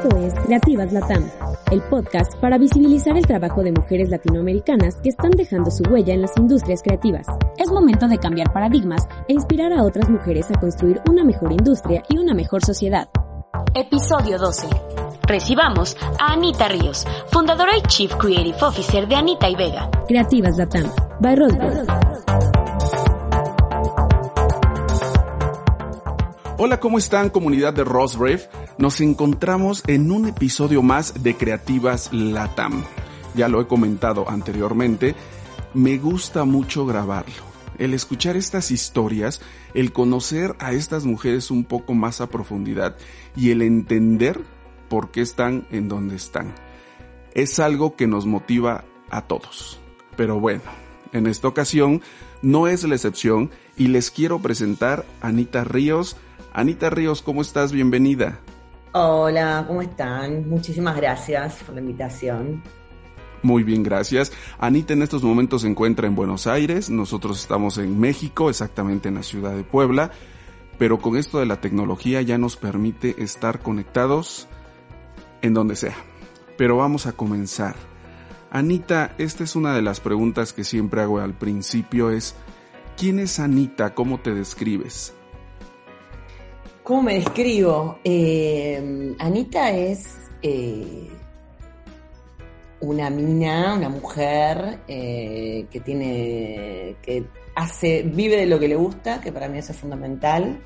Esto 0.00 0.16
es 0.16 0.32
Creativas 0.46 0.92
Latam, 0.92 1.28
el 1.72 1.82
podcast 1.82 2.32
para 2.36 2.56
visibilizar 2.56 3.16
el 3.16 3.26
trabajo 3.26 3.64
de 3.64 3.72
mujeres 3.72 4.10
latinoamericanas 4.10 4.94
que 5.02 5.08
están 5.08 5.32
dejando 5.32 5.72
su 5.72 5.82
huella 5.90 6.14
en 6.14 6.22
las 6.22 6.30
industrias 6.36 6.82
creativas. 6.84 7.26
Es 7.56 7.68
momento 7.68 8.06
de 8.06 8.18
cambiar 8.18 8.52
paradigmas 8.52 9.08
e 9.26 9.32
inspirar 9.32 9.72
a 9.72 9.82
otras 9.82 10.08
mujeres 10.08 10.48
a 10.52 10.60
construir 10.60 11.00
una 11.10 11.24
mejor 11.24 11.50
industria 11.50 12.04
y 12.08 12.16
una 12.16 12.32
mejor 12.32 12.64
sociedad. 12.64 13.08
Episodio 13.74 14.38
12. 14.38 14.68
Recibamos 15.26 15.96
a 16.20 16.32
Anita 16.32 16.68
Ríos, 16.68 17.04
fundadora 17.32 17.76
y 17.76 17.82
Chief 17.88 18.14
Creative 18.14 18.58
Officer 18.60 19.08
de 19.08 19.16
Anita 19.16 19.50
y 19.50 19.56
Vega. 19.56 19.90
Creativas 20.06 20.56
Latam, 20.56 20.92
by 21.18 21.34
Rodberg. 21.34 21.86
Hola, 26.60 26.78
¿cómo 26.78 26.98
están 26.98 27.30
comunidad 27.30 27.72
de 27.72 27.84
Rosbrave? 27.84 28.48
Nos 28.78 29.00
encontramos 29.00 29.82
en 29.88 30.12
un 30.12 30.28
episodio 30.28 30.82
más 30.82 31.24
de 31.24 31.36
Creativas 31.36 32.12
Latam. 32.12 32.84
Ya 33.34 33.48
lo 33.48 33.60
he 33.60 33.66
comentado 33.66 34.30
anteriormente, 34.30 35.16
me 35.74 35.98
gusta 35.98 36.44
mucho 36.44 36.86
grabarlo. 36.86 37.42
El 37.78 37.92
escuchar 37.92 38.36
estas 38.36 38.70
historias, 38.70 39.40
el 39.74 39.92
conocer 39.92 40.54
a 40.60 40.74
estas 40.74 41.06
mujeres 41.06 41.50
un 41.50 41.64
poco 41.64 41.94
más 41.94 42.20
a 42.20 42.28
profundidad 42.28 42.96
y 43.34 43.50
el 43.50 43.62
entender 43.62 44.40
por 44.88 45.10
qué 45.10 45.22
están 45.22 45.66
en 45.72 45.88
donde 45.88 46.14
están. 46.14 46.54
Es 47.34 47.58
algo 47.58 47.96
que 47.96 48.06
nos 48.06 48.26
motiva 48.26 48.84
a 49.10 49.22
todos. 49.22 49.80
Pero 50.16 50.38
bueno, 50.38 50.62
en 51.12 51.26
esta 51.26 51.48
ocasión 51.48 52.00
no 52.42 52.68
es 52.68 52.84
la 52.84 52.94
excepción 52.94 53.50
y 53.76 53.88
les 53.88 54.12
quiero 54.12 54.38
presentar 54.38 55.04
a 55.20 55.28
Anita 55.28 55.64
Ríos, 55.64 56.16
Anita 56.52 56.90
Ríos, 56.90 57.22
¿cómo 57.22 57.42
estás? 57.42 57.72
Bienvenida. 57.72 58.38
Hola, 58.92 59.64
¿cómo 59.66 59.82
están? 59.82 60.48
Muchísimas 60.48 60.96
gracias 60.96 61.62
por 61.62 61.74
la 61.74 61.80
invitación. 61.82 62.62
Muy 63.42 63.62
bien, 63.62 63.82
gracias. 63.82 64.32
Anita 64.58 64.94
en 64.94 65.02
estos 65.02 65.22
momentos 65.22 65.62
se 65.62 65.68
encuentra 65.68 66.06
en 66.06 66.14
Buenos 66.14 66.46
Aires, 66.46 66.88
nosotros 66.88 67.38
estamos 67.38 67.76
en 67.78 68.00
México, 68.00 68.48
exactamente 68.48 69.08
en 69.08 69.16
la 69.16 69.22
ciudad 69.22 69.54
de 69.54 69.62
Puebla, 69.62 70.10
pero 70.78 70.98
con 70.98 71.16
esto 71.16 71.38
de 71.38 71.46
la 71.46 71.60
tecnología 71.60 72.22
ya 72.22 72.38
nos 72.38 72.56
permite 72.56 73.22
estar 73.22 73.60
conectados 73.60 74.48
en 75.42 75.54
donde 75.54 75.76
sea. 75.76 75.96
Pero 76.56 76.78
vamos 76.78 77.06
a 77.06 77.12
comenzar. 77.12 77.76
Anita, 78.50 79.14
esta 79.18 79.44
es 79.44 79.54
una 79.54 79.74
de 79.74 79.82
las 79.82 80.00
preguntas 80.00 80.54
que 80.54 80.64
siempre 80.64 81.02
hago 81.02 81.20
al 81.20 81.34
principio, 81.34 82.10
es, 82.10 82.34
¿quién 82.96 83.18
es 83.18 83.38
Anita? 83.38 83.94
¿Cómo 83.94 84.18
te 84.18 84.34
describes? 84.34 85.14
¿Cómo 86.88 87.02
me 87.02 87.16
describo? 87.16 87.98
Eh, 88.02 89.14
Anita 89.18 89.70
es 89.72 90.30
eh, 90.40 91.06
una 92.80 93.10
mina, 93.10 93.74
una 93.74 93.90
mujer 93.90 94.78
eh, 94.88 95.66
que 95.70 95.80
tiene, 95.80 96.96
que 97.02 97.24
hace, 97.56 98.04
vive 98.04 98.36
de 98.36 98.46
lo 98.46 98.58
que 98.58 98.68
le 98.68 98.76
gusta, 98.76 99.20
que 99.20 99.30
para 99.32 99.50
mí 99.50 99.58
eso 99.58 99.72
es 99.72 99.78
fundamental, 99.78 100.60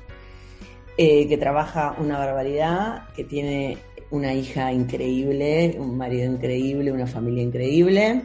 que 0.95 1.37
trabaja 1.37 1.97
una 1.99 2.19
barbaridad, 2.19 3.09
que 3.13 3.25
tiene 3.25 3.77
una 4.09 4.33
hija 4.33 4.71
increíble, 4.71 5.75
un 5.77 5.97
marido 5.97 6.31
increíble, 6.31 6.93
una 6.93 7.05
familia 7.05 7.43
increíble, 7.43 8.21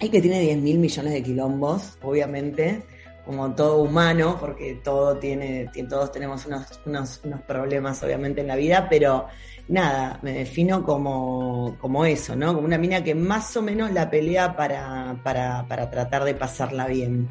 y 0.00 0.08
que 0.08 0.20
tiene 0.20 0.40
10 0.40 0.58
mil 0.62 0.78
millones 0.80 1.12
de 1.12 1.22
quilombos, 1.22 1.96
obviamente 2.02 2.82
como 3.26 3.52
todo 3.54 3.78
humano, 3.78 4.36
porque 4.38 4.80
todo 4.84 5.16
tiene, 5.18 5.68
todos 5.90 6.12
tenemos 6.12 6.46
unos, 6.46 6.80
unos, 6.86 7.20
problemas 7.46 8.00
obviamente 8.04 8.40
en 8.40 8.46
la 8.46 8.54
vida, 8.54 8.86
pero 8.88 9.26
nada, 9.66 10.20
me 10.22 10.32
defino 10.32 10.84
como, 10.84 11.76
como 11.80 12.04
eso, 12.04 12.36
¿no? 12.36 12.54
Como 12.54 12.66
una 12.66 12.78
mina 12.78 13.02
que 13.02 13.16
más 13.16 13.56
o 13.56 13.62
menos 13.62 13.90
la 13.90 14.08
pelea 14.08 14.54
para, 14.54 15.20
para, 15.24 15.66
para 15.66 15.90
tratar 15.90 16.22
de 16.22 16.34
pasarla 16.34 16.86
bien. 16.86 17.28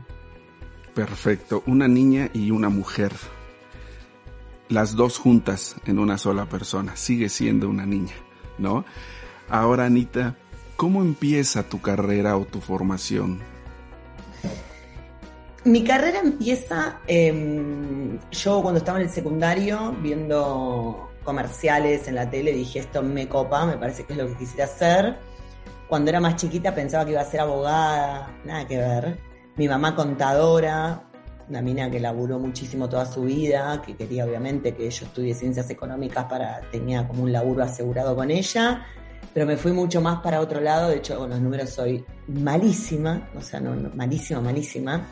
Perfecto, 0.93 1.63
una 1.65 1.87
niña 1.87 2.29
y 2.33 2.51
una 2.51 2.67
mujer. 2.67 3.13
Las 4.67 4.95
dos 4.95 5.17
juntas 5.17 5.77
en 5.85 5.97
una 5.97 6.17
sola 6.17 6.47
persona. 6.47 6.97
Sigue 6.97 7.29
siendo 7.29 7.69
una 7.69 7.85
niña, 7.85 8.15
¿no? 8.57 8.83
Ahora, 9.47 9.85
Anita, 9.85 10.35
¿cómo 10.75 11.01
empieza 11.01 11.69
tu 11.69 11.79
carrera 11.79 12.35
o 12.35 12.45
tu 12.45 12.59
formación? 12.59 13.54
Mi 15.65 15.83
carrera 15.83 16.19
empieza, 16.19 16.99
em, 17.07 18.19
yo 18.29 18.61
cuando 18.61 18.77
estaba 18.77 18.99
en 18.99 19.05
el 19.05 19.11
secundario 19.11 19.95
viendo 19.99 21.09
comerciales 21.23 22.07
en 22.07 22.13
la 22.13 22.29
tele 22.29 22.53
dije 22.53 22.77
esto 22.77 23.01
me 23.01 23.27
copa, 23.27 23.65
me 23.65 23.75
parece 23.75 24.03
que 24.03 24.13
es 24.13 24.19
lo 24.19 24.27
que 24.27 24.35
quisiera 24.35 24.65
hacer. 24.65 25.17
Cuando 25.89 26.11
era 26.11 26.19
más 26.19 26.35
chiquita 26.35 26.75
pensaba 26.75 27.03
que 27.03 27.13
iba 27.13 27.21
a 27.21 27.25
ser 27.25 27.39
abogada, 27.39 28.31
nada 28.45 28.67
que 28.67 28.77
ver. 28.77 29.17
Mi 29.55 29.67
mamá 29.67 29.95
contadora, 29.95 31.09
una 31.49 31.63
mina 31.63 31.89
que 31.89 31.99
laburó 31.99 32.37
muchísimo 32.37 32.87
toda 32.87 33.07
su 33.07 33.23
vida, 33.23 33.81
que 33.83 33.95
quería 33.95 34.25
obviamente 34.25 34.75
que 34.75 34.87
yo 34.91 35.05
estudie 35.07 35.33
ciencias 35.33 35.67
económicas 35.71 36.25
para, 36.25 36.61
tenía 36.69 37.07
como 37.07 37.23
un 37.23 37.31
laburo 37.31 37.63
asegurado 37.63 38.15
con 38.15 38.29
ella, 38.29 38.85
pero 39.33 39.47
me 39.47 39.57
fui 39.57 39.71
mucho 39.71 39.99
más 39.99 40.19
para 40.21 40.41
otro 40.41 40.61
lado, 40.61 40.89
de 40.89 40.97
hecho 40.97 41.17
con 41.17 41.31
los 41.31 41.39
números 41.39 41.71
soy 41.71 42.05
malísima, 42.27 43.29
o 43.35 43.41
sea, 43.41 43.59
no 43.59 43.89
malísima, 43.95 44.41
malísima. 44.41 45.07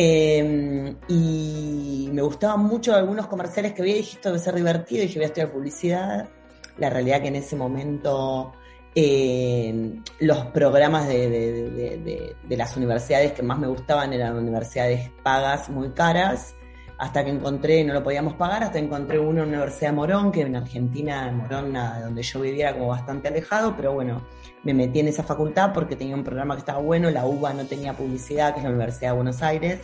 Em, 0.00 0.94
y 1.08 2.08
me 2.12 2.22
gustaban 2.22 2.60
mucho 2.60 2.94
algunos 2.94 3.26
comerciales 3.26 3.72
que 3.72 3.82
había, 3.82 3.96
dije, 3.96 4.14
esto 4.14 4.28
debe 4.28 4.38
ser 4.38 4.54
divertido, 4.54 5.02
y 5.02 5.06
dije, 5.06 5.18
voy 5.18 5.24
a 5.24 5.26
estudiar 5.26 5.50
publicidad. 5.50 6.28
La 6.76 6.88
realidad 6.88 7.20
que 7.20 7.26
en 7.26 7.34
ese 7.34 7.56
momento 7.56 8.52
em, 8.94 10.00
los 10.20 10.38
programas 10.46 11.08
de, 11.08 12.36
las 12.48 12.76
universidades 12.76 13.32
que 13.32 13.42
más 13.42 13.58
me 13.58 13.66
gustaban 13.66 14.12
eran 14.12 14.36
universidades 14.36 15.10
pagas 15.24 15.68
muy 15.68 15.90
caras, 15.90 16.54
hasta 16.98 17.24
que 17.24 17.30
encontré, 17.30 17.84
no 17.84 17.94
lo 17.94 18.02
podíamos 18.02 18.34
pagar, 18.34 18.64
hasta 18.64 18.80
que 18.80 18.84
encontré 18.84 19.20
una 19.20 19.44
Universidad 19.44 19.90
de 19.90 19.96
Morón, 19.96 20.32
que 20.32 20.40
en 20.40 20.56
Argentina, 20.56 21.30
Morón, 21.30 21.72
donde 21.72 22.22
yo 22.24 22.40
vivía, 22.40 22.72
como 22.72 22.88
bastante 22.88 23.28
alejado, 23.28 23.74
pero 23.76 23.92
bueno, 23.92 24.26
me 24.64 24.74
metí 24.74 24.98
en 24.98 25.08
esa 25.08 25.22
facultad 25.22 25.72
porque 25.72 25.94
tenía 25.94 26.16
un 26.16 26.24
programa 26.24 26.56
que 26.56 26.60
estaba 26.60 26.80
bueno, 26.80 27.08
la 27.10 27.24
UBA 27.24 27.54
no 27.54 27.64
tenía 27.66 27.92
publicidad, 27.92 28.52
que 28.52 28.58
es 28.58 28.64
la 28.64 28.70
Universidad 28.70 29.10
de 29.10 29.16
Buenos 29.16 29.42
Aires, 29.42 29.80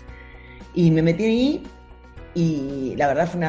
y 0.75 0.91
me 0.91 1.03
metí 1.03 1.25
ahí 1.25 1.63
y 2.35 2.95
la 2.97 3.07
verdad 3.07 3.29
fue 3.29 3.41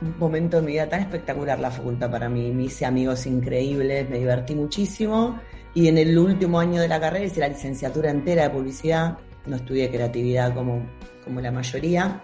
un 0.00 0.18
momento 0.18 0.58
de 0.58 0.62
mi 0.62 0.72
vida 0.72 0.88
tan 0.88 1.00
espectacular 1.00 1.58
la 1.58 1.72
facultad 1.72 2.08
para 2.08 2.28
mí, 2.28 2.52
me 2.52 2.64
hice 2.64 2.86
amigos 2.86 3.26
increíbles, 3.26 4.08
me 4.08 4.18
divertí 4.18 4.54
muchísimo 4.54 5.40
y 5.74 5.88
en 5.88 5.98
el 5.98 6.16
último 6.16 6.60
año 6.60 6.80
de 6.80 6.86
la 6.86 7.00
carrera 7.00 7.24
hice 7.24 7.40
la 7.40 7.48
licenciatura 7.48 8.10
entera 8.10 8.44
de 8.44 8.50
publicidad, 8.50 9.18
no 9.46 9.56
estudié 9.56 9.90
creatividad 9.90 10.54
como, 10.54 10.86
como 11.24 11.40
la 11.40 11.50
mayoría, 11.50 12.22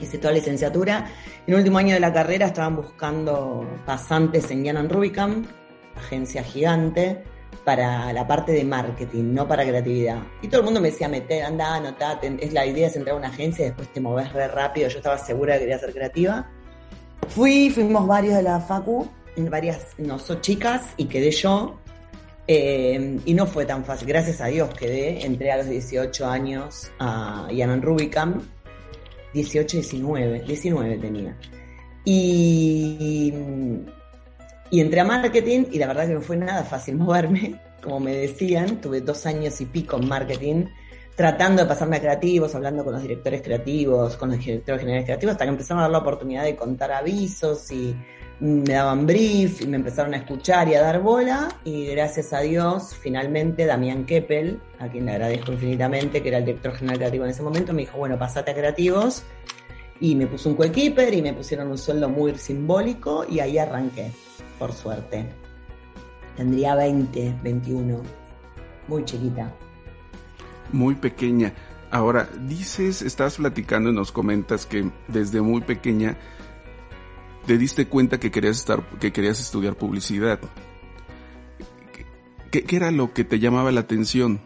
hice 0.00 0.18
toda 0.18 0.32
la 0.32 0.38
licenciatura. 0.38 1.06
En 1.46 1.54
el 1.54 1.60
último 1.60 1.78
año 1.78 1.94
de 1.94 2.00
la 2.00 2.12
carrera 2.12 2.46
estaban 2.46 2.76
buscando 2.76 3.66
pasantes 3.84 4.50
en 4.50 4.64
Jan 4.64 4.88
Rubicam, 4.88 5.44
agencia 5.96 6.42
gigante, 6.42 7.22
para 7.66 8.12
la 8.12 8.24
parte 8.26 8.52
de 8.52 8.62
marketing, 8.62 9.34
no 9.34 9.48
para 9.48 9.64
creatividad. 9.64 10.18
Y 10.40 10.46
todo 10.46 10.60
el 10.60 10.64
mundo 10.66 10.80
me 10.80 10.92
decía, 10.92 11.08
meter, 11.08 11.42
anda, 11.42 11.74
anotá, 11.74 12.20
es 12.22 12.52
la 12.52 12.64
idea 12.64 12.86
es 12.86 12.94
entrar 12.94 13.16
a 13.16 13.18
una 13.18 13.28
agencia 13.28 13.64
y 13.64 13.68
después 13.70 13.92
te 13.92 14.00
moves 14.00 14.32
re 14.32 14.46
rápido. 14.46 14.88
Yo 14.88 14.98
estaba 14.98 15.18
segura 15.18 15.54
que 15.54 15.60
quería 15.60 15.78
ser 15.78 15.92
creativa. 15.92 16.48
Fui, 17.28 17.70
fuimos 17.70 18.06
varios 18.06 18.36
de 18.36 18.42
la 18.44 18.60
Facu, 18.60 19.08
varias, 19.36 19.94
no, 19.98 20.16
son 20.18 20.40
chicas, 20.40 20.94
y 20.96 21.06
quedé 21.06 21.32
yo. 21.32 21.80
Eh, 22.48 23.18
y 23.24 23.34
no 23.34 23.46
fue 23.46 23.66
tan 23.66 23.84
fácil, 23.84 24.06
gracias 24.06 24.40
a 24.40 24.46
Dios 24.46 24.72
quedé. 24.74 25.26
Entré 25.26 25.50
a 25.50 25.56
los 25.56 25.68
18 25.68 26.24
años 26.24 26.92
a 27.00 27.48
Yanan 27.50 27.82
Rubicam. 27.82 28.42
18, 29.36 29.76
19, 29.76 30.42
19 30.42 30.98
tenía. 30.98 31.36
Y 32.04 33.32
y 34.70 34.80
entré 34.80 35.00
a 35.00 35.04
marketing 35.04 35.66
y 35.70 35.78
la 35.78 35.86
verdad 35.86 36.08
que 36.08 36.14
no 36.14 36.20
fue 36.20 36.36
nada 36.36 36.64
fácil 36.64 36.96
moverme, 36.98 37.60
como 37.82 38.00
me 38.00 38.16
decían, 38.16 38.80
tuve 38.80 39.00
dos 39.00 39.26
años 39.26 39.60
y 39.60 39.66
pico 39.66 39.96
en 39.96 40.08
marketing, 40.08 40.64
tratando 41.14 41.62
de 41.62 41.68
pasarme 41.68 41.96
a 41.96 42.00
creativos, 42.00 42.54
hablando 42.54 42.84
con 42.84 42.92
los 42.92 43.02
directores 43.02 43.42
creativos, 43.42 44.16
con 44.16 44.30
los 44.30 44.38
directores 44.38 44.80
generales 44.80 45.06
creativos, 45.06 45.32
hasta 45.32 45.44
que 45.44 45.50
empezaron 45.50 45.78
a 45.78 45.82
dar 45.82 45.92
la 45.92 45.98
oportunidad 45.98 46.44
de 46.44 46.56
contar 46.56 46.92
avisos 46.92 47.70
y 47.70 47.94
me 48.40 48.74
daban 48.74 49.06
brief 49.06 49.62
y 49.62 49.66
me 49.66 49.76
empezaron 49.76 50.12
a 50.14 50.18
escuchar 50.18 50.68
y 50.68 50.74
a 50.74 50.82
dar 50.82 51.00
bola 51.00 51.48
y 51.64 51.86
gracias 51.86 52.32
a 52.32 52.40
Dios 52.40 52.94
finalmente 52.94 53.64
Damián 53.64 54.04
Keppel, 54.04 54.60
a 54.78 54.88
quien 54.88 55.06
le 55.06 55.12
agradezco 55.12 55.52
infinitamente, 55.52 56.22
que 56.22 56.28
era 56.28 56.38
el 56.38 56.44
director 56.44 56.74
general 56.74 56.98
creativo 56.98 57.24
en 57.24 57.30
ese 57.30 57.42
momento, 57.42 57.72
me 57.72 57.82
dijo, 57.82 57.98
bueno, 57.98 58.18
pasate 58.18 58.50
a 58.50 58.54
creativos 58.54 59.22
y 60.00 60.14
me 60.14 60.26
puso 60.26 60.50
un 60.50 60.56
coequiper 60.56 61.14
y 61.14 61.22
me 61.22 61.32
pusieron 61.32 61.68
un 61.68 61.78
sueldo 61.78 62.08
muy 62.08 62.36
simbólico 62.36 63.24
y 63.28 63.40
ahí 63.40 63.56
arranqué 63.56 64.12
por 64.58 64.72
suerte. 64.72 65.26
Tendría 66.36 66.74
20, 66.74 67.36
21, 67.42 68.02
muy 68.88 69.04
chiquita. 69.04 69.54
Muy 70.72 70.94
pequeña. 70.94 71.54
Ahora, 71.90 72.28
dices, 72.46 73.00
estás 73.00 73.36
platicando 73.36 73.90
y 73.90 73.94
nos 73.94 74.12
comentas 74.12 74.66
que 74.66 74.90
desde 75.08 75.40
muy 75.40 75.62
pequeña 75.62 76.18
te 77.46 77.56
diste 77.56 77.86
cuenta 77.86 78.18
que 78.18 78.30
querías 78.30 78.58
estar, 78.58 78.82
que 78.98 79.12
querías 79.12 79.40
estudiar 79.40 79.76
publicidad. 79.76 80.40
¿Qué, 82.50 82.64
era 82.76 82.90
lo 82.90 83.12
que 83.12 83.24
te 83.24 83.38
llamaba 83.38 83.70
la 83.70 83.80
atención? 83.80 84.40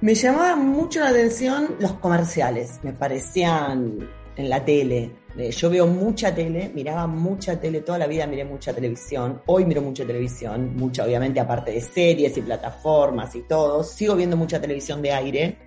Me 0.00 0.14
llamaba 0.14 0.56
mucho 0.56 1.00
la 1.00 1.10
atención 1.10 1.76
los 1.78 1.92
comerciales, 1.94 2.80
me 2.82 2.92
parecían 2.92 4.08
en 4.36 4.48
la 4.48 4.64
tele. 4.64 5.12
Eh, 5.36 5.50
yo 5.50 5.70
veo 5.70 5.86
mucha 5.86 6.34
tele, 6.34 6.70
miraba 6.74 7.06
mucha 7.06 7.58
tele, 7.60 7.80
toda 7.80 7.98
la 7.98 8.06
vida 8.06 8.26
miré 8.26 8.44
mucha 8.44 8.74
televisión. 8.74 9.40
Hoy 9.46 9.64
miro 9.64 9.80
mucha 9.80 10.04
televisión, 10.04 10.74
mucha 10.74 11.04
obviamente 11.04 11.38
aparte 11.38 11.70
de 11.70 11.80
series 11.80 12.36
y 12.36 12.42
plataformas 12.42 13.34
y 13.36 13.42
todo. 13.42 13.84
Sigo 13.84 14.16
viendo 14.16 14.36
mucha 14.36 14.60
televisión 14.60 15.00
de 15.02 15.12
aire. 15.12 15.58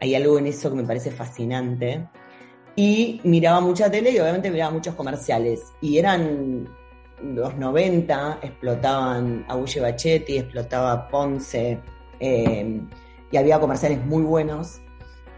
Hay 0.00 0.14
algo 0.14 0.38
en 0.38 0.46
eso 0.46 0.70
que 0.70 0.76
me 0.76 0.84
parece 0.84 1.10
fascinante. 1.10 2.06
Y 2.74 3.20
miraba 3.24 3.60
mucha 3.60 3.90
tele 3.90 4.10
y 4.10 4.18
obviamente 4.18 4.50
miraba 4.50 4.70
muchos 4.70 4.94
comerciales. 4.94 5.72
Y 5.80 5.98
eran 5.98 6.68
los 7.22 7.56
90, 7.56 8.38
explotaban 8.42 9.44
Agulle 9.48 9.80
Bachetti, 9.80 10.38
explotaba 10.38 11.08
Ponce. 11.08 11.78
Eh, 12.18 12.80
y 13.30 13.36
había 13.36 13.58
comerciales 13.58 14.04
muy 14.04 14.22
buenos. 14.22 14.80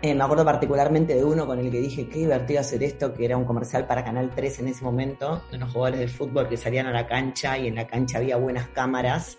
Eh, 0.02 0.14
me 0.14 0.22
acuerdo 0.22 0.44
particularmente 0.44 1.14
de 1.14 1.24
uno 1.24 1.46
con 1.46 1.58
el 1.58 1.70
que 1.70 1.80
dije, 1.80 2.08
qué 2.08 2.18
divertido 2.18 2.60
hacer 2.60 2.82
esto, 2.82 3.14
que 3.14 3.24
era 3.24 3.38
un 3.38 3.46
comercial 3.46 3.86
para 3.86 4.04
Canal 4.04 4.30
3 4.34 4.58
en 4.58 4.68
ese 4.68 4.84
momento, 4.84 5.42
de 5.50 5.56
unos 5.56 5.72
jugadores 5.72 6.00
de 6.00 6.08
fútbol 6.08 6.46
que 6.46 6.58
salían 6.58 6.86
a 6.86 6.92
la 6.92 7.06
cancha 7.06 7.56
y 7.56 7.68
en 7.68 7.76
la 7.76 7.86
cancha 7.86 8.18
había 8.18 8.36
buenas 8.36 8.68
cámaras. 8.68 9.38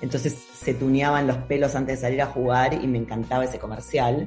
Entonces 0.00 0.32
se 0.32 0.72
tuneaban 0.72 1.26
los 1.26 1.36
pelos 1.38 1.74
antes 1.74 1.96
de 1.96 2.06
salir 2.06 2.22
a 2.22 2.26
jugar 2.26 2.72
y 2.72 2.86
me 2.86 2.96
encantaba 2.96 3.44
ese 3.44 3.58
comercial. 3.58 4.24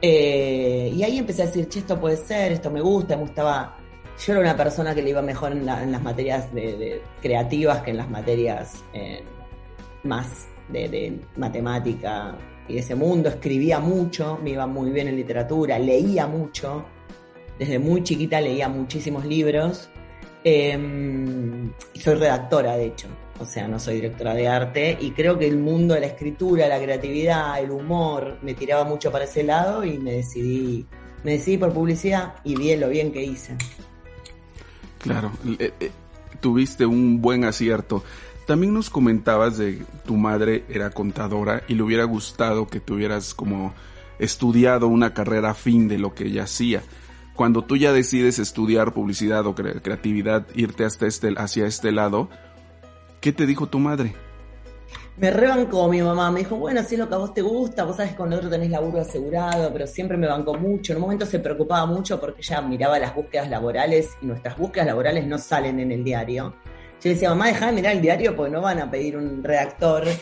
Eh, 0.00 0.92
y 0.94 1.02
ahí 1.02 1.18
empecé 1.18 1.42
a 1.42 1.46
decir, 1.46 1.68
che, 1.68 1.80
esto 1.80 1.98
puede 1.98 2.16
ser, 2.16 2.52
esto 2.52 2.70
me 2.70 2.80
gusta, 2.80 3.16
me 3.16 3.22
gustaba. 3.22 3.76
Yo 4.18 4.32
era 4.32 4.40
una 4.40 4.56
persona 4.56 4.94
que 4.94 5.02
le 5.02 5.10
iba 5.10 5.22
mejor 5.22 5.52
en, 5.52 5.66
las 5.66 6.02
materias 6.02 6.52
de, 6.54 7.02
creativas 7.20 7.82
que 7.82 7.90
en 7.90 7.98
las 7.98 8.08
materias 8.08 8.82
eh, 8.94 9.22
más 10.04 10.48
de, 10.68 10.88
de 10.88 11.20
matemática, 11.36 12.36
y 12.68 12.78
ese 12.78 12.94
mundo, 12.94 13.28
escribía 13.28 13.78
mucho, 13.78 14.38
me 14.42 14.50
iba 14.50 14.66
muy 14.66 14.90
bien 14.90 15.08
en 15.08 15.16
literatura, 15.16 15.78
leía 15.78 16.26
mucho, 16.26 16.84
desde 17.58 17.78
muy 17.78 18.02
chiquita 18.02 18.40
leía 18.40 18.68
muchísimos 18.68 19.24
libros, 19.24 19.88
em, 20.48 21.72
soy 21.94 22.14
redactora 22.14 22.76
de 22.76 22.86
hecho, 22.86 23.08
o 23.40 23.44
sea, 23.44 23.66
no 23.66 23.80
soy 23.80 23.96
directora 23.96 24.32
de 24.32 24.46
arte, 24.46 24.96
y 25.00 25.10
creo 25.10 25.36
que 25.36 25.48
el 25.48 25.58
mundo 25.58 25.94
de 25.94 26.00
la 26.00 26.06
escritura, 26.06 26.68
la 26.68 26.80
creatividad, 26.80 27.58
el 27.60 27.72
humor, 27.72 28.38
me 28.42 28.54
tiraba 28.54 28.84
mucho 28.84 29.10
para 29.10 29.24
ese 29.24 29.42
lado 29.42 29.84
y 29.84 29.98
me 29.98 30.12
decidí, 30.12 30.86
me 31.24 31.32
decidí 31.32 31.58
por 31.58 31.72
publicidad 31.72 32.34
y 32.44 32.54
vi 32.54 32.76
lo 32.76 32.88
bien 32.88 33.10
que 33.10 33.24
hice. 33.24 33.56
Claro, 35.00 35.32
eh, 35.58 35.72
eh, 35.80 35.90
tuviste 36.40 36.86
un 36.86 37.20
buen 37.20 37.42
acierto. 37.42 38.04
También 38.46 38.72
nos 38.72 38.88
comentabas 38.88 39.58
de 39.58 39.82
tu 40.04 40.16
madre 40.16 40.64
era 40.68 40.90
contadora 40.90 41.64
y 41.66 41.74
le 41.74 41.82
hubiera 41.82 42.04
gustado 42.04 42.68
que 42.68 42.78
tuvieras 42.78 43.34
como 43.34 43.74
estudiado 44.20 44.86
una 44.86 45.12
carrera 45.12 45.50
afín 45.50 45.88
de 45.88 45.98
lo 45.98 46.14
que 46.14 46.26
ella 46.26 46.44
hacía. 46.44 46.84
Cuando 47.36 47.62
tú 47.62 47.76
ya 47.76 47.92
decides 47.92 48.38
estudiar 48.38 48.92
publicidad 48.92 49.46
o 49.46 49.54
creatividad, 49.54 50.46
irte 50.54 50.86
hasta 50.86 51.06
este, 51.06 51.34
hacia 51.36 51.66
este 51.66 51.92
lado, 51.92 52.30
¿qué 53.20 53.30
te 53.30 53.44
dijo 53.44 53.66
tu 53.66 53.78
madre? 53.78 54.14
Me 55.18 55.30
rebancó 55.30 55.86
mi 55.88 56.00
mamá, 56.02 56.30
me 56.30 56.40
dijo, 56.40 56.56
bueno, 56.56 56.82
si 56.82 56.94
es 56.94 56.98
lo 56.98 57.08
que 57.08 57.14
a 57.14 57.18
vos 57.18 57.34
te 57.34 57.42
gusta, 57.42 57.84
vos 57.84 57.96
sabes 57.96 58.12
que 58.12 58.18
con 58.18 58.32
otro 58.32 58.48
tenés 58.48 58.70
laburo 58.70 59.00
asegurado, 59.00 59.70
pero 59.70 59.86
siempre 59.86 60.16
me 60.16 60.26
bancó 60.26 60.54
mucho. 60.54 60.92
En 60.92 60.96
un 60.96 61.02
momento 61.02 61.26
se 61.26 61.38
preocupaba 61.38 61.84
mucho 61.84 62.18
porque 62.18 62.40
ella 62.40 62.62
miraba 62.62 62.98
las 62.98 63.14
búsquedas 63.14 63.50
laborales 63.50 64.10
y 64.22 64.26
nuestras 64.26 64.56
búsquedas 64.56 64.86
laborales 64.86 65.26
no 65.26 65.36
salen 65.36 65.78
en 65.78 65.92
el 65.92 66.04
diario. 66.04 66.54
Yo 67.06 67.10
le 67.10 67.14
decía, 67.14 67.28
mamá, 67.28 67.46
deja 67.46 67.66
de 67.66 67.72
mirar 67.72 67.92
el 67.92 68.02
diario 68.02 68.34
porque 68.34 68.50
no 68.50 68.60
van 68.60 68.80
a 68.80 68.90
pedir 68.90 69.16
un 69.16 69.40
redactor. 69.44 70.02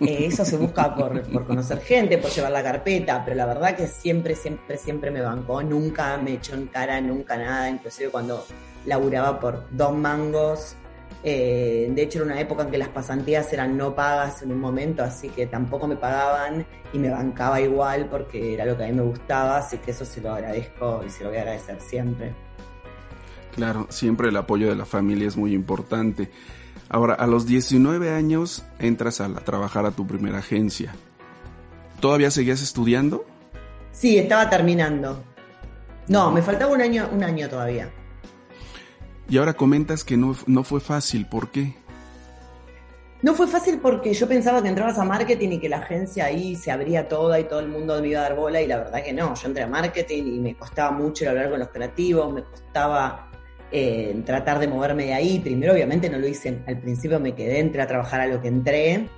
Eh, 0.00 0.26
eso 0.26 0.44
se 0.44 0.56
busca 0.56 0.94
por, 0.94 1.44
conocer 1.44 1.80
gente, 1.80 2.16
por 2.18 2.30
llevar 2.30 2.52
la 2.52 2.62
carpeta, 2.62 3.24
pero 3.24 3.36
la 3.36 3.44
verdad 3.44 3.74
que 3.74 3.88
siempre, 3.88 4.36
siempre, 4.36 4.78
siempre 4.78 5.10
me 5.10 5.20
bancó. 5.20 5.62
Nunca 5.64 6.16
me 6.16 6.34
echó 6.34 6.54
en 6.54 6.68
cara, 6.68 7.00
nunca 7.00 7.36
nada. 7.36 7.68
Inclusive 7.68 8.10
cuando 8.10 8.46
laburaba 8.86 9.40
por 9.40 9.64
dos 9.72 9.92
mangos. 9.92 10.76
Eh, 11.24 11.90
de 11.90 12.02
hecho, 12.02 12.18
era 12.18 12.26
una 12.26 12.40
época 12.40 12.62
en 12.62 12.70
que 12.70 12.78
las 12.78 12.88
pasantías 12.88 13.52
eran 13.52 13.76
no 13.76 13.96
pagas 13.96 14.42
en 14.42 14.52
un 14.52 14.60
momento, 14.60 15.02
así 15.02 15.30
que 15.30 15.46
tampoco 15.46 15.88
me 15.88 15.96
pagaban 15.96 16.64
y 16.92 16.98
me 17.00 17.10
bancaba 17.10 17.60
igual 17.60 18.06
porque 18.08 18.54
era 18.54 18.64
lo 18.64 18.76
que 18.76 18.84
a 18.84 18.86
mí 18.86 18.92
me 18.92 19.02
gustaba, 19.02 19.56
así 19.56 19.78
que 19.78 19.90
eso 19.90 20.04
se 20.04 20.20
lo 20.20 20.32
agradezco 20.32 21.02
y 21.04 21.10
se 21.10 21.24
lo 21.24 21.30
voy 21.30 21.38
a 21.38 21.40
agradecer 21.40 21.80
siempre. 21.80 22.47
Claro, 23.58 23.88
siempre 23.90 24.28
el 24.28 24.36
apoyo 24.36 24.68
de 24.68 24.76
la 24.76 24.84
familia 24.84 25.26
es 25.26 25.36
muy 25.36 25.52
importante. 25.52 26.30
Ahora, 26.88 27.14
a 27.14 27.26
los 27.26 27.44
19 27.44 28.08
años 28.08 28.64
entras 28.78 29.20
a, 29.20 29.34
trabajar 29.34 29.84
a 29.84 29.90
tu 29.90 30.06
primera 30.06 30.38
agencia. 30.38 30.94
¿Todavía 31.98 32.30
seguías 32.30 32.62
estudiando? 32.62 33.26
Sí, 33.90 34.16
estaba 34.16 34.48
terminando. 34.48 35.24
No, 36.06 36.30
me 36.30 36.40
faltaba 36.40 36.72
un 36.72 36.80
año, 36.80 37.08
un 37.10 37.24
año 37.24 37.48
todavía. 37.48 37.90
Y 39.28 39.38
ahora 39.38 39.54
comentas 39.54 40.04
que 40.04 40.16
no, 40.16 40.36
no 40.46 40.62
fue 40.62 40.78
fácil, 40.78 41.26
¿por 41.26 41.50
qué? 41.50 41.74
No 43.22 43.34
fue 43.34 43.48
fácil 43.48 43.80
porque 43.80 44.14
yo 44.14 44.28
pensaba 44.28 44.62
que 44.62 44.68
entrabas 44.68 45.00
a 45.00 45.04
marketing 45.04 45.48
y 45.48 45.58
que 45.58 45.68
la 45.68 45.78
agencia 45.78 46.26
ahí 46.26 46.54
se 46.54 46.70
abría 46.70 47.08
toda 47.08 47.40
y 47.40 47.48
todo 47.48 47.58
el 47.58 47.66
mundo 47.66 48.00
me 48.00 48.06
iba 48.06 48.20
a 48.20 48.22
dar 48.22 48.36
bola 48.36 48.62
y 48.62 48.68
la 48.68 48.76
verdad 48.76 49.02
que 49.02 49.12
no. 49.12 49.34
Yo 49.34 49.48
entré 49.48 49.64
a 49.64 49.66
marketing 49.66 50.22
y 50.22 50.38
me 50.38 50.56
costaba 50.56 50.92
mucho 50.92 51.28
hablar 51.28 51.50
con 51.50 51.58
los 51.58 51.70
creativos, 51.70 52.32
me 52.32 52.44
costaba 52.44 53.27
eh, 53.70 54.22
tratar 54.24 54.58
de 54.58 54.68
moverme 54.68 55.06
de 55.06 55.14
ahí. 55.14 55.38
Primero, 55.40 55.72
obviamente, 55.72 56.08
no 56.08 56.18
lo 56.18 56.26
hice 56.26 56.60
al 56.66 56.78
principio, 56.78 57.20
me 57.20 57.34
quedé, 57.34 57.60
entré 57.60 57.82
a 57.82 57.86
trabajar 57.86 58.20
a 58.20 58.26
lo 58.26 58.40
que 58.40 58.48
entré 58.48 59.08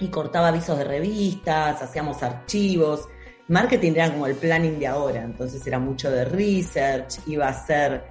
y 0.00 0.08
cortaba 0.08 0.48
avisos 0.48 0.78
de 0.78 0.84
revistas, 0.84 1.82
hacíamos 1.82 2.22
archivos. 2.22 3.08
Marketing 3.48 3.92
era 3.92 4.10
como 4.10 4.26
el 4.26 4.34
planning 4.34 4.78
de 4.78 4.86
ahora, 4.86 5.22
entonces 5.22 5.64
era 5.66 5.78
mucho 5.78 6.10
de 6.10 6.24
research, 6.24 7.20
iba 7.26 7.48
a 7.48 7.54
ser, 7.54 8.02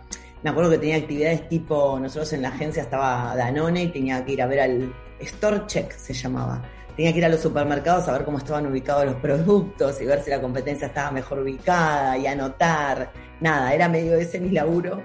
me 0.43 0.49
acuerdo 0.49 0.71
que 0.71 0.77
tenía 0.77 0.95
actividades 0.95 1.47
tipo, 1.49 1.99
nosotros 1.99 2.31
en 2.33 2.41
la 2.41 2.49
agencia 2.49 2.83
estaba 2.83 3.35
Danone 3.35 3.83
y 3.83 3.87
tenía 3.89 4.23
que 4.23 4.33
ir 4.33 4.41
a 4.41 4.47
ver 4.47 4.61
al 4.61 4.93
Store 5.19 5.63
Check, 5.67 5.91
se 5.91 6.13
llamaba. 6.13 6.61
Tenía 6.95 7.11
que 7.11 7.17
ir 7.17 7.25
a 7.25 7.29
los 7.29 7.41
supermercados 7.41 8.07
a 8.07 8.13
ver 8.13 8.23
cómo 8.23 8.37
estaban 8.37 8.65
ubicados 8.67 9.05
los 9.05 9.15
productos 9.15 10.01
y 10.01 10.05
ver 10.05 10.23
si 10.23 10.29
la 10.29 10.41
competencia 10.41 10.87
estaba 10.87 11.11
mejor 11.11 11.39
ubicada 11.39 12.17
y 12.17 12.25
anotar. 12.25 13.11
Nada, 13.41 13.73
era 13.73 13.89
medio 13.89 14.15
ese 14.15 14.39
mi 14.39 14.51
laburo 14.51 15.03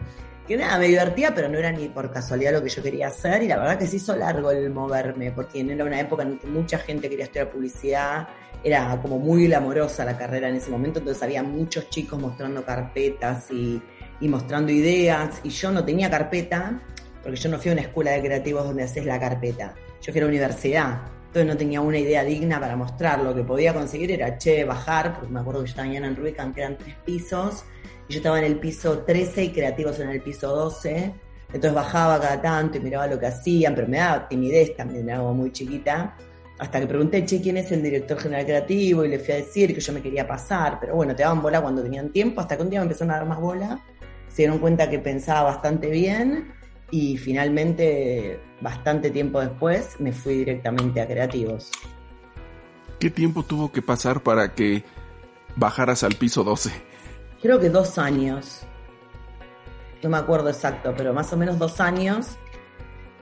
que 0.51 0.57
nada, 0.57 0.81
me 0.81 0.89
divertía, 0.89 1.33
pero 1.33 1.49
no 1.49 1.59
era 1.59 1.71
ni 1.71 1.89
por 1.89 2.11
casualidad 2.11 2.55
lo 2.55 2.61
que 2.61 2.69
yo 2.69 2.83
quería 2.83 3.07
hacer 3.07 3.45
y 3.45 3.47
la 3.47 3.57
verdad 3.57 3.79
que 3.79 3.87
se 3.87 3.99
hizo 3.99 4.17
largo 4.17 4.51
el 4.51 4.69
moverme, 4.71 5.31
porque 5.31 5.61
era 5.61 5.85
una 5.85 6.01
época 6.01 6.25
en 6.25 6.41
que 6.41 6.49
mucha 6.49 6.77
gente 6.79 7.09
quería 7.09 7.27
estudiar 7.27 7.53
publicidad, 7.53 8.27
era 8.65 8.99
como 9.01 9.21
muy 9.21 9.47
glamorosa 9.47 10.05
la 10.05 10.19
carrera 10.19 10.49
en 10.49 10.57
ese 10.57 10.69
momento, 10.73 10.99
entonces 10.99 11.23
había 11.23 11.45
muchos 11.45 11.89
chicos 11.89 12.21
mostrando 12.21 12.65
carpetas 12.65 13.49
y, 13.53 13.81
mostrando 14.23 14.73
ideas 14.73 15.41
y 15.45 15.51
yo 15.51 15.71
no 15.71 15.85
tenía 15.85 16.11
carpeta, 16.11 16.83
porque 17.23 17.37
yo 17.37 17.49
no 17.49 17.57
fui 17.57 17.71
a 17.71 17.75
una 17.75 17.83
escuela 17.83 18.11
de 18.11 18.21
creativos 18.21 18.65
donde 18.65 18.83
haces 18.83 19.07
la 19.07 19.21
carpeta, 19.21 19.77
yo 20.03 20.13
fui 20.13 20.21
a 20.21 20.25
la 20.25 20.29
universidad, 20.31 21.01
entonces 21.27 21.47
no 21.47 21.57
tenía 21.57 21.81
una 21.81 21.99
idea 21.99 22.25
digna 22.25 22.59
para 22.59 22.75
mostrar. 22.75 23.21
Lo 23.21 23.33
que 23.33 23.45
podía 23.45 23.73
conseguir 23.73 24.11
era, 24.11 24.37
che, 24.37 24.65
bajar, 24.65 25.15
porque 25.15 25.33
me 25.33 25.39
acuerdo 25.39 25.61
que 25.61 25.69
yo 25.69 25.71
estaba 25.71 25.87
en 25.87 26.17
Rubicam, 26.17 26.53
que 26.53 26.63
eran 26.63 26.77
tres 26.77 26.97
pisos, 27.05 27.63
yo 28.11 28.19
estaba 28.19 28.39
en 28.39 28.45
el 28.45 28.59
piso 28.59 29.01
13 29.01 29.45
y 29.45 29.51
creativos 29.51 29.99
en 30.01 30.11
el 30.11 30.21
piso 30.21 30.55
12. 30.55 31.15
Entonces 31.47 31.73
bajaba 31.73 32.21
cada 32.21 32.41
tanto 32.43 32.79
y 32.79 32.81
miraba 32.81 33.07
lo 33.07 33.19
que 33.19 33.27
hacían, 33.27 33.75
pero 33.75 33.89
me 33.89 33.99
daba 33.99 34.29
timidez 34.29 34.77
también, 34.77 35.11
algo 35.11 35.33
muy 35.33 35.53
chiquita. 35.53 36.17
Hasta 36.59 36.81
que 36.81 36.87
pregunté, 36.87 37.25
che, 37.25 37.41
¿quién 37.41 37.57
es 37.57 37.73
el 37.73 37.83
director 37.83 38.19
general 38.19 38.45
creativo? 38.45 39.05
Y 39.05 39.09
le 39.09 39.19
fui 39.19 39.33
a 39.33 39.37
decir 39.39 39.75
que 39.75 39.81
yo 39.81 39.93
me 39.93 40.03
quería 40.03 40.27
pasar. 40.27 40.79
Pero 40.81 40.95
bueno, 40.95 41.17
te 41.17 41.23
daban 41.23 41.41
bola 41.41 41.63
cuando 41.63 41.83
tenían 41.83 42.11
tiempo, 42.11 42.41
hasta 42.41 42.57
que 42.57 42.63
un 42.63 42.71
día 42.71 42.81
me 42.81 42.85
empezaron 42.85 43.13
a 43.13 43.17
dar 43.17 43.27
más 43.27 43.41
bola. 43.41 43.81
Se 44.29 44.43
dieron 44.43 44.59
cuenta 44.59 44.91
que 44.91 44.99
pensaba 44.99 45.43
bastante 45.43 45.89
bien 45.89 46.53
y 46.91 47.17
finalmente, 47.17 48.41
bastante 48.61 49.11
tiempo 49.11 49.41
después, 49.41 49.99
me 50.01 50.13
fui 50.13 50.35
directamente 50.35 51.01
a 51.01 51.07
creativos. 51.07 51.71
¿Qué 52.99 53.11
tiempo 53.11 53.43
tuvo 53.43 53.73
que 53.73 53.81
pasar 53.81 54.23
para 54.23 54.55
que 54.55 54.85
bajaras 55.57 56.03
al 56.03 56.15
piso 56.17 56.45
12? 56.45 56.90
Creo 57.41 57.59
que 57.59 57.71
dos 57.71 57.99
años. 57.99 58.63
No 60.03 60.11
me 60.11 60.17
acuerdo 60.17 60.49
exacto, 60.49 60.95
pero 60.97 61.13
más 61.13 61.33
o 61.33 61.37
menos 61.37 61.59
dos 61.59 61.81
años. 61.81 62.39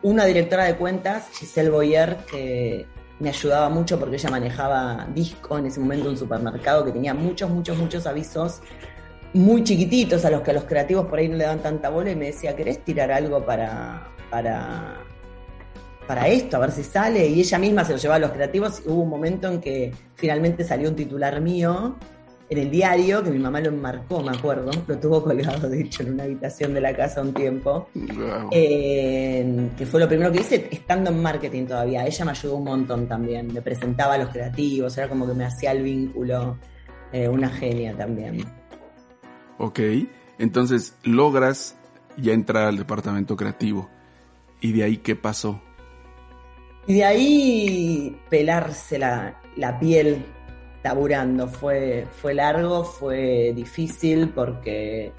Una 0.02 0.24
directora 0.24 0.64
de 0.64 0.76
cuentas, 0.76 1.28
Giselle 1.32 1.70
Boyer, 1.70 2.18
que 2.30 2.86
me 3.18 3.30
ayudaba 3.30 3.68
mucho 3.68 3.98
porque 3.98 4.16
ella 4.16 4.30
manejaba 4.30 5.08
disco 5.12 5.58
en 5.58 5.66
ese 5.66 5.80
momento 5.80 6.08
un 6.08 6.16
supermercado 6.16 6.84
que 6.84 6.92
tenía 6.92 7.14
muchos, 7.14 7.50
muchos, 7.50 7.76
muchos 7.76 8.06
avisos 8.06 8.60
muy 9.32 9.62
chiquititos 9.64 10.24
a 10.24 10.30
los 10.30 10.42
que 10.42 10.52
a 10.52 10.54
los 10.54 10.64
creativos 10.64 11.06
por 11.06 11.18
ahí 11.18 11.28
no 11.28 11.36
le 11.36 11.44
daban 11.44 11.60
tanta 11.60 11.90
bola 11.90 12.10
y 12.10 12.16
me 12.16 12.26
decía, 12.26 12.56
¿querés 12.56 12.84
tirar 12.84 13.10
algo 13.10 13.44
para, 13.44 14.08
para, 14.30 14.98
para 16.06 16.28
esto? 16.28 16.56
A 16.56 16.60
ver 16.60 16.70
si 16.70 16.82
sale. 16.82 17.26
Y 17.26 17.40
ella 17.40 17.58
misma 17.58 17.84
se 17.84 17.92
lo 17.92 17.98
llevaba 17.98 18.16
a 18.16 18.20
los 18.20 18.30
creativos 18.30 18.82
y 18.84 18.88
hubo 18.88 19.02
un 19.02 19.10
momento 19.10 19.48
en 19.48 19.60
que 19.60 19.92
finalmente 20.14 20.64
salió 20.64 20.88
un 20.88 20.96
titular 20.96 21.40
mío 21.40 21.96
en 22.50 22.58
el 22.58 22.70
diario, 22.70 23.22
que 23.22 23.30
mi 23.30 23.38
mamá 23.38 23.60
lo 23.60 23.68
enmarcó, 23.68 24.22
me 24.22 24.30
acuerdo, 24.30 24.70
lo 24.86 24.98
tuvo 24.98 25.22
colgado, 25.22 25.68
de 25.68 25.82
hecho, 25.82 26.02
en 26.02 26.14
una 26.14 26.24
habitación 26.24 26.72
de 26.72 26.80
la 26.80 26.96
casa 26.96 27.20
un 27.20 27.34
tiempo, 27.34 27.88
eh, 28.50 29.70
que 29.76 29.84
fue 29.84 30.00
lo 30.00 30.08
primero 30.08 30.32
que 30.32 30.40
hice 30.40 30.68
estando 30.70 31.10
en 31.10 31.20
marketing 31.20 31.66
todavía. 31.66 32.06
Ella 32.06 32.24
me 32.24 32.30
ayudó 32.30 32.56
un 32.56 32.64
montón 32.64 33.06
también, 33.06 33.52
me 33.52 33.60
presentaba 33.60 34.14
a 34.14 34.18
los 34.18 34.30
creativos, 34.30 34.96
era 34.96 35.08
como 35.08 35.26
que 35.26 35.34
me 35.34 35.44
hacía 35.44 35.72
el 35.72 35.82
vínculo, 35.82 36.56
eh, 37.12 37.28
una 37.28 37.50
genia 37.50 37.94
también. 37.94 38.44
Ok, 39.58 39.80
entonces 40.38 40.96
logras 41.02 41.76
ya 42.16 42.32
entrar 42.32 42.64
al 42.64 42.78
departamento 42.78 43.36
creativo. 43.36 43.90
¿Y 44.60 44.72
de 44.72 44.84
ahí 44.84 44.96
qué 44.96 45.14
pasó? 45.16 45.60
Y 46.86 46.94
de 46.94 47.04
ahí 47.04 48.20
pelarse 48.30 48.98
la, 48.98 49.40
la 49.56 49.78
piel 49.78 50.24
laburando. 50.82 51.48
Fue, 51.48 52.06
fue 52.20 52.34
largo, 52.34 52.84
fue 52.84 53.52
difícil 53.54 54.30
porque 54.30 55.12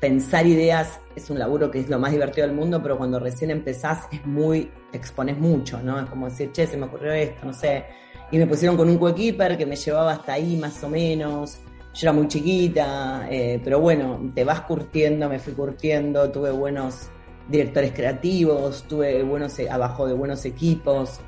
pensar 0.00 0.46
ideas 0.46 1.00
es 1.16 1.28
un 1.30 1.38
laburo 1.38 1.70
que 1.70 1.80
es 1.80 1.88
lo 1.88 1.98
más 1.98 2.12
divertido 2.12 2.46
del 2.46 2.56
mundo, 2.56 2.80
pero 2.82 2.96
cuando 2.96 3.18
recién 3.18 3.50
empezás 3.50 4.06
es 4.12 4.24
muy, 4.26 4.70
te 4.90 4.98
expones 4.98 5.38
mucho, 5.38 5.80
¿no? 5.82 5.98
Es 6.00 6.06
como 6.08 6.28
decir, 6.28 6.52
che, 6.52 6.66
se 6.66 6.76
me 6.76 6.86
ocurrió 6.86 7.12
esto, 7.12 7.46
no 7.46 7.52
sé. 7.52 7.84
Y 8.30 8.38
me 8.38 8.46
pusieron 8.46 8.76
con 8.76 8.88
un 8.88 8.98
coequiper 8.98 9.56
que 9.56 9.66
me 9.66 9.76
llevaba 9.76 10.12
hasta 10.12 10.34
ahí 10.34 10.56
más 10.56 10.82
o 10.84 10.88
menos. 10.88 11.58
Yo 11.94 12.00
era 12.02 12.12
muy 12.12 12.28
chiquita, 12.28 13.26
eh, 13.30 13.60
pero 13.64 13.80
bueno, 13.80 14.30
te 14.34 14.44
vas 14.44 14.60
curtiendo, 14.60 15.28
me 15.28 15.38
fui 15.38 15.54
curtiendo, 15.54 16.30
tuve 16.30 16.50
buenos 16.50 17.08
directores 17.48 17.92
creativos, 17.92 18.84
tuve 18.84 19.22
buenos, 19.22 19.58
abajo 19.70 20.06
de 20.06 20.12
buenos 20.12 20.44
equipos. 20.44 21.20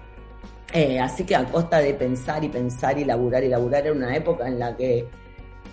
Eh, 0.72 1.00
así 1.00 1.24
que 1.24 1.34
a 1.34 1.44
costa 1.44 1.78
de 1.78 1.94
pensar 1.94 2.44
y 2.44 2.48
pensar 2.48 2.98
y 2.98 3.04
laburar 3.04 3.42
y 3.42 3.48
laburar, 3.48 3.84
era 3.84 3.92
una 3.92 4.14
época 4.14 4.46
en 4.46 4.58
la 4.58 4.76
que 4.76 5.08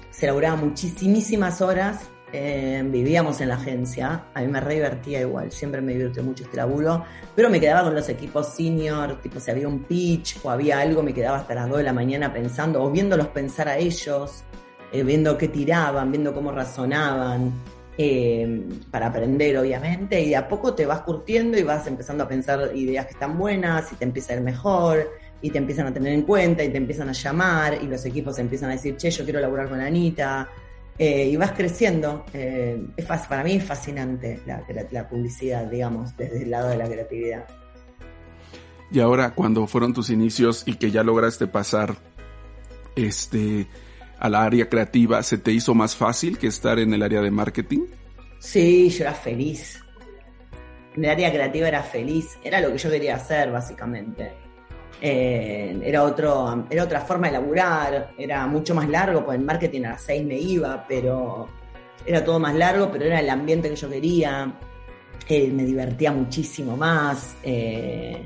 se 0.09 0.25
laburaba 0.25 0.55
muchísimas 0.55 1.61
horas, 1.61 2.09
eh, 2.33 2.83
vivíamos 2.85 3.39
en 3.39 3.49
la 3.49 3.55
agencia, 3.55 4.25
a 4.33 4.41
mí 4.41 4.47
me 4.47 4.59
re 4.59 4.75
divertía 4.75 5.21
igual, 5.21 5.51
siempre 5.51 5.79
me 5.81 5.93
divirtió 5.93 6.23
mucho 6.23 6.43
este 6.43 6.57
laburo, 6.57 7.05
pero 7.35 7.49
me 7.49 7.59
quedaba 7.59 7.83
con 7.83 7.95
los 7.95 8.09
equipos 8.09 8.47
senior, 8.47 9.21
tipo 9.21 9.39
si 9.39 9.51
había 9.51 9.67
un 9.67 9.83
pitch 9.83 10.39
o 10.43 10.49
había 10.49 10.79
algo, 10.79 11.03
me 11.03 11.13
quedaba 11.13 11.37
hasta 11.37 11.53
las 11.53 11.69
2 11.69 11.77
de 11.77 11.83
la 11.83 11.93
mañana 11.93 12.33
pensando 12.33 12.83
o 12.83 12.89
viéndolos 12.89 13.27
pensar 13.27 13.69
a 13.69 13.77
ellos, 13.77 14.43
eh, 14.91 15.03
viendo 15.03 15.37
qué 15.37 15.47
tiraban, 15.47 16.11
viendo 16.11 16.33
cómo 16.33 16.51
razonaban. 16.51 17.53
Eh, 17.99 18.63
para 18.91 19.07
aprender, 19.07 19.57
obviamente, 19.57 20.21
y 20.21 20.29
de 20.29 20.35
a 20.35 20.47
poco 20.47 20.75
te 20.75 20.85
vas 20.85 21.01
curtiendo 21.01 21.57
y 21.57 21.63
vas 21.63 21.87
empezando 21.87 22.23
a 22.23 22.27
pensar 22.27 22.71
ideas 22.75 23.07
que 23.07 23.13
están 23.13 23.37
buenas 23.39 23.91
y 23.91 23.95
te 23.95 24.05
empieza 24.05 24.33
a 24.33 24.35
ir 24.35 24.43
mejor 24.43 25.09
y 25.41 25.49
te 25.49 25.57
empiezan 25.57 25.87
a 25.87 25.93
tener 25.93 26.13
en 26.13 26.21
cuenta 26.21 26.63
y 26.63 26.69
te 26.69 26.77
empiezan 26.77 27.09
a 27.09 27.13
llamar 27.13 27.79
y 27.81 27.87
los 27.87 28.05
equipos 28.05 28.37
empiezan 28.37 28.69
a 28.69 28.73
decir, 28.73 28.97
che, 28.97 29.09
yo 29.09 29.23
quiero 29.23 29.39
laburar 29.39 29.67
con 29.67 29.81
Anita. 29.81 30.47
Eh, 30.99 31.29
y 31.29 31.35
vas 31.35 31.51
creciendo. 31.51 32.25
Eh, 32.33 32.87
es 32.97 33.05
para 33.05 33.43
mí 33.43 33.53
es 33.53 33.63
fascinante 33.63 34.41
la, 34.47 34.63
la 34.91 35.07
publicidad, 35.07 35.65
digamos, 35.65 36.17
desde 36.17 36.43
el 36.43 36.49
lado 36.49 36.69
de 36.69 36.77
la 36.77 36.85
creatividad. 36.85 37.45
Y 38.91 38.99
ahora, 38.99 39.35
cuando 39.35 39.67
fueron 39.67 39.93
tus 39.93 40.09
inicios 40.09 40.63
y 40.65 40.75
que 40.75 40.91
ya 40.91 41.03
lograste 41.03 41.45
pasar 41.45 41.95
este 42.95 43.67
al 44.19 44.35
área 44.35 44.67
creativa, 44.69 45.21
¿se 45.23 45.37
te 45.37 45.51
hizo 45.51 45.73
más 45.73 45.95
fácil 45.95 46.37
que 46.37 46.47
estar 46.47 46.79
en 46.79 46.93
el 46.93 47.03
área 47.03 47.21
de 47.21 47.31
marketing? 47.31 47.85
Sí, 48.39 48.89
yo 48.89 49.03
era 49.03 49.13
feliz. 49.13 49.83
En 50.95 51.05
el 51.05 51.11
área 51.11 51.31
creativa 51.31 51.67
era 51.67 51.83
feliz. 51.83 52.37
Era 52.43 52.59
lo 52.59 52.71
que 52.71 52.77
yo 52.77 52.89
quería 52.89 53.15
hacer, 53.15 53.51
básicamente. 53.51 54.33
Eh, 54.99 55.79
era, 55.83 56.03
otro, 56.03 56.65
era 56.69 56.83
otra 56.83 57.01
forma 57.01 57.27
de 57.27 57.33
laburar. 57.33 58.11
Era 58.17 58.47
mucho 58.47 58.73
más 58.73 58.89
largo, 58.89 59.23
pues 59.23 59.37
en 59.37 59.45
marketing 59.45 59.83
a 59.83 59.89
las 59.91 60.01
seis 60.03 60.25
me 60.25 60.39
iba, 60.39 60.85
pero 60.87 61.47
era 62.05 62.23
todo 62.23 62.39
más 62.39 62.55
largo, 62.55 62.91
pero 62.91 63.05
era 63.05 63.19
el 63.19 63.29
ambiente 63.29 63.69
que 63.69 63.75
yo 63.75 63.89
quería. 63.89 64.53
Eh, 65.29 65.51
me 65.51 65.63
divertía 65.63 66.11
muchísimo 66.11 66.75
más. 66.75 67.35
Eh, 67.43 68.25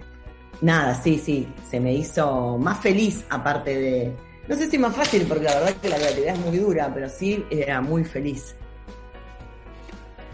nada, 0.62 0.96
sí, 0.96 1.18
sí, 1.18 1.48
se 1.70 1.80
me 1.80 1.94
hizo 1.94 2.58
más 2.58 2.80
feliz 2.80 3.26
aparte 3.30 3.76
de, 3.78 4.16
no 4.52 4.58
sé 4.58 4.70
si 4.70 4.78
más 4.78 4.94
fácil, 4.94 5.26
porque 5.30 5.46
la 5.46 5.54
verdad 5.54 5.70
es 5.70 5.76
que 5.78 5.88
la 5.88 5.96
creatividad 5.96 6.34
es 6.36 6.40
muy 6.42 6.58
dura, 6.58 6.92
pero 6.94 7.08
sí 7.08 7.46
era 7.50 7.80
muy 7.80 8.04
feliz. 8.04 8.54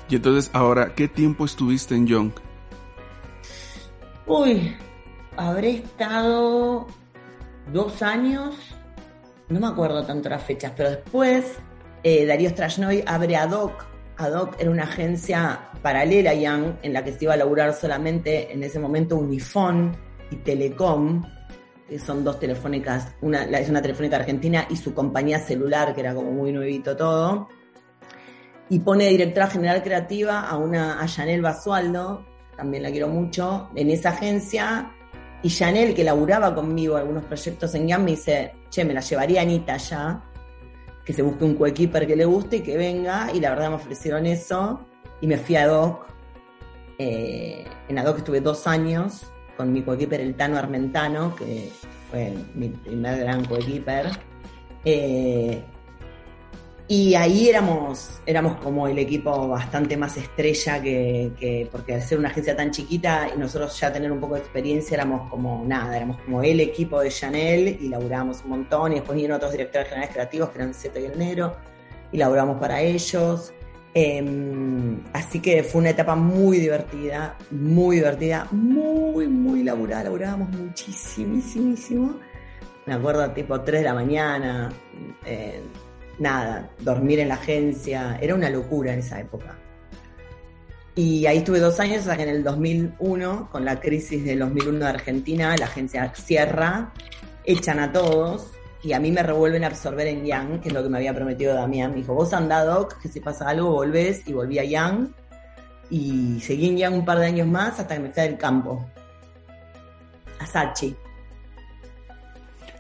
Y 0.10 0.16
entonces, 0.16 0.50
ahora, 0.54 0.96
¿qué 0.96 1.08
tiempo 1.08 1.46
estuviste 1.46 1.94
en 1.94 2.08
Young? 2.08 2.32
Uy, 4.26 4.76
habré 5.36 5.70
estado 5.70 6.88
dos 7.72 8.02
años, 8.02 8.56
no 9.50 9.60
me 9.60 9.68
acuerdo 9.68 10.04
tanto 10.04 10.30
las 10.30 10.42
fechas, 10.42 10.74
pero 10.76 10.90
después 10.90 11.54
eh, 12.02 12.26
Darío 12.26 12.50
Strashnoy 12.50 13.04
abre 13.06 13.36
ADOC. 13.36 13.86
ADOC 14.18 14.60
era 14.60 14.72
una 14.72 14.86
agencia 14.86 15.70
paralela 15.84 16.32
a 16.32 16.34
Young 16.34 16.74
en 16.82 16.92
la 16.92 17.04
que 17.04 17.12
se 17.12 17.26
iba 17.26 17.36
a 17.36 17.38
laburar 17.38 17.72
solamente 17.76 18.52
en 18.52 18.64
ese 18.64 18.80
momento 18.80 19.16
Unifón 19.16 19.96
y 20.32 20.38
Telecom, 20.38 21.24
que 21.88 22.00
son 22.00 22.24
dos 22.24 22.40
telefónicas, 22.40 23.14
una 23.22 23.44
es 23.44 23.70
una 23.70 23.82
telefónica 23.82 24.18
argentina 24.18 24.68
y 24.70 24.76
su 24.76 24.94
compañía 24.94 25.40
celular, 25.40 25.94
que 25.94 26.02
era 26.02 26.14
como 26.14 26.32
muy 26.32 26.52
nuevito 26.52 26.96
todo. 26.96 27.48
Y 28.70 28.80
pone 28.80 29.08
directora 29.08 29.48
general 29.48 29.82
creativa 29.82 30.42
a 30.42 30.58
una 30.58 31.02
a 31.02 31.08
Janel 31.08 31.42
Basualdo, 31.42 32.26
también 32.56 32.84
la 32.84 32.92
quiero 32.92 33.08
mucho, 33.08 33.70
en 33.76 33.90
esa 33.90 34.10
agencia. 34.10 34.92
Y 35.42 35.50
Janel, 35.50 35.94
que 35.94 36.04
laburaba 36.04 36.54
conmigo 36.54 36.98
algunos 36.98 37.24
proyectos 37.26 37.74
en 37.76 37.88
GAM, 37.88 38.04
me 38.04 38.12
dice, 38.12 38.54
che, 38.70 38.84
me 38.84 38.94
la 38.94 39.00
llevaría 39.00 39.42
Anita 39.42 39.78
ya, 39.78 40.22
que 41.06 41.14
se 41.14 41.22
busque 41.22 41.46
un 41.46 41.56
coequiper 41.56 42.06
que 42.06 42.16
le 42.16 42.26
guste 42.26 42.58
y 42.58 42.62
que 42.62 42.76
venga. 42.76 43.30
Y 43.34 43.40
la 43.40 43.52
verdad 43.52 43.70
me 43.70 43.76
ofrecieron 43.76 44.26
eso. 44.26 44.86
Y 45.22 45.28
me 45.28 45.38
fui 45.38 45.56
a 45.56 45.68
Doc. 45.68 46.06
Eh, 47.00 47.64
en 47.88 48.00
Adoc 48.00 48.18
estuve 48.18 48.42
dos 48.42 48.68
años 48.68 49.32
con 49.58 49.74
mi 49.74 49.82
coequiper 49.82 50.22
el 50.22 50.36
Tano 50.36 50.58
Armentano, 50.58 51.36
que 51.36 51.72
fue 52.10 52.34
mi 52.54 52.70
primer 52.70 53.20
gran 53.20 53.44
coequiper. 53.44 54.12
Eh, 54.86 55.62
y 56.90 57.16
ahí 57.16 57.50
éramos, 57.50 58.22
éramos 58.26 58.56
como 58.62 58.88
el 58.88 58.98
equipo 58.98 59.50
bastante 59.50 59.98
más 59.98 60.16
estrella 60.16 60.82
que, 60.82 61.68
porque 61.70 61.96
al 61.96 62.02
ser 62.02 62.18
una 62.18 62.30
agencia 62.30 62.56
tan 62.56 62.72
chiquita 62.72 63.28
y 63.36 63.38
nosotros 63.38 63.78
ya 63.78 63.92
tener 63.92 64.10
un 64.10 64.22
poco 64.22 64.36
de 64.36 64.40
experiencia 64.40 64.96
éramos 64.96 65.30
como 65.30 65.66
nada, 65.66 65.98
éramos 65.98 66.22
como 66.22 66.42
el 66.44 66.62
equipo 66.62 67.02
de 67.02 67.10
Chanel 67.10 67.78
y 67.82 67.90
laburábamos 67.90 68.42
un 68.46 68.52
montón 68.52 68.94
y 68.94 68.96
después 68.96 69.16
vinieron 69.16 69.36
otros 69.36 69.52
directores 69.52 69.90
generales 69.90 70.14
creativos 70.14 70.50
que 70.52 70.60
eran 70.60 70.74
Zeto 70.74 70.98
y 71.02 71.06
el 71.06 71.20
Negro 71.20 71.58
y 72.14 72.18
laburamos 72.18 72.58
para 72.58 72.82
ellos. 72.82 73.54
Em, 74.00 75.02
así 75.12 75.40
que 75.40 75.64
fue 75.64 75.82
una 75.82 75.90
etapa 75.90 76.16
muy 76.16 76.60
divertida, 76.60 77.36
muy 77.50 77.96
divertida, 77.96 78.48
muy, 78.52 79.28
muy 79.28 79.64
laburada, 79.64 80.04
laburábamos 80.04 80.50
muchísimo. 80.52 82.20
Me 82.86 82.94
acuerdo 82.94 83.32
tipo 83.32 83.60
3 83.60 83.82
de 83.82 83.86
la 83.86 83.96
mañana, 83.96 84.72
eh, 85.26 85.64
nada, 86.20 86.70
dormir 86.78 87.22
en 87.22 87.30
la 87.30 87.34
agencia, 87.34 88.20
era 88.22 88.36
una 88.36 88.52
locura 88.52 88.94
en 88.94 89.00
esa 89.00 89.20
época. 89.20 89.58
Y 90.94 91.26
ahí 91.26 91.40
estuve 91.40 91.60
dos 91.60 91.80
años, 91.80 92.02
hasta 92.02 92.18
que 92.18 92.24
en 92.24 92.30
el 92.30 92.44
2001, 92.44 93.50
con 93.52 93.66
la 93.66 93.80
crisis 93.80 94.24
del 94.24 94.38
2001 94.38 94.78
de 94.78 94.86
Argentina, 94.86 95.56
la 95.58 95.66
agencia 95.66 96.14
cierra, 96.14 96.94
echan 97.46 97.80
a 97.80 97.92
todos, 97.92 98.52
y 98.84 98.94
a 98.94 99.00
mí 99.00 99.12
me 99.12 99.24
revuelven 99.24 99.64
a 99.64 99.68
absorber 99.68 100.08
en 100.08 100.26
Yang, 100.26 100.62
que 100.62 100.70
es 100.70 100.74
lo 100.74 100.84
que 100.84 100.90
me 100.90 100.98
había 100.98 101.14
prometido 101.14 101.54
Damián. 101.56 101.92
Me 101.92 101.98
dijo, 101.98 102.14
vos 102.14 102.34
andá, 102.34 102.64
Doc, 102.64 103.00
que 103.02 103.10
si 103.10 103.20
pasa 103.20 103.50
algo 103.50 103.72
volvés, 103.72 104.28
y 104.28 104.34
volví 104.34 104.60
a 104.60 104.64
Yang. 104.64 105.14
Y 105.90 106.40
seguí 106.42 106.70
en 106.70 106.78
Yang 106.78 106.94
un 106.94 107.06
par 107.06 107.20
de 107.20 107.26
años 107.26 107.48
más 107.48 107.80
hasta 107.80 107.96
que 107.96 108.02
me 108.02 108.12
fui 108.12 108.24
del 108.24 108.38
campo. 108.38 108.86
A 110.40 110.46
Sachi. 110.46 110.96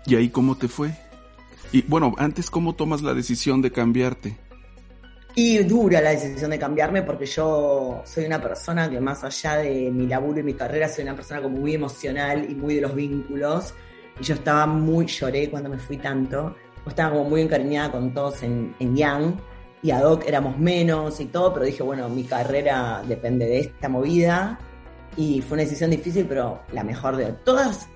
¿Y 0.05 0.15
ahí 0.15 0.29
cómo 0.29 0.55
te 0.55 0.67
fue? 0.67 0.91
Y 1.71 1.81
bueno, 1.81 2.13
antes, 2.17 2.49
¿cómo 2.49 2.75
tomas 2.75 3.01
la 3.01 3.13
decisión 3.13 3.61
de 3.61 3.71
cambiarte? 3.71 4.37
Y 5.35 5.57
dura 5.59 5.99
la 6.01 6.11
decisión 6.11 6.51
de 6.51 6.59
cambiarme 6.59 7.01
porque 7.01 7.25
yo 7.25 8.01
soy 8.05 8.25
una 8.25 8.41
persona 8.41 8.89
que 8.89 8.99
más 8.99 9.23
allá 9.23 9.57
de 9.57 9.91
mi 9.91 10.07
laburo 10.07 10.39
y 10.39 10.43
mi 10.43 10.53
carrera, 10.53 10.87
soy 10.89 11.03
una 11.03 11.15
persona 11.15 11.41
como 11.41 11.59
muy 11.59 11.73
emocional 11.73 12.49
y 12.49 12.55
muy 12.55 12.75
de 12.75 12.81
los 12.81 12.95
vínculos 12.95 13.73
y 14.19 14.24
yo 14.24 14.36
estaba 14.36 14.65
muy, 14.65 15.05
lloré 15.05 15.50
cuando 15.50 15.69
me 15.69 15.77
fui 15.77 15.97
tanto, 15.97 16.55
estaba 16.88 17.12
como 17.12 17.29
muy 17.29 17.41
encariñada 17.41 17.91
con 17.91 18.13
todos 18.13 18.43
en, 18.43 18.75
en 18.79 18.95
Young, 18.95 19.33
y 19.81 19.91
a 19.91 20.00
Doc 20.00 20.24
éramos 20.25 20.57
menos 20.57 21.19
y 21.19 21.25
todo, 21.25 21.53
pero 21.53 21.65
dije, 21.65 21.83
bueno, 21.83 22.09
mi 22.09 22.24
carrera 22.24 23.03
depende 23.07 23.45
de 23.45 23.59
esta 23.59 23.89
movida, 23.89 24.57
y 25.15 25.41
fue 25.41 25.55
una 25.55 25.63
decisión 25.63 25.89
difícil, 25.89 26.25
pero 26.27 26.62
la 26.71 26.83
mejor 26.83 27.15
de 27.15 27.25
todas. 27.43 27.88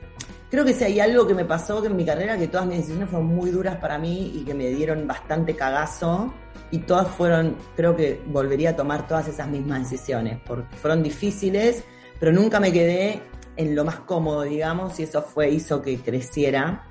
Creo 0.49 0.65
que 0.65 0.73
si 0.73 0.83
hay 0.83 0.99
algo 0.99 1.25
que 1.25 1.33
me 1.33 1.45
pasó 1.45 1.81
que 1.81 1.87
en 1.87 1.95
mi 1.95 2.03
carrera, 2.03 2.37
que 2.37 2.47
todas 2.47 2.67
mis 2.67 2.77
decisiones 2.77 3.09
fueron 3.09 3.27
muy 3.27 3.51
duras 3.51 3.77
para 3.77 3.97
mí 3.97 4.33
y 4.35 4.43
que 4.43 4.53
me 4.53 4.67
dieron 4.67 5.07
bastante 5.07 5.55
cagazo, 5.55 6.33
y 6.71 6.79
todas 6.79 7.07
fueron, 7.09 7.55
creo 7.75 7.95
que 7.95 8.21
volvería 8.27 8.71
a 8.71 8.75
tomar 8.75 9.07
todas 9.07 9.27
esas 9.27 9.47
mismas 9.47 9.89
decisiones, 9.89 10.39
porque 10.45 10.75
fueron 10.77 11.03
difíciles, 11.03 11.83
pero 12.19 12.31
nunca 12.31 12.59
me 12.59 12.71
quedé 12.71 13.21
en 13.61 13.75
lo 13.75 13.85
más 13.85 13.99
cómodo, 13.99 14.43
digamos, 14.43 14.99
y 14.99 15.03
eso 15.03 15.21
fue, 15.21 15.49
hizo 15.49 15.81
que 15.81 15.97
creciera. 15.97 16.87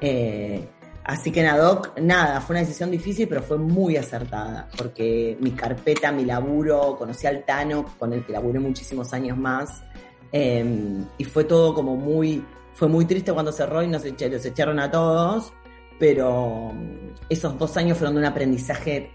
Eh, 0.00 0.68
Así 1.04 1.30
que 1.30 1.42
Nadoc, 1.42 1.98
nada, 2.00 2.40
fue 2.40 2.54
una 2.54 2.60
decisión 2.60 2.90
difícil, 2.90 3.28
pero 3.28 3.42
fue 3.42 3.58
muy 3.58 3.98
acertada, 3.98 4.70
porque 4.78 5.36
mi 5.38 5.50
carpeta, 5.50 6.10
mi 6.10 6.24
laburo, 6.24 6.96
conocí 6.96 7.26
al 7.26 7.44
Tano, 7.44 7.84
con 7.98 8.14
el 8.14 8.24
que 8.24 8.32
laburé 8.32 8.58
muchísimos 8.58 9.12
años 9.12 9.36
más, 9.36 9.82
em, 10.32 11.04
y 11.18 11.24
fue 11.24 11.44
todo 11.44 11.74
como 11.74 11.94
muy, 11.94 12.42
fue 12.72 12.88
muy 12.88 13.04
triste 13.04 13.34
cuando 13.34 13.52
cerró 13.52 13.82
y 13.82 13.86
nos, 13.86 14.02
los 14.02 14.46
echaron 14.46 14.80
a 14.80 14.90
todos, 14.90 15.52
pero 15.98 16.72
esos 17.28 17.58
dos 17.58 17.76
años 17.76 17.98
fueron 17.98 18.14
de 18.14 18.20
un 18.20 18.26
aprendizaje 18.26 19.10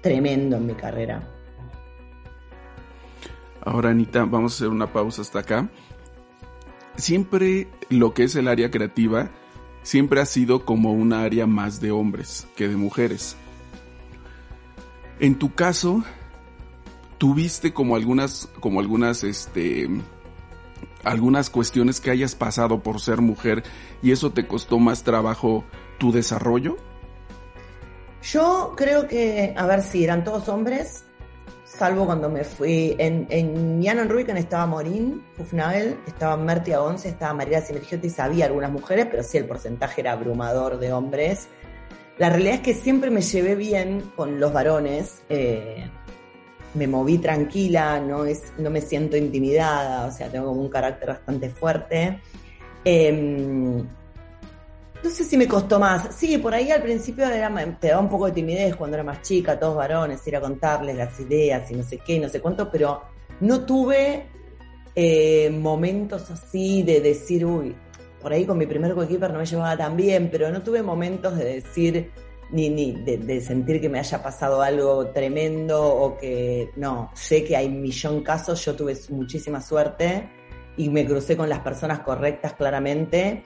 tremendo 0.00 0.56
en 0.56 0.66
mi 0.66 0.74
carrera. 0.74 1.22
Ahora, 3.60 3.90
Anita, 3.90 4.24
vamos 4.24 4.54
a 4.54 4.56
hacer 4.56 4.68
una 4.68 4.92
pausa 4.92 5.22
hasta 5.22 5.38
acá. 5.38 5.68
Siempre 6.98 7.68
lo 7.88 8.12
que 8.12 8.24
es 8.24 8.36
el 8.36 8.48
área 8.48 8.70
creativa, 8.70 9.30
siempre 9.82 10.20
ha 10.20 10.26
sido 10.26 10.66
como 10.66 10.92
un 10.92 11.14
área 11.14 11.46
más 11.46 11.80
de 11.80 11.92
hombres 11.92 12.46
que 12.56 12.68
de 12.68 12.76
mujeres. 12.76 13.36
En 15.18 15.36
tu 15.36 15.54
caso, 15.54 16.04
tuviste 17.16 17.72
como 17.72 17.96
algunas, 17.96 18.48
como 18.60 18.80
algunas, 18.80 19.24
este, 19.24 19.88
algunas 21.04 21.50
cuestiones 21.50 22.00
que 22.00 22.10
hayas 22.10 22.34
pasado 22.34 22.82
por 22.82 23.00
ser 23.00 23.20
mujer 23.20 23.62
y 24.02 24.12
eso 24.12 24.32
te 24.32 24.46
costó 24.46 24.78
más 24.78 25.02
trabajo 25.04 25.64
tu 25.98 26.12
desarrollo? 26.12 26.76
Yo 28.22 28.74
creo 28.76 29.06
que, 29.06 29.54
a 29.56 29.66
ver 29.66 29.82
si 29.82 30.04
eran 30.04 30.24
todos 30.24 30.48
hombres, 30.48 31.04
salvo 31.68 32.06
cuando 32.06 32.28
me 32.28 32.44
fui. 32.44 32.96
En, 32.98 33.26
en 33.30 33.82
Jan 33.82 34.08
Ruiken 34.08 34.36
estaba 34.36 34.66
Morín, 34.66 35.22
Hufnagel, 35.38 35.98
estaba 36.06 36.36
Merti 36.36 36.72
Agonce, 36.72 37.10
estaba 37.10 37.34
María 37.34 37.60
Simergiotti, 37.60 38.08
sabía 38.10 38.46
algunas 38.46 38.70
mujeres, 38.70 39.06
pero 39.10 39.22
sí 39.22 39.38
el 39.38 39.44
porcentaje 39.44 40.00
era 40.00 40.12
abrumador 40.12 40.78
de 40.78 40.92
hombres. 40.92 41.48
La 42.16 42.30
realidad 42.30 42.56
es 42.56 42.60
que 42.62 42.74
siempre 42.74 43.10
me 43.10 43.20
llevé 43.20 43.54
bien 43.54 44.10
con 44.16 44.40
los 44.40 44.52
varones. 44.52 45.22
Eh, 45.28 45.88
me 46.74 46.86
moví 46.86 47.18
tranquila, 47.18 48.00
no, 48.00 48.24
es, 48.24 48.52
no 48.58 48.70
me 48.70 48.80
siento 48.80 49.16
intimidada, 49.16 50.06
o 50.06 50.10
sea, 50.10 50.28
tengo 50.28 50.48
como 50.48 50.60
un 50.60 50.68
carácter 50.68 51.08
bastante 51.08 51.50
fuerte. 51.50 52.20
Em, 52.84 53.86
no 55.02 55.10
sé 55.10 55.24
si 55.24 55.36
me 55.36 55.46
costó 55.46 55.78
más. 55.78 56.14
Sí, 56.14 56.38
por 56.38 56.54
ahí 56.54 56.70
al 56.70 56.82
principio 56.82 57.26
era, 57.26 57.52
te 57.78 57.88
daba 57.88 58.00
un 58.00 58.08
poco 58.08 58.26
de 58.26 58.32
timidez 58.32 58.76
cuando 58.76 58.96
era 58.96 59.04
más 59.04 59.22
chica, 59.22 59.58
todos 59.58 59.76
varones, 59.76 60.26
ir 60.26 60.36
a 60.36 60.40
contarles 60.40 60.96
las 60.96 61.18
ideas 61.20 61.70
y 61.70 61.74
no 61.74 61.82
sé 61.82 61.98
qué, 61.98 62.18
no 62.18 62.28
sé 62.28 62.40
cuánto, 62.40 62.70
pero 62.70 63.02
no 63.40 63.64
tuve 63.64 64.26
eh, 64.94 65.50
momentos 65.50 66.30
así 66.30 66.82
de 66.82 67.00
decir, 67.00 67.44
uy, 67.46 67.74
por 68.20 68.32
ahí 68.32 68.44
con 68.44 68.58
mi 68.58 68.66
primer 68.66 68.94
coequiper 68.94 69.32
no 69.32 69.38
me 69.38 69.46
llevaba 69.46 69.76
tan 69.76 69.96
bien, 69.96 70.28
pero 70.30 70.50
no 70.50 70.62
tuve 70.62 70.82
momentos 70.82 71.36
de 71.36 71.44
decir, 71.44 72.10
ni, 72.50 72.68
ni 72.70 72.92
de, 72.92 73.40
sentir 73.40 73.80
que 73.80 73.88
me 73.88 73.98
haya 74.00 74.22
pasado 74.22 74.60
algo 74.62 75.08
tremendo 75.08 75.80
o 75.80 76.16
que, 76.16 76.70
no, 76.76 77.10
sé 77.14 77.44
que 77.44 77.56
hay 77.56 77.68
millón 77.68 78.22
casos, 78.22 78.64
yo 78.64 78.74
tuve 78.74 78.96
muchísima 79.10 79.60
suerte 79.60 80.28
y 80.76 80.88
me 80.88 81.06
crucé 81.06 81.36
con 81.36 81.48
las 81.48 81.60
personas 81.60 82.00
correctas 82.00 82.54
claramente 82.54 83.44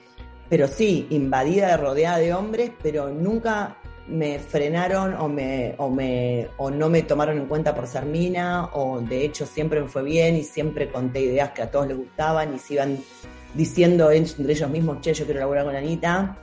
pero 0.49 0.67
sí, 0.67 1.07
invadida, 1.09 1.77
rodeada 1.77 2.17
de 2.17 2.33
hombres, 2.33 2.71
pero 2.81 3.09
nunca 3.09 3.77
me 4.07 4.39
frenaron 4.39 5.13
o, 5.15 5.29
me, 5.29 5.75
o, 5.77 5.89
me, 5.89 6.47
o 6.57 6.69
no 6.69 6.89
me 6.89 7.03
tomaron 7.03 7.37
en 7.37 7.45
cuenta 7.45 7.73
por 7.73 7.87
ser 7.87 8.05
mina, 8.05 8.69
o 8.73 8.99
de 8.99 9.25
hecho 9.25 9.45
siempre 9.45 9.81
me 9.81 9.87
fue 9.87 10.03
bien 10.03 10.35
y 10.35 10.43
siempre 10.43 10.91
conté 10.91 11.21
ideas 11.21 11.51
que 11.51 11.61
a 11.61 11.71
todos 11.71 11.87
les 11.87 11.97
gustaban 11.97 12.53
y 12.53 12.59
se 12.59 12.73
iban 12.75 12.99
diciendo 13.53 14.11
entre 14.11 14.51
ellos 14.51 14.69
mismos, 14.69 15.01
che, 15.01 15.13
yo 15.13 15.25
quiero 15.25 15.39
laburar 15.39 15.65
con 15.65 15.75
Anita. 15.75 16.35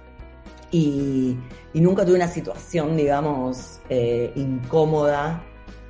Y, 0.73 1.37
y 1.75 1.81
nunca 1.81 2.05
tuve 2.05 2.15
una 2.15 2.29
situación, 2.29 2.97
digamos, 2.97 3.81
eh, 3.89 4.33
incómoda, 4.37 5.43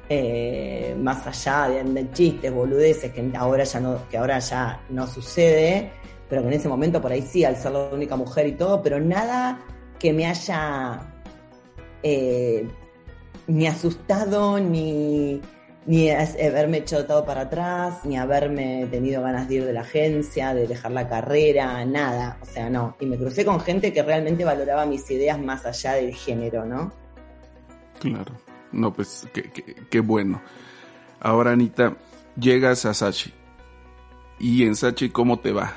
eh, 0.08 0.96
más 0.98 1.26
allá 1.26 1.68
de, 1.68 1.84
de, 1.84 2.10
chistes, 2.12 2.52
boludeces, 2.52 3.12
que 3.12 3.30
ahora 3.36 3.64
ya 3.64 3.78
no, 3.78 4.08
que 4.08 4.16
ahora 4.16 4.38
ya 4.38 4.80
no 4.88 5.06
sucede 5.06 5.99
pero 6.30 6.42
que 6.42 6.48
en 6.48 6.54
ese 6.54 6.68
momento 6.68 7.02
por 7.02 7.10
ahí 7.10 7.22
sí, 7.22 7.44
al 7.44 7.56
ser 7.56 7.72
la 7.72 7.90
única 7.92 8.14
mujer 8.16 8.46
y 8.46 8.52
todo, 8.52 8.80
pero 8.80 9.00
nada 9.00 9.58
que 9.98 10.12
me 10.12 10.26
haya 10.26 11.00
eh, 12.04 12.66
ni 13.48 13.66
asustado, 13.66 14.60
ni, 14.60 15.40
ni 15.86 16.08
haberme 16.08 16.78
echado 16.78 17.04
todo 17.04 17.24
para 17.24 17.42
atrás, 17.42 18.04
ni 18.04 18.16
haberme 18.16 18.86
tenido 18.92 19.22
ganas 19.22 19.48
de 19.48 19.56
ir 19.56 19.64
de 19.64 19.72
la 19.72 19.80
agencia, 19.80 20.54
de 20.54 20.68
dejar 20.68 20.92
la 20.92 21.08
carrera, 21.08 21.84
nada. 21.84 22.38
O 22.40 22.46
sea, 22.46 22.70
no. 22.70 22.96
Y 23.00 23.06
me 23.06 23.18
crucé 23.18 23.44
con 23.44 23.58
gente 23.60 23.92
que 23.92 24.02
realmente 24.02 24.44
valoraba 24.44 24.86
mis 24.86 25.10
ideas 25.10 25.38
más 25.38 25.66
allá 25.66 25.94
del 25.94 26.14
género, 26.14 26.64
¿no? 26.64 26.92
Claro. 27.98 28.32
No, 28.70 28.92
pues 28.92 29.26
qué, 29.34 29.50
qué, 29.50 29.74
qué 29.90 30.00
bueno. 30.00 30.40
Ahora, 31.18 31.50
Anita, 31.50 31.96
llegas 32.38 32.86
a 32.86 32.94
Sachi. 32.94 33.34
¿Y 34.38 34.64
en 34.64 34.76
Sachi 34.76 35.10
cómo 35.10 35.40
te 35.40 35.50
va? 35.50 35.74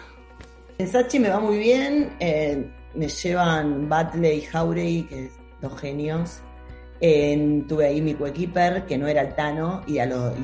En 0.78 0.88
Sachi 0.88 1.20
me 1.20 1.30
va 1.30 1.40
muy 1.40 1.60
bien, 1.60 2.16
eh, 2.20 2.66
me 2.96 3.08
llevan 3.08 3.88
Batley 3.88 4.40
y 4.40 4.42
Jauregui, 4.42 5.04
que 5.04 5.32
dos 5.62 5.80
genios. 5.80 6.42
Tuve 7.00 7.88
ahí 7.88 8.02
mi 8.02 8.14
coequiper, 8.14 8.86
que 8.86 8.98
no 8.98 9.08
era 9.08 9.22
el 9.22 9.36
Tano, 9.36 9.84
y, 9.86 9.96
y, 9.96 10.00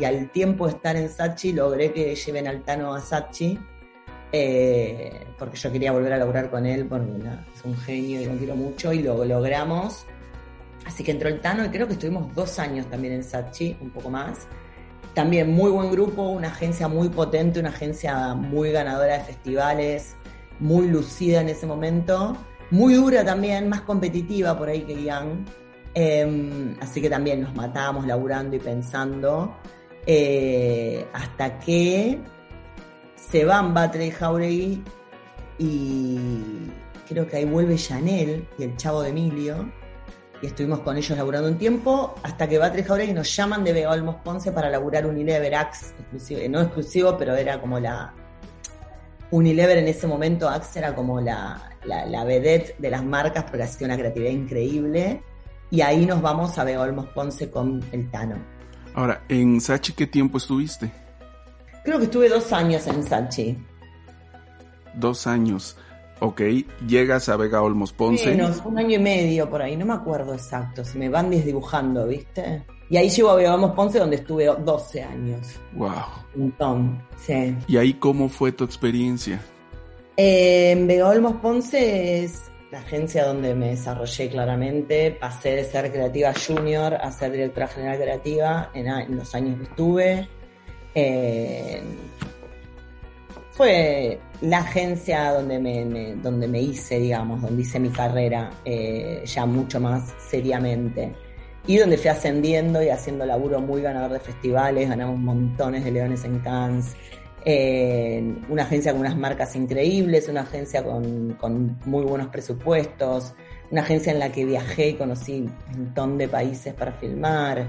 al 0.05 0.29
tiempo 0.31 0.67
de 0.67 0.73
estar 0.73 0.95
en 0.97 1.09
Sachi 1.09 1.53
logré 1.53 1.93
que 1.93 2.15
lleven 2.15 2.47
al 2.47 2.63
Tano 2.63 2.93
a 2.93 2.99
Sachi, 2.99 3.57
eh, 4.31 5.25
porque 5.37 5.57
yo 5.57 5.71
quería 5.71 5.91
volver 5.91 6.13
a 6.13 6.17
lograr 6.17 6.51
con 6.51 6.65
él, 6.65 6.85
porque 6.85 7.11
es 7.55 7.63
un 7.63 7.77
genio 7.77 8.21
y 8.21 8.25
lo 8.25 8.37
quiero 8.37 8.55
mucho, 8.55 8.91
y 8.93 8.99
lo 9.01 9.23
logramos. 9.23 10.05
Así 10.85 11.03
que 11.03 11.11
entró 11.11 11.29
el 11.29 11.39
Tano 11.39 11.65
y 11.65 11.69
creo 11.69 11.87
que 11.87 11.93
estuvimos 11.93 12.33
dos 12.35 12.59
años 12.59 12.87
también 12.87 13.13
en 13.13 13.23
Sachi, 13.23 13.77
un 13.79 13.89
poco 13.91 14.09
más. 14.09 14.47
También 15.13 15.49
muy 15.49 15.71
buen 15.71 15.91
grupo, 15.91 16.23
una 16.23 16.49
agencia 16.49 16.87
muy 16.87 17.09
potente, 17.09 17.59
una 17.59 17.69
agencia 17.69 18.35
muy 18.35 18.71
ganadora 18.71 19.17
de 19.17 19.23
festivales, 19.23 20.15
muy 20.59 20.87
lucida 20.87 21.41
en 21.41 21.49
ese 21.49 21.65
momento, 21.65 22.35
muy 22.71 22.93
dura 22.93 23.25
también, 23.25 23.69
más 23.69 23.81
competitiva 23.81 24.57
por 24.57 24.69
ahí 24.69 24.81
que 24.81 25.03
Young. 25.03 25.45
Eh, 25.95 26.75
así 26.81 27.01
que 27.01 27.09
también 27.09 27.41
nos 27.41 27.55
matamos 27.55 28.05
laburando 28.05 28.55
y 28.55 28.59
pensando. 28.59 29.55
Eh, 30.05 31.05
hasta 31.13 31.59
que 31.59 32.19
se 33.15 33.45
van 33.45 33.73
Batre 33.73 34.07
y 34.07 34.11
Jauregui 34.11 34.83
y 35.57 36.17
creo 37.07 37.27
que 37.27 37.37
ahí 37.37 37.45
vuelve 37.45 37.75
Chanel 37.75 38.47
y 38.57 38.63
el 38.63 38.77
chavo 38.77 39.01
de 39.01 39.09
Emilio. 39.09 39.71
Y 40.41 40.47
estuvimos 40.47 40.79
con 40.79 40.95
ellos 40.95 41.17
laburando 41.17 41.49
un 41.49 41.57
tiempo 41.57 42.15
hasta 42.23 42.47
que 42.47 42.57
Batre 42.57 42.81
y 42.81 42.83
Jauregui 42.83 43.13
nos 43.13 43.35
llaman 43.35 43.63
de 43.63 43.73
Vega 43.73 43.91
Olmos 43.91 44.15
Ponce 44.23 44.51
para 44.51 44.69
laburar 44.69 45.05
un 45.05 45.15
Unilever 45.15 45.55
Axe 45.55 45.93
exclusivo, 45.99 46.39
no 46.49 46.61
exclusivo, 46.61 47.17
pero 47.17 47.35
era 47.35 47.59
como 47.59 47.79
la, 47.79 48.13
Unilever 49.31 49.77
en 49.77 49.87
ese 49.87 50.07
momento, 50.07 50.49
Axe 50.49 50.79
era 50.79 50.95
como 50.95 51.21
la, 51.21 51.71
la, 51.83 52.05
la 52.05 52.23
vedette 52.23 52.75
de 52.79 52.89
las 52.89 53.03
marcas 53.03 53.43
porque 53.43 53.63
hacía 53.63 53.85
una 53.85 53.97
creatividad 53.97 54.31
increíble. 54.31 55.21
Y 55.71 55.81
ahí 55.81 56.05
nos 56.05 56.21
vamos 56.21 56.57
a 56.57 56.63
Vega 56.63 56.81
Olmos 56.81 57.07
Ponce 57.09 57.51
con 57.51 57.83
el 57.91 58.09
Tano. 58.09 58.37
Ahora, 58.95 59.23
¿en 59.29 59.61
Sachi 59.61 59.93
qué 59.93 60.07
tiempo 60.07 60.39
estuviste? 60.39 60.91
Creo 61.83 61.99
que 61.99 62.05
estuve 62.05 62.27
dos 62.27 62.51
años 62.51 62.87
en 62.87 63.03
Sachi. 63.03 63.57
Dos 64.95 65.27
años. 65.27 65.77
Ok, 66.21 66.41
llegas 66.87 67.29
a 67.29 67.37
Vega 67.37 67.61
Olmos 67.61 67.93
Ponce. 67.93 68.31
Menos, 68.31 68.61
un 68.65 68.77
año 68.77 68.95
y 68.95 68.99
medio 68.99 69.49
por 69.49 69.61
ahí, 69.61 69.77
no 69.77 69.85
me 69.85 69.93
acuerdo 69.93 70.33
exacto, 70.33 70.83
se 70.83 70.97
me 70.97 71.07
van 71.07 71.29
desdibujando, 71.29 72.07
¿viste? 72.07 72.65
Y 72.89 72.97
ahí 72.97 73.09
llego 73.09 73.29
a 73.29 73.35
Vega 73.35 73.53
Olmos 73.53 73.71
Ponce 73.71 73.99
donde 73.99 74.15
estuve 74.15 74.45
12 74.45 75.03
años. 75.03 75.59
Wow. 75.73 75.91
Un 76.35 76.41
montón, 76.41 77.03
sí. 77.17 77.55
¿Y 77.67 77.77
ahí 77.77 77.93
cómo 77.93 78.29
fue 78.29 78.51
tu 78.51 78.63
experiencia? 78.63 79.39
Eh, 80.17 80.71
en 80.71 81.39
Ponce 81.39 82.23
es 82.23 82.49
la 82.71 82.79
agencia 82.79 83.25
donde 83.25 83.53
me 83.53 83.69
desarrollé 83.69 84.29
claramente. 84.29 85.11
Pasé 85.11 85.55
de 85.55 85.63
ser 85.63 85.91
creativa 85.91 86.33
junior 86.33 86.95
a 86.95 87.11
ser 87.11 87.31
directora 87.31 87.67
general 87.67 87.97
creativa 87.97 88.71
en, 88.73 88.87
en 88.87 89.15
los 89.17 89.33
años 89.35 89.57
que 89.57 89.63
estuve. 89.63 90.29
Eh, 90.95 91.81
fue 93.51 94.19
la 94.41 94.59
agencia 94.59 95.33
donde 95.33 95.59
me, 95.59 95.85
me, 95.85 96.15
donde 96.15 96.47
me 96.47 96.61
hice, 96.61 96.99
digamos, 96.99 97.41
donde 97.41 97.61
hice 97.61 97.79
mi 97.79 97.89
carrera 97.89 98.49
eh, 98.65 99.23
ya 99.25 99.45
mucho 99.45 99.79
más 99.79 100.13
seriamente. 100.17 101.13
Y 101.69 101.77
donde 101.77 101.99
fui 101.99 102.09
ascendiendo 102.09 102.81
y 102.81 102.89
haciendo 102.89 103.27
laburo 103.27 103.61
muy 103.61 103.83
ganador 103.83 104.13
de 104.13 104.19
festivales, 104.19 104.89
ganamos 104.89 105.19
montones 105.19 105.85
de 105.85 105.91
leones 105.91 106.23
en 106.23 106.39
Cannes. 106.39 106.95
Una 108.49 108.63
agencia 108.63 108.91
con 108.91 109.01
unas 109.01 109.15
marcas 109.15 109.55
increíbles, 109.55 110.27
una 110.29 110.41
agencia 110.41 110.83
con, 110.83 111.35
con, 111.39 111.77
muy 111.85 112.03
buenos 112.05 112.29
presupuestos, 112.29 113.35
una 113.69 113.81
agencia 113.81 114.11
en 114.11 114.17
la 114.17 114.31
que 114.31 114.45
viajé 114.45 114.89
y 114.89 114.93
conocí 114.95 115.41
un 115.41 115.83
montón 115.83 116.17
de 116.17 116.27
países 116.27 116.73
para 116.73 116.91
filmar, 116.93 117.67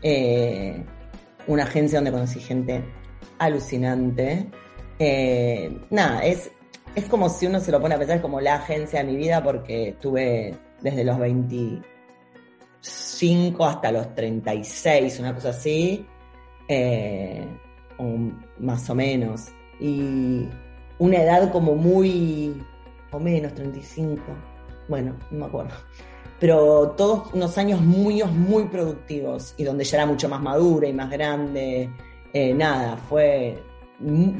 eh, 0.00 0.82
una 1.46 1.64
agencia 1.64 1.98
donde 1.98 2.12
conocí 2.12 2.40
gente 2.40 2.82
alucinante. 3.38 4.46
Eh, 4.98 5.80
nada, 5.90 6.24
es, 6.24 6.50
es 6.94 7.04
como 7.10 7.28
si 7.28 7.46
uno 7.46 7.60
se 7.60 7.70
lo 7.70 7.78
pone 7.78 7.94
a 7.94 7.98
pensar, 7.98 8.22
como 8.22 8.40
la 8.40 8.54
agencia 8.54 9.00
de 9.00 9.04
mi 9.04 9.18
vida 9.18 9.42
porque 9.42 9.96
tuve 10.00 10.54
desde 10.80 11.04
los 11.04 11.18
25 12.84 13.64
hasta 13.64 13.90
los 13.90 14.14
36, 14.14 15.18
una 15.18 15.34
cosa 15.34 15.50
así, 15.50 16.06
eh, 16.68 17.46
más 18.58 18.90
o 18.90 18.94
menos. 18.94 19.48
Y 19.80 20.46
una 20.98 21.22
edad 21.22 21.50
como 21.50 21.74
muy, 21.74 22.62
o 23.10 23.18
menos, 23.18 23.54
35, 23.54 24.22
bueno, 24.88 25.16
no 25.30 25.38
me 25.38 25.46
acuerdo. 25.46 25.74
Pero 26.38 26.90
todos 26.90 27.32
unos 27.32 27.56
años 27.56 27.80
muy, 27.80 28.22
muy 28.24 28.64
productivos 28.64 29.54
y 29.56 29.64
donde 29.64 29.84
ya 29.84 29.98
era 29.98 30.06
mucho 30.06 30.28
más 30.28 30.42
madura 30.42 30.86
y 30.86 30.92
más 30.92 31.10
grande. 31.10 31.88
Eh, 32.34 32.52
nada, 32.52 32.98
fue, 33.08 33.62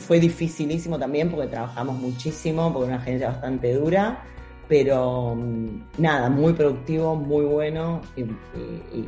fue 0.00 0.20
dificilísimo 0.20 0.98
también 0.98 1.30
porque 1.30 1.46
trabajamos 1.46 1.96
muchísimo, 1.96 2.72
porque 2.72 2.88
una 2.88 2.96
agencia 2.96 3.28
bastante 3.28 3.72
dura 3.72 4.22
pero 4.68 5.35
mm, 5.35 5.85
nada, 5.98 6.31
muy 6.31 6.53
productivo, 6.53 7.16
muy 7.16 7.44
bueno 7.44 8.00
y, 8.16 8.24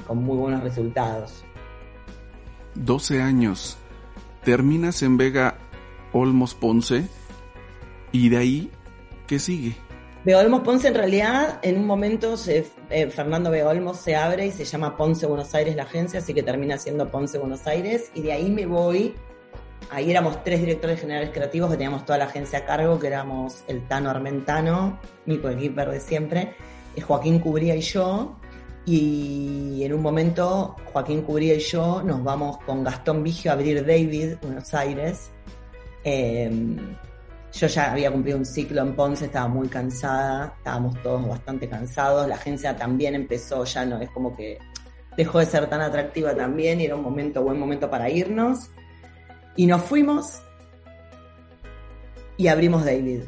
con 0.06 0.22
muy 0.22 0.36
buenos 0.36 0.62
resultados. 0.62 1.44
12 2.74 3.22
años. 3.22 3.78
Terminas 4.44 5.02
en 5.02 5.16
Vega 5.16 5.56
Olmos 6.12 6.54
Ponce 6.54 7.08
y 8.12 8.28
de 8.28 8.36
ahí, 8.36 8.70
¿qué 9.26 9.38
sigue? 9.38 9.76
Vega 10.24 10.40
Olmos 10.40 10.62
Ponce 10.62 10.88
en 10.88 10.94
realidad 10.94 11.58
en 11.62 11.78
un 11.78 11.86
momento 11.86 12.36
se, 12.36 12.66
eh, 12.90 13.08
Fernando 13.10 13.50
Vega 13.50 13.68
Olmos 13.68 13.98
se 13.98 14.16
abre 14.16 14.46
y 14.46 14.50
se 14.50 14.64
llama 14.64 14.96
Ponce 14.96 15.26
Buenos 15.26 15.54
Aires 15.54 15.76
la 15.76 15.84
agencia, 15.84 16.20
así 16.20 16.34
que 16.34 16.42
termina 16.42 16.78
siendo 16.78 17.10
Ponce 17.10 17.38
Buenos 17.38 17.66
Aires 17.66 18.10
y 18.14 18.22
de 18.22 18.32
ahí 18.32 18.50
me 18.50 18.66
voy 18.66 19.14
ahí 19.90 20.10
éramos 20.10 20.42
tres 20.42 20.60
directores 20.60 21.00
generales 21.00 21.30
creativos 21.32 21.70
que 21.70 21.76
teníamos 21.76 22.04
toda 22.04 22.18
la 22.18 22.24
agencia 22.26 22.60
a 22.60 22.64
cargo, 22.64 22.98
que 22.98 23.06
éramos 23.06 23.64
el 23.68 23.86
Tano 23.86 24.10
Armentano, 24.10 24.98
mi 25.26 25.38
coequiper 25.38 25.90
de 25.90 26.00
siempre, 26.00 26.54
eh, 26.94 27.00
Joaquín 27.00 27.38
Cubría 27.38 27.74
y 27.74 27.80
yo. 27.80 28.36
Y 28.84 29.82
en 29.82 29.92
un 29.92 30.00
momento, 30.00 30.76
Joaquín 30.92 31.22
Cubría 31.22 31.54
y 31.54 31.58
yo 31.58 32.02
nos 32.04 32.22
vamos 32.22 32.58
con 32.58 32.84
Gastón 32.84 33.24
Vigio 33.24 33.50
a 33.50 33.54
abrir 33.54 33.84
David, 33.84 34.36
Buenos 34.40 34.72
Aires. 34.74 35.30
Em, 36.04 36.76
yo 37.52 37.66
ya 37.66 37.90
había 37.90 38.12
cumplido 38.12 38.38
un 38.38 38.44
ciclo 38.44 38.82
en 38.82 38.94
Ponce, 38.94 39.24
estaba 39.24 39.48
muy 39.48 39.66
cansada, 39.68 40.54
estábamos 40.58 41.02
todos 41.02 41.26
bastante 41.26 41.68
cansados. 41.68 42.28
La 42.28 42.36
agencia 42.36 42.76
también 42.76 43.14
empezó, 43.16 43.64
ya 43.64 43.84
no 43.84 44.00
es 44.00 44.10
como 44.10 44.36
que 44.36 44.58
dejó 45.16 45.38
de 45.40 45.46
ser 45.46 45.68
tan 45.68 45.80
atractiva 45.80 46.34
también 46.34 46.80
y 46.80 46.84
era 46.84 46.94
un 46.94 47.02
momento, 47.02 47.42
buen 47.42 47.58
momento 47.58 47.90
para 47.90 48.08
irnos. 48.08 48.70
Y 49.56 49.66
nos 49.66 49.82
fuimos 49.82 50.42
y 52.36 52.48
abrimos 52.48 52.84
David. 52.84 53.22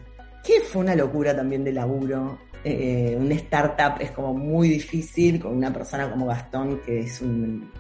Que 0.45 0.61
fue 0.61 0.83
una 0.83 0.95
locura 0.95 1.35
también 1.35 1.65
de 1.65 1.73
laburo. 1.73 2.39
Eh, 2.65 3.17
una 3.19 3.35
startup 3.35 4.01
es 4.01 4.11
como 4.11 4.35
muy 4.35 4.69
difícil 4.69 5.41
con 5.41 5.57
una 5.57 5.73
persona 5.73 6.11
como 6.11 6.27
Gastón, 6.27 6.81
que 6.85 7.01
es, 7.01 7.21
un, 7.21 7.71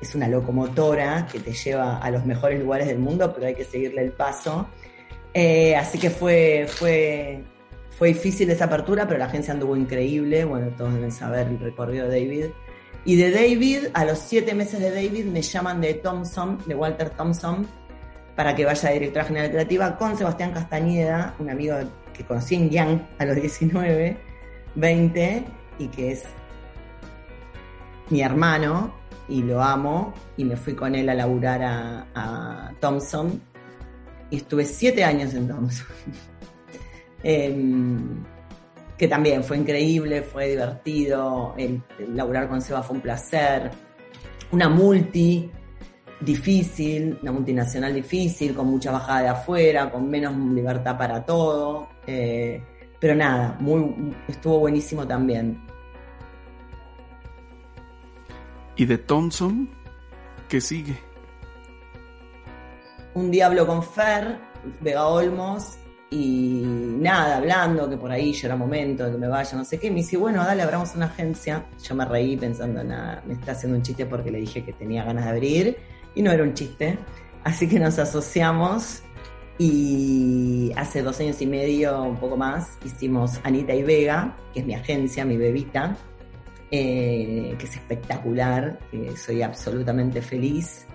es 0.00 0.14
una 0.14 0.28
locomotora 0.28 1.26
que 1.30 1.40
te 1.40 1.52
lleva 1.52 1.98
a 1.98 2.10
los 2.10 2.24
mejores 2.26 2.60
lugares 2.60 2.86
del 2.88 2.98
mundo, 2.98 3.32
pero 3.34 3.46
hay 3.46 3.54
que 3.54 3.64
seguirle 3.64 4.02
el 4.02 4.12
paso. 4.12 4.68
Eh, 5.32 5.76
así 5.76 5.98
que 5.98 6.10
fue, 6.10 6.66
fue, 6.68 7.42
fue 7.96 8.08
difícil 8.08 8.50
esa 8.50 8.64
apertura, 8.64 9.06
pero 9.06 9.18
la 9.18 9.26
agencia 9.26 9.54
anduvo 9.54 9.76
increíble. 9.76 10.44
Bueno, 10.44 10.68
todos 10.76 10.94
deben 10.94 11.12
saber 11.12 11.48
el 11.48 11.58
recorrido 11.58 12.08
de 12.08 12.20
David. 12.20 12.46
Y 13.04 13.16
de 13.16 13.30
David, 13.30 13.88
a 13.94 14.04
los 14.04 14.18
siete 14.18 14.54
meses 14.54 14.80
de 14.80 14.90
David, 14.90 15.24
me 15.26 15.40
llaman 15.40 15.80
de 15.80 15.94
Thompson, 15.94 16.58
de 16.66 16.74
Walter 16.74 17.10
Thompson, 17.10 17.66
para 18.40 18.54
que 18.54 18.64
vaya 18.64 18.88
a 18.88 18.92
directora 18.92 19.26
general 19.26 19.50
creativa 19.50 19.98
con 19.98 20.16
Sebastián 20.16 20.52
Castañeda, 20.52 21.34
un 21.40 21.50
amigo 21.50 21.76
que 22.14 22.24
conocí 22.24 22.54
en 22.54 22.70
Young 22.70 22.98
a 23.18 23.26
los 23.26 23.36
19, 23.36 24.16
20, 24.76 25.44
y 25.78 25.88
que 25.88 26.12
es 26.12 26.24
mi 28.08 28.22
hermano, 28.22 28.94
y 29.28 29.42
lo 29.42 29.62
amo, 29.62 30.14
y 30.38 30.44
me 30.46 30.56
fui 30.56 30.74
con 30.74 30.94
él 30.94 31.10
a 31.10 31.14
laburar 31.14 32.08
a, 32.14 32.72
Thompson, 32.80 33.42
y 34.30 34.36
estuve 34.36 34.64
siete 34.64 35.04
años 35.04 35.34
en 35.34 35.46
Thompson. 35.46 35.86
Em, 37.22 38.24
que 38.96 39.06
también 39.06 39.44
fue 39.44 39.58
increíble, 39.58 40.22
fue 40.22 40.48
divertido, 40.48 41.54
el, 41.58 41.82
laburar 42.14 42.48
con 42.48 42.62
Seba 42.62 42.82
fue 42.82 42.96
un 42.96 43.02
placer. 43.02 43.70
Una 44.50 44.70
multi, 44.70 45.50
difícil, 46.20 47.18
una 47.22 47.32
multinacional 47.32 47.94
difícil, 47.94 48.54
con 48.54 48.66
mucha 48.66 48.92
bajada 48.92 49.22
de 49.22 49.28
afuera, 49.28 49.90
con 49.90 50.08
menos 50.08 50.36
libertad 50.36 50.96
para 50.96 51.24
todo. 51.24 51.88
Eh, 52.06 52.62
pero 52.98 53.14
nada, 53.14 53.56
muy, 53.60 54.14
estuvo 54.28 54.58
buenísimo 54.60 55.06
también. 55.06 55.60
¿Y 58.76 58.84
de 58.84 58.98
Thompson? 58.98 59.68
¿Qué 60.48 60.60
sigue? 60.60 60.98
Un 63.14 63.30
día 63.30 63.46
hablo 63.46 63.66
con 63.66 63.82
Fer, 63.82 64.38
Vega 64.80 65.06
Olmos, 65.06 65.78
y 66.10 66.62
nada, 66.66 67.36
hablando, 67.36 67.88
que 67.88 67.96
por 67.96 68.10
ahí 68.10 68.32
ya 68.32 68.48
era 68.48 68.56
momento 68.56 69.06
de 69.06 69.12
que 69.12 69.18
me 69.18 69.28
vaya, 69.28 69.56
no 69.56 69.64
sé 69.64 69.78
qué, 69.78 69.90
me 69.90 69.96
dice, 69.96 70.16
bueno, 70.16 70.44
dale, 70.44 70.62
abramos 70.62 70.94
una 70.96 71.06
agencia. 71.06 71.66
Yo 71.82 71.94
me 71.94 72.04
reí 72.04 72.36
pensando, 72.36 72.82
nada, 72.82 73.22
me 73.26 73.34
está 73.34 73.52
haciendo 73.52 73.78
un 73.78 73.82
chiste 73.82 74.06
porque 74.06 74.30
le 74.30 74.38
dije 74.38 74.64
que 74.64 74.72
tenía 74.72 75.04
ganas 75.04 75.24
de 75.24 75.30
abrir 75.30 75.76
y 76.14 76.22
no 76.22 76.30
era 76.30 76.42
un 76.42 76.54
chiste. 76.54 76.98
Así 77.44 77.68
que 77.68 77.78
nos 77.78 77.98
asociamos 77.98 79.02
y 79.58 80.72
hace 80.76 81.02
dos 81.02 81.20
años 81.20 81.40
y 81.42 81.46
medio, 81.46 82.02
un 82.02 82.16
poco 82.16 82.36
más, 82.36 82.78
hicimos 82.84 83.40
Anita 83.44 83.74
y 83.74 83.82
Vega, 83.82 84.36
que 84.54 84.60
es 84.60 84.66
mi 84.66 84.74
agencia, 84.74 85.24
mi 85.24 85.36
bebita, 85.36 85.96
eh, 86.70 87.54
que 87.58 87.66
es 87.66 87.76
espectacular, 87.76 88.78
soy 89.16 89.42
absolutamente 89.42 90.22
feliz. 90.22 90.86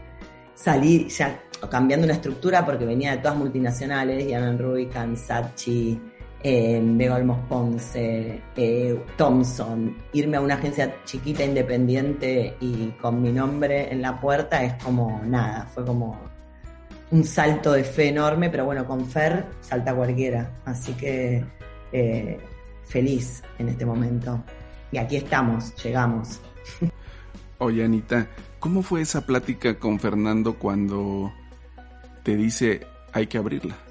Salí 0.56 1.10
ya 1.10 1.44
cambiando 1.70 2.06
una 2.06 2.16
estructura 2.16 2.66
porque 2.66 2.86
venía 2.86 3.12
de 3.12 3.18
todas 3.18 3.38
multinacionales, 3.38 4.26
Jan 4.32 4.58
Rubicam, 4.58 5.16
Sachi, 5.16 6.00
eh, 6.48 6.80
Vega 6.80 7.16
Olmos 7.16 7.40
Ponce, 7.50 8.40
eh, 8.56 9.04
Thompson, 9.18 9.98
irme 10.14 10.38
a 10.38 10.42
una 10.42 10.54
agencia 10.54 10.96
chiquita, 11.04 11.44
independiente 11.44 12.56
y 12.62 12.90
con 13.02 13.20
mi 13.20 13.32
nombre 13.32 13.92
en 13.92 14.04
la 14.04 14.22
puerta 14.22 14.64
es 14.64 14.76
como 14.84 15.24
nada, 15.26 15.66
fue 15.74 15.84
como 15.84 16.22
un 17.10 17.24
salto 17.24 17.74
de 17.74 17.84
fe 17.84 18.10
enorme, 18.10 18.52
pero 18.52 18.64
bueno, 18.64 18.86
con 18.86 19.08
Fer 19.08 19.44
salta 19.60 19.96
cualquiera, 19.96 20.52
así 20.66 20.94
que 20.94 21.44
eh, 21.92 22.40
feliz 22.84 23.42
en 23.58 23.70
este 23.70 23.84
momento. 23.84 24.44
Y 24.92 25.00
aquí 25.00 25.16
estamos, 25.16 25.74
llegamos. 25.84 26.42
Oye, 27.58 27.84
Anita, 27.84 28.28
¿cómo 28.60 28.84
fue 28.84 29.02
esa 29.02 29.26
plática 29.26 29.80
con 29.80 30.00
Fernando 30.00 30.60
cuando 30.60 31.34
te 32.22 32.36
dice 32.36 32.82
hay 33.14 33.26
que 33.26 33.40
abrirla? 33.40 33.85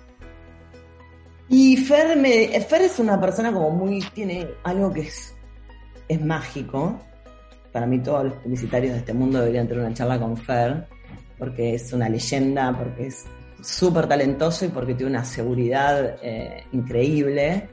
Y 1.48 1.76
Fer, 1.76 2.18
Fer 2.62 2.82
es 2.82 2.98
una 2.98 3.20
persona 3.20 3.52
como 3.52 3.70
muy, 3.70 4.00
tiene 4.14 4.48
algo 4.62 4.92
que 4.92 5.02
es, 5.02 5.34
es 6.08 6.20
mágico. 6.24 6.98
Para 7.72 7.86
mí 7.86 7.98
todos 7.98 8.24
los 8.24 8.34
publicitarios 8.34 8.92
de 8.92 8.98
este 9.00 9.12
mundo 9.12 9.40
deberían 9.40 9.68
tener 9.68 9.84
una 9.84 9.94
charla 9.94 10.18
con 10.18 10.36
Fer, 10.36 10.86
porque 11.38 11.74
es 11.74 11.92
una 11.92 12.08
leyenda, 12.08 12.76
porque 12.76 13.08
es 13.08 13.26
súper 13.60 14.06
talentoso 14.06 14.64
y 14.64 14.68
porque 14.68 14.94
tiene 14.94 15.10
una 15.12 15.24
seguridad 15.24 16.16
eh, 16.22 16.66
increíble. 16.72 17.68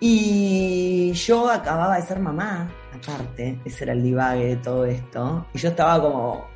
Y 0.00 1.12
yo 1.12 1.48
acababa 1.48 1.96
de 1.96 2.02
ser 2.02 2.20
mamá, 2.20 2.70
aparte, 2.92 3.58
ese 3.64 3.84
era 3.84 3.92
el 3.92 4.02
divague 4.02 4.46
de 4.46 4.56
todo 4.56 4.84
esto. 4.84 5.46
Y 5.54 5.58
yo 5.58 5.68
estaba 5.70 6.00
como, 6.00 6.46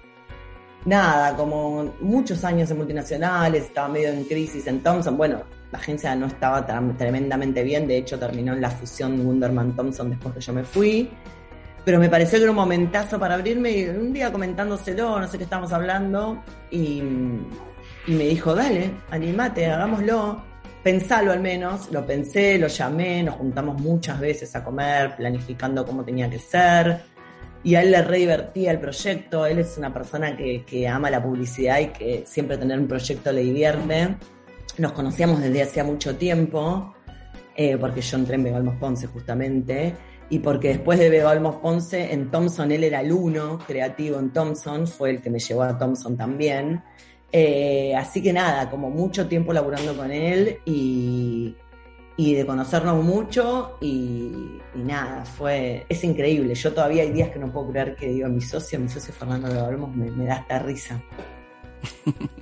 nada, 0.84 1.36
como 1.36 1.94
muchos 2.00 2.44
años 2.44 2.70
en 2.70 2.78
multinacionales, 2.78 3.64
estaba 3.64 3.88
medio 3.88 4.10
en 4.10 4.24
crisis 4.24 4.66
en 4.66 4.82
Thompson. 4.82 5.16
Bueno, 5.16 5.42
la 5.70 5.78
agencia 5.78 6.14
no 6.14 6.26
estaba 6.26 6.64
tremendamente 6.96 7.62
bien, 7.62 7.86
de 7.86 7.98
hecho 7.98 8.18
terminó 8.18 8.54
en 8.54 8.60
la 8.60 8.70
fusión 8.70 9.20
Wunderman-Thompson 9.26 10.10
después 10.10 10.34
que 10.34 10.40
yo 10.40 10.52
me 10.52 10.64
fui. 10.64 11.10
Pero 11.84 11.98
me 11.98 12.08
pareció 12.08 12.38
que 12.38 12.44
era 12.44 12.50
un 12.50 12.56
momentazo 12.56 13.18
para 13.18 13.34
abrirme 13.34 13.70
y 13.70 13.88
un 13.88 14.12
día 14.12 14.32
comentándoselo, 14.32 15.20
no 15.20 15.28
sé 15.28 15.38
qué 15.38 15.44
estábamos 15.44 15.72
hablando, 15.72 16.42
y, 16.70 17.02
me 17.02 18.24
dijo, 18.24 18.54
dale, 18.54 18.90
animate, 19.10 19.66
hagámoslo, 19.66 20.42
pensalo 20.82 21.32
al 21.32 21.40
menos. 21.40 21.90
Lo 21.90 22.06
pensé, 22.06 22.58
lo 22.58 22.66
llamé, 22.66 23.22
nos 23.22 23.36
juntamos 23.36 23.80
muchas 23.80 24.18
veces 24.18 24.54
a 24.56 24.64
comer, 24.64 25.16
planificando 25.16 25.84
cómo 25.84 26.04
tenía 26.04 26.28
que 26.28 26.38
ser. 26.38 27.02
Y 27.62 27.74
a 27.74 27.82
él 27.82 27.90
le 27.90 28.02
re 28.02 28.18
divertía 28.18 28.70
el 28.70 28.80
proyecto, 28.80 29.44
él 29.44 29.58
es 29.58 29.76
una 29.76 29.92
persona 29.92 30.36
que 30.36 30.88
ama 30.88 31.10
la 31.10 31.22
publicidad 31.22 31.80
y 31.80 31.86
que 31.88 32.24
siempre 32.26 32.56
tener 32.56 32.78
un 32.78 32.86
proyecto 32.86 33.32
le 33.32 33.42
divierte 33.42 34.16
nos 34.78 34.92
conocíamos 34.92 35.40
desde 35.40 35.62
hacía 35.62 35.84
mucho 35.84 36.16
tiempo, 36.16 36.94
eh, 37.56 37.76
porque 37.76 38.00
yo 38.00 38.16
entré 38.16 38.36
en 38.36 38.44
Vega 38.44 38.78
Ponce 38.78 39.06
justamente, 39.06 39.94
y 40.30 40.38
porque 40.40 40.68
después 40.68 40.98
de 40.98 41.10
Vega 41.10 41.60
Ponce, 41.60 42.12
en 42.12 42.30
Thompson 42.30 42.70
él 42.70 42.84
era 42.84 43.00
el 43.00 43.12
uno 43.12 43.58
creativo 43.66 44.18
en 44.18 44.32
Thompson, 44.32 44.86
fue 44.86 45.10
el 45.10 45.22
que 45.22 45.30
me 45.30 45.38
llevó 45.38 45.62
a 45.62 45.78
Thompson 45.78 46.16
también. 46.16 46.82
Eh, 47.30 47.94
así 47.96 48.22
que 48.22 48.32
nada, 48.32 48.70
como 48.70 48.90
mucho 48.90 49.28
tiempo 49.28 49.52
laburando 49.52 49.94
con 49.96 50.10
él 50.10 50.58
y, 50.64 51.54
y 52.16 52.34
de 52.34 52.46
conocernos 52.46 53.04
mucho 53.04 53.76
y, 53.80 54.60
nada, 54.74 55.24
fue, 55.24 55.86
es 55.88 56.04
increíble. 56.04 56.54
Yo 56.54 56.72
todavía 56.72 57.02
hay 57.02 57.10
días 57.10 57.30
que 57.30 57.38
no 57.38 57.52
puedo 57.52 57.70
creer 57.70 57.96
que 57.96 58.08
digo, 58.08 58.28
mi 58.28 58.40
socio, 58.40 58.78
mi 58.80 58.88
socio 58.88 59.14
Fernando 59.14 59.48
de 59.48 59.60
Olmos 59.60 59.94
me, 59.94 60.10
me 60.10 60.26
da 60.26 60.36
esta 60.36 60.58
risa. 60.58 61.02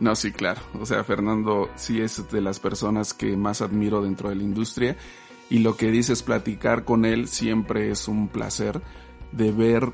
No, 0.00 0.16
sí, 0.16 0.32
claro. 0.32 0.60
O 0.80 0.86
sea, 0.86 1.04
Fernando 1.04 1.70
sí 1.76 2.00
es 2.00 2.30
de 2.30 2.40
las 2.40 2.58
personas 2.58 3.14
que 3.14 3.36
más 3.36 3.62
admiro 3.62 4.02
dentro 4.02 4.28
de 4.28 4.36
la 4.36 4.42
industria 4.42 4.96
y 5.50 5.58
lo 5.58 5.76
que 5.76 5.90
dices 5.90 6.22
platicar 6.22 6.84
con 6.84 7.04
él 7.04 7.28
siempre 7.28 7.90
es 7.90 8.08
un 8.08 8.28
placer 8.28 8.80
de 9.32 9.52
ver 9.52 9.92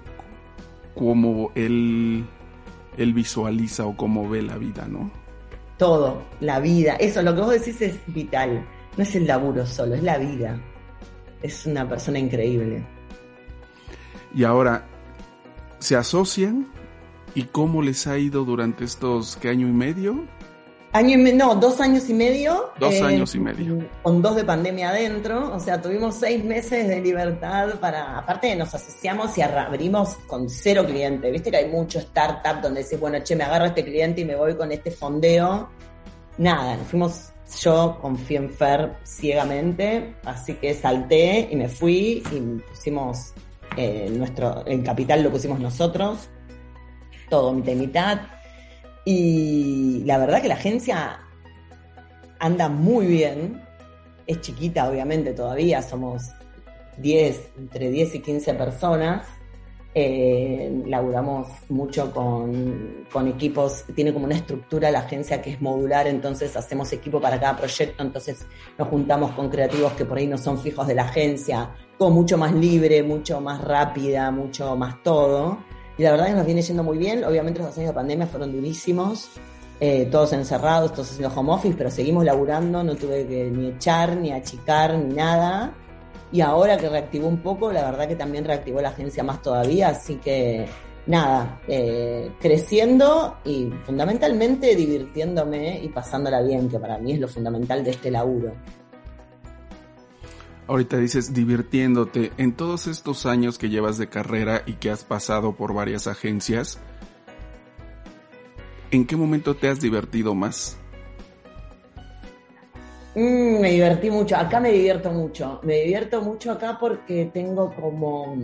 cómo 0.95 1.53
él, 1.55 2.27
él 2.97 3.15
visualiza 3.15 3.85
o 3.85 3.97
cómo 3.97 4.29
ve 4.29 4.43
la 4.43 4.57
vida, 4.57 4.87
¿no? 4.89 5.11
Todo, 5.77 6.23
la 6.41 6.61
vida. 6.61 6.95
Eso, 6.97 7.23
lo 7.23 7.35
que 7.35 7.41
vos 7.41 7.53
decís 7.53 7.81
es 7.83 7.99
vital. 8.07 8.67
No 8.97 9.03
es 9.03 9.15
el 9.15 9.27
laburo 9.27 9.67
solo, 9.67 9.95
es 9.95 10.03
la 10.03 10.19
vida. 10.19 10.61
Es 11.43 11.67
una 11.67 11.89
persona 11.89 12.19
increíble. 12.19 12.85
Y 14.35 14.45
ahora, 14.45 14.87
¿se 15.79 15.97
asocian 15.97 16.67
¿Y 17.35 17.45
cómo 17.45 17.83
les 17.83 18.07
ha 18.07 18.19
ido 18.19 18.45
durante 18.45 18.85
estos, 18.85 19.37
qué 19.37 19.49
año 19.49 19.69
y 19.69 19.73
medio? 19.73 20.27
Año 20.93 21.11
y 21.15 21.17
medio, 21.19 21.37
no, 21.37 21.55
dos 21.55 21.81
años 21.81 22.11
y 22.11 22.15
medio. 22.15 22.73
Dos 22.81 22.95
eh, 22.95 23.03
años 23.03 23.35
y 23.37 23.39
medio. 23.39 23.79
Con 24.03 24.21
dos 24.21 24.35
de 24.35 24.45
pandemia 24.45 24.91
adentro, 24.91 25.55
o 25.55 25.61
sea, 25.61 25.81
tuvimos 25.81 26.17
seis 26.17 26.45
meses 26.45 26.89
de 26.89 27.01
libertad 27.01 27.79
para, 27.79 28.19
aparte 28.19 28.57
nos 28.57 28.75
asociamos 28.75 29.39
y 29.39 29.43
abrimos 29.43 30.17
con 30.27 30.49
cero 30.49 30.85
cliente. 30.85 31.31
Viste 31.31 31.53
que 31.53 31.59
hay 31.59 31.69
mucho 31.69 32.01
startup 32.01 32.61
donde 32.61 32.83
decís, 32.83 32.99
bueno, 32.99 33.19
che, 33.23 33.37
me 33.37 33.45
agarro 33.45 33.67
a 33.67 33.69
este 33.69 33.85
cliente 33.85 34.23
y 34.23 34.25
me 34.25 34.35
voy 34.35 34.57
con 34.57 34.73
este 34.73 34.91
fondeo. 34.91 35.69
Nada, 36.39 36.77
fuimos, 36.79 37.33
yo 37.63 37.97
confío 38.01 38.41
en 38.41 38.51
Fer 38.51 38.97
ciegamente, 39.05 40.17
así 40.25 40.55
que 40.55 40.75
salté 40.75 41.49
y 41.53 41.55
me 41.55 41.69
fui 41.69 42.25
y 42.33 42.41
pusimos 42.69 43.33
eh, 43.77 44.11
nuestro, 44.11 44.67
el 44.67 44.83
capital 44.83 45.23
lo 45.23 45.31
pusimos 45.31 45.61
nosotros 45.61 46.29
todo 47.31 47.55
mitad 47.55 47.73
y 47.73 47.77
mitad. 47.77 48.21
Y 49.05 50.03
la 50.05 50.19
verdad 50.19 50.43
que 50.43 50.49
la 50.49 50.55
agencia 50.55 51.21
anda 52.39 52.69
muy 52.69 53.07
bien. 53.07 53.63
Es 54.27 54.41
chiquita, 54.41 54.89
obviamente, 54.89 55.33
todavía. 55.33 55.81
Somos 55.81 56.25
10, 56.99 57.53
entre 57.59 57.91
10 57.91 58.17
y 58.17 58.21
15 58.21 58.55
personas. 58.55 59.27
Eh, 59.93 60.85
laburamos 60.87 61.49
mucho 61.69 62.13
con, 62.13 63.07
con, 63.13 63.27
equipos, 63.27 63.85
tiene 63.93 64.13
como 64.13 64.27
una 64.27 64.37
estructura 64.37 64.89
la 64.89 65.01
agencia 65.01 65.43
que 65.43 65.51
es 65.51 65.61
modular, 65.61 66.07
entonces 66.07 66.57
hacemos 66.57 66.93
equipo 66.93 67.21
para 67.21 67.41
cada 67.41 67.57
proyecto, 67.57 68.01
entonces 68.05 68.47
nos 68.79 68.87
juntamos 68.87 69.33
con 69.33 69.49
creativos 69.51 69.93
que 69.95 70.05
por 70.05 70.19
ahí 70.19 70.29
no 70.29 70.39
son 70.39 70.61
fijos 70.61 70.87
de 70.87 70.95
la 70.95 71.03
agencia, 71.03 71.75
como 71.99 72.15
mucho 72.15 72.39
más 72.39 72.53
libre, 72.53 73.03
mucho 73.03 73.41
más 73.41 73.65
rápida, 73.65 74.31
mucho 74.31 74.77
más 74.77 75.03
todo. 75.03 75.59
Y 76.01 76.03
la 76.03 76.13
verdad 76.13 76.29
que 76.29 76.33
nos 76.33 76.47
viene 76.47 76.63
yendo 76.63 76.83
muy 76.83 76.97
bien. 76.97 77.25
Obviamente 77.25 77.59
los 77.59 77.69
dos 77.69 77.77
años 77.77 77.91
de 77.91 77.95
pandemia 77.95 78.27
fueron 78.27 78.53
durísimos. 78.53 79.33
Eh, 79.79 80.09
todos 80.11 80.33
encerrados, 80.33 80.95
todos 80.95 81.11
haciendo 81.11 81.39
home 81.39 81.53
office, 81.53 81.75
pero 81.77 81.91
seguimos 81.91 82.25
laburando, 82.25 82.83
no 82.83 82.97
tuve 82.97 83.27
que 83.27 83.51
ni 83.51 83.67
echar, 83.67 84.17
ni 84.17 84.33
achicar, 84.33 84.95
ni 84.95 85.13
nada. 85.15 85.75
Y 86.33 86.41
ahora 86.41 86.79
que 86.79 86.89
reactivó 86.89 87.29
un 87.29 87.43
poco, 87.43 87.71
la 87.71 87.91
verdad 87.91 88.09
que 88.09 88.17
también 88.17 88.47
reactivó 88.47 88.81
la 88.81 88.89
agencia 88.89 89.23
más 89.23 89.43
todavía, 89.43 89.89
así 89.89 90.15
que 90.15 90.65
nada, 91.05 91.61
eh, 91.69 92.31
creciendo 92.41 93.37
y 93.45 93.69
fundamentalmente 93.85 94.75
divirtiéndome 94.75 95.81
y 95.83 95.89
pasándola 95.89 96.41
bien, 96.41 96.71
que 96.71 96.79
para 96.79 96.97
mí 96.97 97.13
es 97.13 97.21
lo 97.21 97.29
fundamental 97.29 97.85
de 97.85 97.91
este 97.91 98.11
laburo 98.11 98.55
ahorita 100.71 100.99
dices 100.99 101.35
divirtiéndote, 101.35 102.31
en 102.37 102.53
todos 102.53 102.87
estos 102.87 103.27
años 103.27 103.59
que 103.59 103.71
llevas 103.71 103.99
de 103.99 104.09
carrera 104.09 104.63
y 104.67 104.75
que 104.75 104.91
has 104.91 105.03
pasado 105.03 105.57
por 105.57 105.75
varias 105.75 106.07
agencias, 106.07 106.79
¿en 108.93 109.05
qué 109.05 109.17
momento 109.17 109.57
te 109.57 109.69
has 109.69 109.81
divertido 109.81 110.33
más? 110.33 110.79
Mm, 113.17 113.61
me 113.61 113.73
divertí 113.73 114.11
mucho, 114.11 114.37
acá 114.37 114.61
me 114.61 114.71
divierto 114.71 115.11
mucho, 115.11 115.59
me 115.65 115.81
divierto 115.81 116.23
mucho 116.23 116.53
acá 116.53 116.79
porque 116.79 117.29
tengo 117.35 117.75
como... 117.75 118.37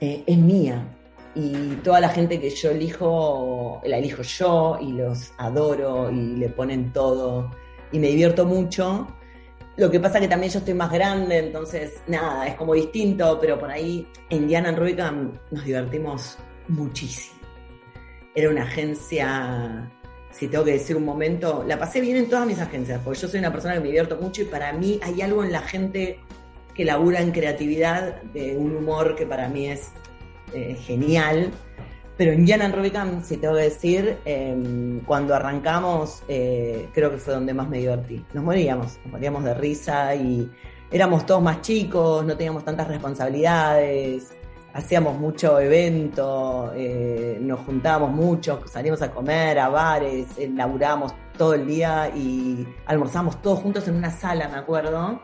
Eh, 0.00 0.22
es 0.24 0.38
mía, 0.38 0.86
y 1.34 1.74
toda 1.82 1.98
la 1.98 2.10
gente 2.10 2.38
que 2.38 2.50
yo 2.50 2.70
elijo, 2.70 3.80
la 3.84 3.98
elijo 3.98 4.22
yo 4.22 4.78
y 4.80 4.92
los 4.92 5.32
adoro 5.38 6.08
y 6.12 6.36
le 6.36 6.50
ponen 6.50 6.92
todo. 6.92 7.50
Y 7.90 7.98
me 7.98 8.08
divierto 8.08 8.46
mucho 8.46 9.08
lo 9.78 9.88
que 9.88 10.00
pasa 10.00 10.18
que 10.18 10.26
también 10.26 10.52
yo 10.52 10.58
estoy 10.58 10.74
más 10.74 10.90
grande, 10.90 11.38
entonces 11.38 12.02
nada, 12.08 12.48
es 12.48 12.56
como 12.56 12.74
distinto, 12.74 13.38
pero 13.40 13.58
por 13.60 13.70
ahí 13.70 14.08
en 14.28 14.48
Diana 14.48 14.72
Rubicam 14.72 15.38
nos 15.52 15.64
divertimos 15.64 16.36
muchísimo. 16.66 17.38
Era 18.34 18.50
una 18.50 18.64
agencia, 18.64 19.88
si 20.32 20.48
tengo 20.48 20.64
que 20.64 20.72
decir 20.72 20.96
un 20.96 21.04
momento, 21.04 21.64
la 21.66 21.78
pasé 21.78 22.00
bien 22.00 22.16
en 22.16 22.28
todas 22.28 22.44
mis 22.44 22.58
agencias, 22.58 23.00
porque 23.04 23.20
yo 23.20 23.28
soy 23.28 23.38
una 23.38 23.52
persona 23.52 23.74
que 23.74 23.80
me 23.80 23.86
divierto 23.86 24.16
mucho 24.16 24.42
y 24.42 24.46
para 24.46 24.72
mí 24.72 24.98
hay 25.00 25.22
algo 25.22 25.44
en 25.44 25.52
la 25.52 25.62
gente 25.62 26.18
que 26.74 26.84
labura 26.84 27.20
en 27.20 27.30
creatividad, 27.30 28.20
de 28.34 28.56
un 28.56 28.76
humor 28.76 29.14
que 29.14 29.26
para 29.26 29.48
mí 29.48 29.68
es 29.68 29.92
eh, 30.54 30.74
genial 30.74 31.52
pero 32.18 32.32
en 32.32 32.44
Jan 32.46 32.72
Rubicam, 32.72 33.22
si 33.22 33.36
tengo 33.36 33.54
que 33.54 33.62
decir, 33.62 34.18
em, 34.24 35.00
cuando 35.04 35.36
arrancamos, 35.36 36.24
eh, 36.26 36.88
creo 36.92 37.12
que 37.12 37.18
fue 37.18 37.32
donde 37.32 37.54
más 37.54 37.68
me 37.68 37.78
divertí. 37.78 38.24
Nos 38.34 38.42
moríamos, 38.42 38.98
nos 39.04 39.12
moríamos 39.12 39.44
de 39.44 39.54
risa 39.54 40.16
y 40.16 40.50
éramos 40.90 41.24
todos 41.26 41.40
más 41.40 41.62
chicos, 41.62 42.26
no 42.26 42.36
teníamos 42.36 42.64
tantas 42.64 42.88
responsabilidades, 42.88 44.32
hacíamos 44.74 45.16
mucho 45.16 45.60
evento, 45.60 46.72
eh, 46.74 47.38
nos 47.40 47.60
juntábamos 47.60 48.10
mucho, 48.10 48.62
salíamos 48.66 49.00
a 49.00 49.12
comer 49.12 49.60
a 49.60 49.68
bares, 49.68 50.26
eh, 50.38 50.50
laburábamos 50.52 51.14
todo 51.36 51.54
el 51.54 51.68
día 51.68 52.10
y 52.16 52.66
almorzamos 52.86 53.40
todos 53.40 53.60
juntos 53.60 53.86
en 53.86 53.94
una 53.94 54.10
sala, 54.10 54.48
me 54.48 54.56
acuerdo. 54.56 55.20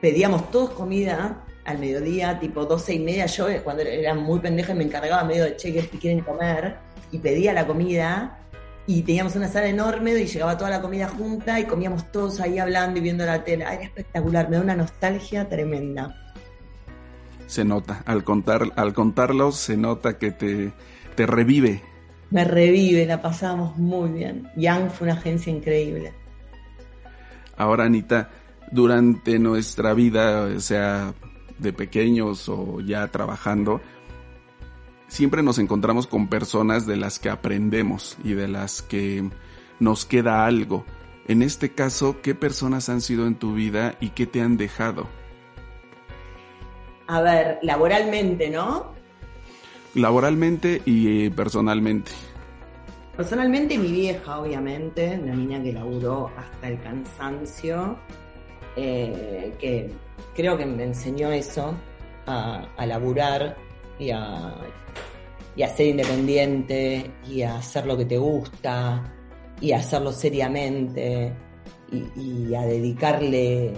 Pedíamos 0.00 0.50
todos 0.50 0.70
comida 0.70 1.44
al 1.64 1.78
mediodía, 1.78 2.38
tipo 2.40 2.64
12 2.64 2.94
y 2.94 2.98
media, 2.98 3.26
yo 3.26 3.48
eh, 3.48 3.60
cuando 3.62 3.82
era 3.82 4.14
muy 4.14 4.40
pendeja 4.40 4.74
me 4.74 4.84
encargaba 4.84 5.24
medio 5.24 5.44
de 5.44 5.56
cheques 5.56 5.88
que 5.88 5.98
quieren 5.98 6.20
comer 6.20 6.76
y 7.10 7.18
pedía 7.18 7.52
la 7.52 7.66
comida 7.66 8.38
y 8.86 9.02
teníamos 9.02 9.36
una 9.36 9.48
sala 9.48 9.68
enorme 9.68 10.12
y 10.12 10.26
llegaba 10.26 10.56
toda 10.56 10.70
la 10.70 10.82
comida 10.82 11.08
junta 11.08 11.60
y 11.60 11.64
comíamos 11.64 12.10
todos 12.10 12.40
ahí 12.40 12.58
hablando 12.58 12.98
y 12.98 13.02
viendo 13.02 13.24
la 13.24 13.44
tele. 13.44 13.64
Era 13.64 13.74
espectacular, 13.74 14.48
me 14.48 14.56
da 14.56 14.62
una 14.62 14.74
nostalgia 14.74 15.48
tremenda. 15.48 16.16
Se 17.46 17.64
nota, 17.64 18.02
al 18.06 18.24
contar, 18.24 18.72
al 18.76 18.92
contarlo 18.92 19.52
se 19.52 19.76
nota 19.76 20.18
que 20.18 20.32
te, 20.32 20.72
te 21.14 21.26
revive. 21.26 21.82
Me 22.30 22.44
revive, 22.44 23.06
la 23.06 23.20
pasamos 23.20 23.76
muy 23.76 24.10
bien. 24.10 24.48
Young 24.56 24.90
fue 24.90 25.06
una 25.06 25.14
agencia 25.18 25.52
increíble. 25.52 26.12
Ahora, 27.56 27.84
Anita, 27.84 28.30
durante 28.70 29.38
nuestra 29.38 29.92
vida, 29.92 30.44
o 30.44 30.60
sea, 30.60 31.12
de 31.58 31.72
pequeños 31.72 32.48
o 32.48 32.80
ya 32.80 33.08
trabajando, 33.08 33.80
siempre 35.08 35.42
nos 35.42 35.58
encontramos 35.58 36.06
con 36.06 36.28
personas 36.28 36.86
de 36.86 36.96
las 36.96 37.18
que 37.18 37.28
aprendemos 37.28 38.16
y 38.24 38.32
de 38.32 38.48
las 38.48 38.82
que 38.82 39.28
nos 39.78 40.06
queda 40.06 40.46
algo. 40.46 40.84
En 41.28 41.42
este 41.42 41.72
caso, 41.72 42.20
¿qué 42.22 42.34
personas 42.34 42.88
han 42.88 43.00
sido 43.00 43.26
en 43.26 43.36
tu 43.36 43.54
vida 43.54 43.94
y 44.00 44.10
qué 44.10 44.26
te 44.26 44.40
han 44.40 44.56
dejado? 44.56 45.08
A 47.06 47.20
ver, 47.20 47.58
laboralmente, 47.62 48.50
¿no? 48.50 48.92
Laboralmente 49.94 50.80
y 50.84 51.28
personalmente. 51.30 52.10
Personalmente 53.16 53.76
mi 53.76 53.92
vieja, 53.92 54.40
obviamente, 54.40 55.20
una 55.22 55.34
niña 55.34 55.62
que 55.62 55.72
laburó 55.72 56.30
hasta 56.36 56.68
el 56.68 56.80
cansancio, 56.80 57.98
eh, 58.74 59.54
que 59.58 59.92
creo 60.34 60.56
que 60.56 60.66
me 60.66 60.84
enseñó 60.84 61.30
eso, 61.30 61.74
a, 62.26 62.86
laburar 62.86 63.56
y 63.98 64.10
a, 64.10 64.54
ser 65.74 65.86
independiente 65.86 67.10
y 67.28 67.42
a 67.42 67.56
hacer 67.56 67.86
lo 67.86 67.96
que 67.96 68.04
te 68.04 68.18
gusta 68.18 69.02
y 69.60 69.72
a 69.72 69.78
hacerlo 69.78 70.12
seriamente 70.12 71.32
y, 72.16 72.54
a 72.54 72.62
dedicarle 72.62 73.72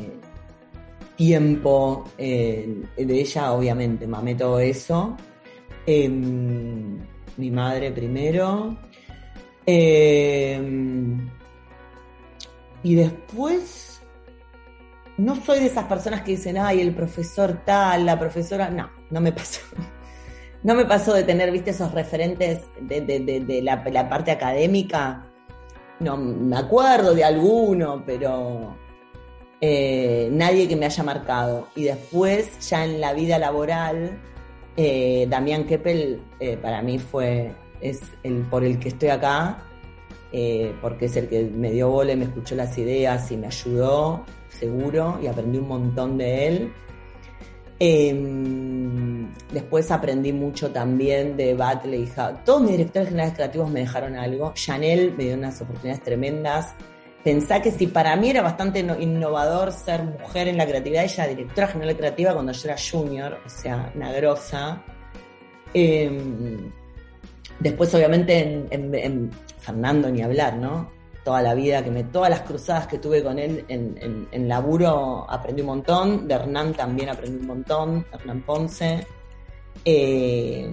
tiempo 1.16 2.04
eh, 2.18 2.82
de 2.96 3.20
ella, 3.20 3.52
obviamente, 3.52 4.06
mamé 4.06 4.34
todo 4.34 4.58
eso. 4.58 5.16
Em, 5.86 6.98
mi 7.36 7.50
madre 7.50 7.90
primero. 7.90 8.76
Em, 9.66 11.28
y 12.82 12.94
después 12.94 13.83
no 15.16 15.36
soy 15.36 15.60
de 15.60 15.66
esas 15.66 15.84
personas 15.84 16.22
que 16.22 16.32
dicen, 16.32 16.58
ay, 16.58 16.80
el 16.80 16.94
profesor 16.94 17.62
tal, 17.64 18.06
la 18.06 18.18
profesora. 18.18 18.68
No, 18.70 18.90
no 19.10 19.20
me 19.20 19.32
pasó. 19.32 19.60
No 20.64 20.74
me 20.74 20.86
pasó 20.86 21.12
de 21.12 21.24
tener, 21.24 21.50
viste, 21.50 21.72
esos 21.72 21.92
referentes 21.92 22.62
de, 22.80 23.60
la, 23.62 24.08
parte 24.08 24.30
académica. 24.30 25.26
No, 26.00 26.16
me 26.16 26.56
acuerdo 26.56 27.14
de 27.14 27.22
alguno, 27.22 28.02
pero 28.06 28.74
eh, 29.60 30.30
nadie 30.32 30.66
que 30.66 30.74
me 30.74 30.86
haya 30.86 31.02
marcado. 31.02 31.68
Y 31.76 31.82
después, 31.84 32.66
ya 32.66 32.82
en 32.86 32.98
la 32.98 33.12
vida 33.12 33.38
laboral, 33.38 34.18
eh, 34.78 35.26
Damián 35.28 35.64
Keppel 35.64 36.22
eh, 36.40 36.56
para 36.56 36.80
mí 36.80 36.98
fue, 36.98 37.52
es 37.82 38.00
el 38.22 38.40
por 38.44 38.64
el 38.64 38.78
que 38.78 38.88
estoy 38.88 39.10
acá, 39.10 39.58
porque 40.80 41.04
es 41.04 41.16
el 41.16 41.28
que 41.28 41.44
me 41.44 41.72
dio 41.72 41.90
bola, 41.90 42.16
me 42.16 42.24
escuchó 42.24 42.54
las 42.54 42.78
ideas 42.78 43.30
y 43.30 43.36
me 43.36 43.48
ayudó, 43.48 44.24
seguro, 44.58 45.18
y 45.22 45.26
aprendí 45.26 45.58
un 45.58 45.68
montón 45.68 46.18
de 46.18 46.48
él. 46.48 46.72
Em, 47.78 49.32
después 49.52 49.90
aprendí 49.90 50.32
mucho 50.32 50.70
también 50.70 51.36
de 51.36 51.54
Batley 51.54 52.04
y 52.04 52.10
Todos 52.44 52.62
mis 52.62 52.70
directores 52.72 53.08
generales 53.08 53.34
creativos 53.34 53.70
me 53.70 53.80
dejaron 53.80 54.16
algo. 54.16 54.52
Chanel 54.54 55.14
me 55.16 55.24
dio 55.24 55.34
unas 55.34 55.60
oportunidades 55.60 56.02
tremendas 56.02 56.74
pensá 57.24 57.62
que 57.62 57.72
si 57.72 57.86
para 57.86 58.14
mí 58.16 58.30
era 58.30 58.42
bastante 58.42 58.80
innovador 58.80 59.72
ser 59.72 60.04
mujer 60.04 60.46
en 60.46 60.58
la 60.58 60.66
creatividad, 60.66 61.04
ella 61.04 61.26
directora 61.26 61.66
general 61.68 61.96
creativa 61.96 62.34
cuando 62.34 62.52
yo 62.52 62.68
era 62.68 62.76
junior, 62.78 63.38
o 63.44 63.48
sea, 63.48 63.90
una 63.96 64.12
grosa. 64.12 64.82
Em, 65.72 66.70
después, 67.58 67.92
obviamente, 67.94 68.66
en, 68.70 69.30
Fernando 69.58 70.10
ni 70.10 70.20
hablar, 70.20 70.56
¿no? 70.58 70.92
Toda 71.24 71.40
la 71.40 71.54
vida, 71.54 71.82
que 71.82 71.90
me, 71.90 72.04
todas 72.04 72.28
las 72.28 72.42
cruzadas 72.42 72.86
que 72.86 72.98
tuve 72.98 73.22
con 73.22 73.38
él 73.38 73.64
en, 73.68 74.48
laburo 74.48 75.26
aprendí 75.28 75.62
un 75.62 75.68
montón. 75.68 76.28
De 76.28 76.34
Hernán 76.34 76.74
también 76.74 77.08
aprendí 77.08 77.38
un 77.38 77.46
montón, 77.46 78.06
Hernán 78.12 78.42
Ponce. 78.42 79.06
Eh, 79.84 80.68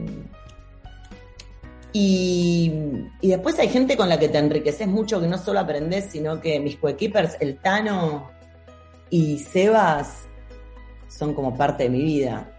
y, 1.94 2.72
después 3.22 3.60
hay 3.60 3.68
gente 3.68 3.98
con 3.98 4.08
la 4.08 4.18
que 4.18 4.30
te 4.30 4.38
enriqueces 4.38 4.88
mucho, 4.88 5.20
que 5.20 5.28
no 5.28 5.38
solo 5.38 5.60
aprendes, 5.60 6.06
sino 6.06 6.40
que 6.40 6.60
mis 6.60 6.78
coequippers, 6.78 7.38
el 7.40 7.60
Tano 7.60 8.32
y 9.10 9.40
Sebas, 9.40 10.26
son 11.10 11.34
como 11.34 11.56
parte 11.56 11.84
de 11.84 11.90
mi 11.90 12.04
vida. 12.04 12.56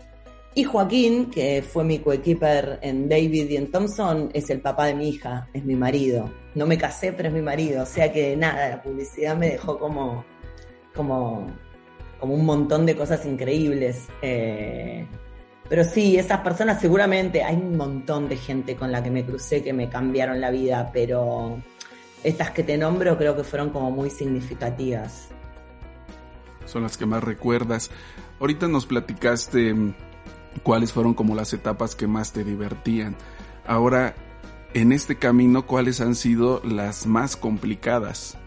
Y 0.54 0.64
Joaquín, 0.64 1.30
que 1.30 1.62
fue 1.62 1.82
mi 1.82 1.98
coequiper 1.98 2.78
en 2.82 3.08
David 3.08 3.48
y 3.48 3.56
en 3.56 3.70
Thompson, 3.70 4.30
es 4.34 4.50
el 4.50 4.60
papá 4.60 4.86
de 4.86 4.94
mi 4.94 5.08
hija, 5.08 5.48
es 5.54 5.64
mi 5.64 5.74
marido. 5.74 6.30
No 6.54 6.66
me 6.66 6.76
casé, 6.76 7.12
pero 7.14 7.28
es 7.28 7.34
mi 7.34 7.40
marido. 7.40 7.84
O 7.84 7.86
sea 7.86 8.12
que 8.12 8.36
nada, 8.36 8.68
la 8.68 8.82
publicidad 8.82 9.34
me 9.34 9.48
dejó 9.48 9.78
como, 9.78 10.24
como, 10.94 11.46
como 12.20 12.34
un 12.34 12.44
montón 12.44 12.84
de 12.84 12.94
cosas 12.94 13.24
increíbles. 13.24 14.08
Eh, 14.20 15.06
pero 15.70 15.84
sí, 15.84 16.18
esas 16.18 16.40
personas 16.40 16.82
seguramente, 16.82 17.42
hay 17.42 17.56
un 17.56 17.78
montón 17.78 18.28
de 18.28 18.36
gente 18.36 18.76
con 18.76 18.92
la 18.92 19.02
que 19.02 19.10
me 19.10 19.24
crucé 19.24 19.62
que 19.62 19.72
me 19.72 19.88
cambiaron 19.88 20.38
la 20.38 20.50
vida, 20.50 20.90
pero 20.92 21.62
estas 22.22 22.50
que 22.50 22.62
te 22.62 22.76
nombro 22.76 23.16
creo 23.16 23.34
que 23.34 23.42
fueron 23.42 23.70
como 23.70 23.90
muy 23.90 24.10
significativas. 24.10 25.28
Son 26.66 26.82
las 26.82 26.98
que 26.98 27.06
más 27.06 27.24
recuerdas. 27.24 27.90
Ahorita 28.38 28.68
nos 28.68 28.84
platicaste 28.84 29.72
mm, 29.72 29.94
cuáles 30.62 30.92
fueron 30.92 31.14
como 31.14 31.34
las 31.34 31.52
etapas 31.52 31.94
que 31.94 32.06
más 32.06 32.32
te 32.32 32.44
divertían. 32.44 33.16
Ahora, 33.66 34.14
en 34.74 34.92
este 34.92 35.16
camino, 35.16 35.66
¿cuáles 35.66 36.00
han 36.00 36.14
sido 36.14 36.62
las 36.64 37.06
más 37.06 37.36
complicadas? 37.36 38.38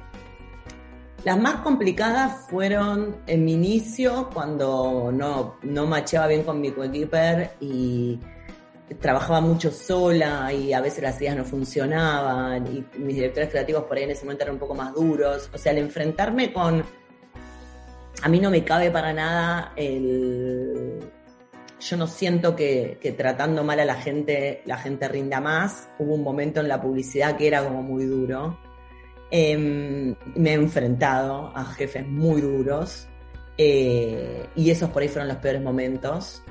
Las 1.24 1.40
más 1.40 1.56
complicadas 1.58 2.48
fueron 2.50 3.18
en 3.26 3.46
mi 3.46 3.54
inicio, 3.54 4.30
cuando 4.34 5.12
no, 5.12 5.56
no 5.64 5.88
macheaba 5.88 6.28
bien 6.28 6.44
con 6.44 6.62
mi 6.62 6.72
coequiper 6.72 7.54
y 7.60 8.20
trabajaba 9.00 9.42
mucho 9.42 9.72
sola 9.72 10.54
y 10.54 10.72
a 10.74 10.82
veces 10.82 11.02
las 11.02 11.20
ideas 11.20 11.36
no 11.36 11.44
funcionaban 11.44 12.68
y 12.68 12.86
mis 13.00 13.16
directores 13.16 13.50
creativos 13.50 13.84
por 13.86 13.98
ahí 13.98 14.04
en 14.04 14.12
ese 14.12 14.24
momento 14.24 14.44
eran 14.44 14.56
un 14.56 14.60
poco 14.60 14.76
más 14.76 14.94
duros. 14.94 15.50
O 15.54 15.58
sea, 15.58 15.72
al 15.72 15.80
enfrentarme 15.80 16.54
con... 16.54 16.84
A 18.22 18.30
mí 18.30 18.40
no 18.40 18.50
me 18.50 18.64
cabe 18.64 18.92
para 18.92 19.12
nada 19.14 19.74
el... 19.76 21.00
Yo 21.88 21.98
no 21.98 22.08
siento 22.08 22.56
que, 22.56 23.16
tratando 23.18 23.64
mal 23.64 23.80
a 23.80 23.86
la 23.86 23.96
gente, 23.96 24.62
la 24.66 24.78
gente 24.78 25.08
rinda 25.08 25.40
más. 25.40 25.90
Hubo 26.00 26.16
un 26.16 26.24
momento 26.24 26.60
en 26.62 26.68
la 26.68 26.82
publicidad 26.82 27.38
que 27.38 27.48
era 27.48 27.64
como 27.64 27.84
muy 27.84 28.06
duro 28.06 28.58
Em, 29.32 30.16
me 30.36 30.52
he 30.52 30.54
enfrentado 30.54 31.52
a 31.56 31.66
jefes 31.66 32.08
muy 32.08 32.42
duros 32.42 33.08
eh, 33.58 34.46
y 34.56 34.70
esos 34.70 34.90
por 34.92 35.02
ahí 35.02 35.10
fueron 35.10 35.28
los 35.28 35.38
peores 35.38 35.62
momentos. 35.62 36.44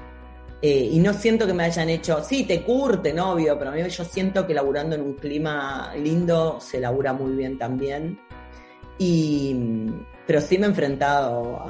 Eh, 0.60 0.88
y 0.92 0.98
no 0.98 1.12
siento 1.12 1.46
que 1.46 1.52
me 1.52 1.64
hayan 1.64 1.90
hecho, 1.90 2.22
sí, 2.24 2.44
te 2.44 2.62
curte, 2.62 3.12
novio, 3.12 3.58
pero 3.58 3.70
a 3.70 3.74
mí 3.74 3.82
yo 3.88 4.04
siento 4.04 4.46
que 4.46 4.54
laburando 4.54 4.96
en 4.96 5.02
un 5.02 5.14
clima 5.14 5.92
lindo 5.96 6.58
se 6.60 6.80
labura 6.80 7.12
muy 7.12 7.34
bien 7.36 7.58
también. 7.58 8.18
Y, 8.98 9.56
pero 10.26 10.40
sí 10.40 10.58
me 10.58 10.66
he 10.66 10.68
enfrentado, 10.70 11.64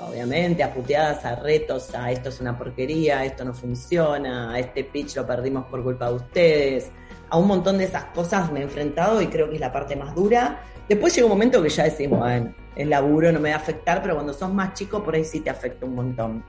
obviamente, 0.00 0.62
a 0.62 0.72
puteadas, 0.72 1.24
a 1.24 1.36
retos, 1.36 1.94
a 1.94 2.10
esto 2.10 2.28
es 2.28 2.40
una 2.40 2.56
porquería, 2.56 3.24
esto 3.24 3.44
no 3.44 3.54
funciona, 3.54 4.52
a 4.52 4.58
este 4.58 4.84
pitch 4.84 5.16
lo 5.16 5.26
perdimos 5.26 5.66
por 5.66 5.82
culpa 5.82 6.08
de 6.08 6.14
ustedes, 6.14 6.90
a 7.30 7.36
un 7.36 7.46
montón 7.46 7.78
de 7.78 7.84
esas 7.84 8.04
cosas 8.06 8.50
me 8.52 8.60
he 8.60 8.62
enfrentado 8.62 9.20
y 9.20 9.26
creo 9.26 9.48
que 9.48 9.56
es 9.56 9.60
la 9.60 9.72
parte 9.72 9.96
más 9.96 10.14
dura. 10.14 10.62
Después 10.88 11.14
llega 11.14 11.26
un 11.26 11.32
momento 11.32 11.62
que 11.62 11.68
ya 11.68 11.84
decimos, 11.84 12.20
bueno, 12.20 12.54
el 12.74 12.90
laburo 12.90 13.30
no 13.32 13.40
me 13.40 13.50
va 13.50 13.56
a 13.56 13.58
afectar, 13.58 14.00
pero 14.00 14.14
cuando 14.14 14.32
sos 14.32 14.52
más 14.52 14.74
chico 14.74 15.02
por 15.02 15.14
ahí 15.14 15.24
sí 15.24 15.40
te 15.40 15.50
afecta 15.50 15.84
un 15.84 15.94
montón. 15.94 16.44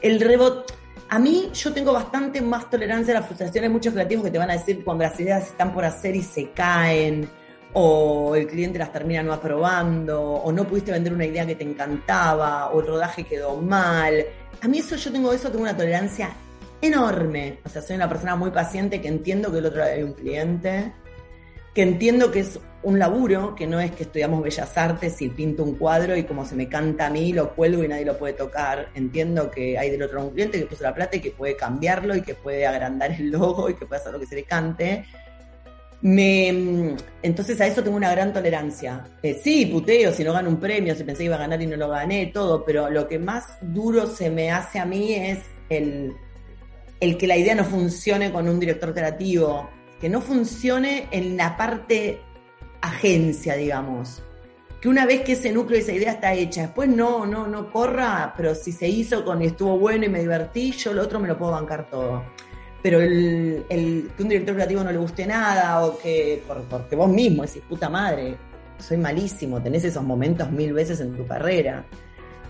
El 0.00 0.20
rebot, 0.20 0.72
a 1.08 1.18
mí 1.18 1.50
yo 1.52 1.72
tengo 1.72 1.92
bastante 1.92 2.40
más 2.40 2.70
tolerancia 2.70 3.16
a 3.16 3.20
la 3.20 3.26
frustración. 3.26 3.64
Hay 3.64 3.70
muchos 3.70 3.92
creativos 3.92 4.24
que 4.24 4.30
te 4.30 4.38
van 4.38 4.50
a 4.50 4.52
decir 4.52 4.84
cuando 4.84 5.04
las 5.04 5.18
ideas 5.18 5.46
están 5.48 5.72
por 5.72 5.84
hacer 5.84 6.14
y 6.14 6.22
se 6.22 6.50
caen, 6.50 7.28
o 7.72 8.34
el 8.34 8.46
cliente 8.46 8.78
las 8.78 8.92
termina 8.92 9.22
no 9.22 9.32
aprobando, 9.32 10.22
o 10.22 10.52
no 10.52 10.64
pudiste 10.66 10.92
vender 10.92 11.12
una 11.12 11.26
idea 11.26 11.46
que 11.46 11.54
te 11.54 11.64
encantaba, 11.64 12.70
o 12.70 12.80
el 12.80 12.86
rodaje 12.86 13.24
quedó 13.24 13.56
mal. 13.56 14.24
A 14.62 14.68
mí 14.68 14.78
eso 14.78 14.96
yo 14.96 15.12
tengo 15.12 15.32
eso, 15.32 15.50
tengo 15.50 15.62
una 15.62 15.76
tolerancia 15.76 16.30
enorme. 16.80 17.58
O 17.64 17.68
sea, 17.68 17.82
soy 17.82 17.96
una 17.96 18.08
persona 18.08 18.36
muy 18.36 18.50
paciente 18.50 19.00
que 19.00 19.08
entiendo 19.08 19.52
que 19.52 19.58
el 19.58 19.66
otro 19.66 19.82
hay 19.82 20.02
un 20.02 20.12
cliente, 20.12 20.92
que 21.74 21.82
entiendo 21.82 22.30
que 22.30 22.40
es 22.40 22.58
un 22.82 22.98
laburo, 22.98 23.54
que 23.54 23.66
no 23.66 23.80
es 23.80 23.90
que 23.90 24.04
estudiamos 24.04 24.42
bellas 24.42 24.78
artes 24.78 25.20
y 25.20 25.28
pinto 25.28 25.62
un 25.62 25.74
cuadro 25.74 26.16
y 26.16 26.22
como 26.22 26.44
se 26.44 26.54
me 26.54 26.68
canta 26.68 27.06
a 27.06 27.10
mí, 27.10 27.32
lo 27.32 27.54
cuelgo 27.54 27.82
y 27.82 27.88
nadie 27.88 28.04
lo 28.04 28.16
puede 28.16 28.32
tocar. 28.32 28.88
Entiendo 28.94 29.50
que 29.50 29.76
hay 29.76 29.90
del 29.90 30.02
otro 30.02 30.22
un 30.22 30.30
cliente 30.30 30.58
que 30.58 30.66
puso 30.66 30.84
la 30.84 30.94
plata 30.94 31.16
y 31.16 31.20
que 31.20 31.32
puede 31.32 31.56
cambiarlo 31.56 32.16
y 32.16 32.22
que 32.22 32.34
puede 32.34 32.66
agrandar 32.66 33.12
el 33.12 33.30
logo 33.30 33.68
y 33.68 33.74
que 33.74 33.84
puede 33.86 34.00
hacer 34.00 34.12
lo 34.12 34.20
que 34.20 34.26
se 34.26 34.36
le 34.36 34.44
cante. 34.44 35.04
Me, 36.02 36.94
entonces 37.22 37.60
a 37.60 37.66
eso 37.66 37.82
tengo 37.82 37.96
una 37.96 38.10
gran 38.10 38.32
tolerancia. 38.32 39.04
Eh, 39.22 39.40
sí, 39.42 39.66
puteo, 39.66 40.12
si 40.12 40.22
no 40.24 40.32
gano 40.32 40.50
un 40.50 40.60
premio, 40.60 40.94
si 40.94 41.04
pensé 41.04 41.20
que 41.20 41.24
iba 41.26 41.36
a 41.36 41.40
ganar 41.40 41.60
y 41.60 41.66
no 41.66 41.76
lo 41.76 41.88
gané, 41.88 42.26
todo, 42.26 42.64
pero 42.64 42.90
lo 42.90 43.08
que 43.08 43.18
más 43.18 43.58
duro 43.60 44.06
se 44.06 44.30
me 44.30 44.50
hace 44.50 44.78
a 44.78 44.84
mí 44.84 45.14
es 45.14 45.40
el 45.68 46.14
el 47.00 47.16
que 47.16 47.26
la 47.26 47.36
idea 47.36 47.54
no 47.54 47.64
funcione 47.64 48.32
con 48.32 48.48
un 48.48 48.58
director 48.58 48.94
creativo, 48.94 49.68
que 50.00 50.08
no 50.08 50.20
funcione 50.20 51.08
en 51.10 51.36
la 51.36 51.56
parte 51.56 52.20
agencia, 52.80 53.54
digamos. 53.54 54.22
Que 54.80 54.88
una 54.88 55.06
vez 55.06 55.22
que 55.22 55.32
ese 55.32 55.52
núcleo 55.52 55.78
esa 55.78 55.92
idea 55.92 56.12
está 56.12 56.34
hecha, 56.34 56.62
después 56.62 56.88
no, 56.88 57.26
no, 57.26 57.46
no 57.46 57.70
corra, 57.72 58.34
pero 58.36 58.54
si 58.54 58.72
se 58.72 58.88
hizo 58.88 59.24
con 59.24 59.42
y 59.42 59.46
estuvo 59.46 59.78
bueno 59.78 60.04
y 60.04 60.08
me 60.08 60.20
divertí, 60.20 60.72
yo 60.72 60.92
lo 60.92 61.02
otro 61.02 61.18
me 61.18 61.28
lo 61.28 61.38
puedo 61.38 61.52
bancar 61.52 61.88
todo. 61.90 62.24
Pero 62.86 63.00
el, 63.00 63.64
que 64.16 64.22
un 64.22 64.28
director 64.28 64.54
creativo 64.54 64.84
no 64.84 64.92
le 64.92 64.98
guste 64.98 65.26
nada 65.26 65.84
o 65.84 65.98
que 65.98 66.40
porque 66.46 66.94
vos 66.94 67.08
mismo 67.08 67.42
decís, 67.42 67.60
puta 67.68 67.90
madre, 67.90 68.36
soy 68.78 68.96
malísimo, 68.96 69.60
tenés 69.60 69.82
esos 69.82 70.04
momentos 70.04 70.52
mil 70.52 70.72
veces 70.72 71.00
en 71.00 71.16
tu 71.16 71.26
carrera. 71.26 71.84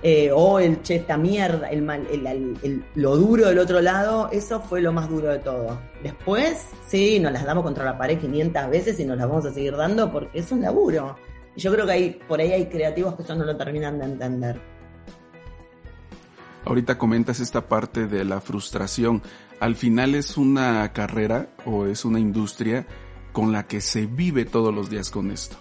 Eh, 0.02 0.30
o 0.30 0.58
el 0.58 0.82
che, 0.82 0.96
esta 0.96 1.16
mierda, 1.16 1.70
el, 1.70 1.88
el, 1.88 2.84
lo 2.96 3.16
duro 3.16 3.48
del 3.48 3.58
otro 3.58 3.80
lado, 3.80 4.28
eso 4.30 4.60
fue 4.60 4.82
lo 4.82 4.92
más 4.92 5.08
duro 5.08 5.28
de 5.28 5.38
todo. 5.38 5.80
Después, 6.02 6.66
sí, 6.86 7.18
nos 7.18 7.32
las 7.32 7.46
damos 7.46 7.64
contra 7.64 7.86
la 7.86 7.96
pared 7.96 8.18
500 8.18 8.68
veces 8.68 9.00
y 9.00 9.06
nos 9.06 9.16
las 9.16 9.26
vamos 9.26 9.46
a 9.46 9.54
seguir 9.54 9.74
dando 9.74 10.12
porque 10.12 10.40
es 10.40 10.52
un 10.52 10.60
laburo. 10.60 11.16
Y 11.56 11.62
yo 11.62 11.72
creo 11.72 11.86
que 11.86 11.92
hay, 11.92 12.20
por 12.28 12.40
ahí 12.40 12.52
hay 12.52 12.66
creativos 12.66 13.14
que 13.14 13.22
eso 13.22 13.34
no 13.34 13.46
lo 13.46 13.56
terminan 13.56 13.98
de 13.98 14.04
entender. 14.04 14.60
Ahorita 16.66 16.98
comentas 16.98 17.38
esta 17.40 17.62
parte 17.62 18.06
de 18.08 18.24
la 18.24 18.40
frustración. 18.40 19.22
Al 19.60 19.74
final 19.74 20.14
es 20.14 20.36
una 20.36 20.92
carrera 20.92 21.48
o 21.64 21.86
es 21.86 22.04
una 22.04 22.20
industria 22.20 22.86
con 23.32 23.52
la 23.52 23.66
que 23.66 23.80
se 23.80 24.06
vive 24.06 24.44
todos 24.44 24.74
los 24.74 24.90
días 24.90 25.10
con 25.10 25.30
esto. 25.30 25.56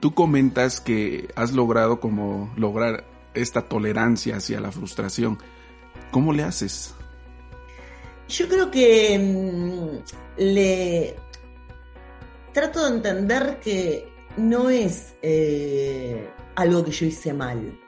Tú 0.00 0.14
comentas 0.14 0.80
que 0.80 1.28
has 1.36 1.52
logrado 1.52 2.00
como 2.00 2.52
lograr 2.56 3.04
esta 3.32 3.62
tolerancia 3.62 4.36
hacia 4.36 4.60
la 4.60 4.72
frustración. 4.72 5.38
¿Cómo 6.10 6.32
le 6.32 6.42
haces? 6.42 6.94
Yo 8.28 8.48
creo 8.48 8.70
que 8.70 9.18
mm, 9.18 10.40
le 10.42 11.16
trato 12.52 12.84
de 12.84 12.96
entender 12.96 13.60
que 13.60 14.08
no 14.36 14.70
es 14.70 15.14
eh, 15.22 16.28
algo 16.54 16.84
que 16.84 16.90
yo 16.90 17.06
hice 17.06 17.32
mal. 17.32 17.80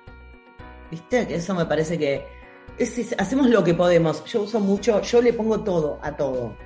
¿Viste? 0.90 1.26
Que 1.26 1.36
eso 1.36 1.54
me 1.54 1.66
parece 1.66 1.98
que 1.98 2.35
hacemos 3.18 3.48
lo 3.48 3.64
que 3.64 3.74
podemos. 3.74 4.24
Yo 4.24 4.42
uso 4.42 4.60
mucho, 4.60 5.00
yo 5.02 5.22
le 5.22 5.32
pongo 5.32 5.60
todo 5.60 5.98
a 6.02 6.16
todo. 6.16 6.56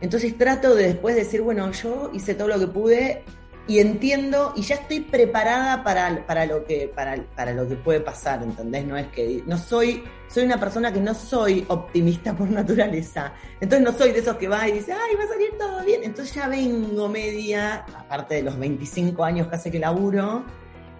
Entonces 0.00 0.36
trato 0.36 0.74
de 0.74 0.88
después 0.88 1.14
decir, 1.14 1.42
bueno, 1.42 1.70
yo 1.72 2.10
hice 2.12 2.34
todo 2.34 2.48
lo 2.48 2.58
que 2.58 2.66
pude, 2.66 3.24
y 3.66 3.78
entiendo 3.78 4.52
y 4.56 4.62
ya 4.62 4.74
estoy 4.74 5.00
preparada 5.00 5.84
para, 5.84 6.26
para, 6.26 6.46
lo 6.46 6.64
que, 6.64 6.90
para, 6.94 7.22
para 7.36 7.52
lo 7.52 7.68
que 7.68 7.76
puede 7.76 8.00
pasar, 8.00 8.42
¿entendés? 8.42 8.84
No 8.84 8.96
es 8.96 9.06
que 9.08 9.42
no 9.46 9.56
soy, 9.56 10.02
soy 10.28 10.44
una 10.44 10.58
persona 10.58 10.92
que 10.92 11.00
no 11.00 11.14
soy 11.14 11.64
optimista 11.68 12.34
por 12.36 12.50
naturaleza. 12.50 13.32
Entonces 13.60 13.86
no 13.86 13.96
soy 13.96 14.12
de 14.12 14.18
esos 14.18 14.36
que 14.36 14.48
va 14.48 14.68
y 14.68 14.72
dice, 14.72 14.92
ay, 14.92 15.14
va 15.14 15.24
a 15.24 15.28
salir 15.28 15.50
todo 15.58 15.84
bien. 15.84 16.00
Entonces 16.02 16.34
ya 16.34 16.48
vengo 16.48 17.08
media, 17.08 17.84
aparte 17.96 18.36
de 18.36 18.42
los 18.42 18.58
25 18.58 19.22
años 19.24 19.46
que 19.46 19.54
hace 19.54 19.70
que 19.70 19.78
laburo, 19.78 20.44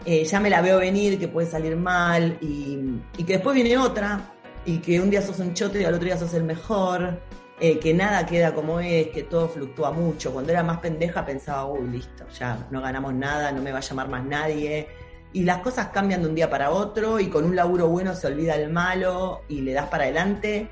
eh, 0.05 0.25
ya 0.25 0.39
me 0.39 0.49
la 0.49 0.61
veo 0.63 0.79
venir, 0.79 1.19
que 1.19 1.29
puede 1.29 1.49
salir 1.49 1.77
mal 1.77 2.39
y, 2.41 2.79
y 3.19 3.25
que 3.25 3.35
después 3.35 3.55
viene 3.57 3.77
otra 3.77 4.35
y 4.65 4.79
que 4.79 5.01
un 5.01 5.11
día 5.11 5.23
sos 5.23 5.39
un 5.39 5.55
chote 5.55 5.81
y 5.81 5.85
al 5.85 5.95
otro 5.95 6.07
día 6.07 6.17
sos 6.17 6.35
el 6.35 6.45
mejor 6.45 7.19
eh, 7.61 7.79
que 7.79 7.95
nada 7.95 8.27
queda 8.27 8.53
como 8.53 8.81
es, 8.81 9.09
que 9.09 9.23
todo 9.23 9.49
fluctúa 9.49 9.93
mucho. 9.93 10.33
Cuando 10.33 10.51
era 10.51 10.63
más 10.63 10.79
pendeja 10.79 11.25
pensaba, 11.25 11.67
uy, 11.67 11.87
listo, 11.89 12.25
ya 12.39 12.67
no 12.73 12.81
ganamos 12.81 13.15
nada, 13.15 13.53
no 13.53 13.63
me 13.63 13.71
va 13.71 13.79
a 13.79 13.83
llamar 13.83 14.09
más 14.09 14.25
nadie. 14.25 14.89
Y 15.33 15.45
las 15.45 15.59
cosas 15.59 15.89
cambian 15.89 16.23
de 16.23 16.29
un 16.29 16.35
día 16.35 16.51
para 16.51 16.71
otro 16.71 17.21
y 17.21 17.29
con 17.29 17.45
un 17.45 17.55
laburo 17.55 17.87
bueno 17.89 18.15
se 18.15 18.27
olvida 18.27 18.57
el 18.57 18.71
malo 18.71 19.43
y 19.49 19.61
le 19.61 19.73
das 19.73 19.87
para 19.89 20.05
adelante. 20.05 20.69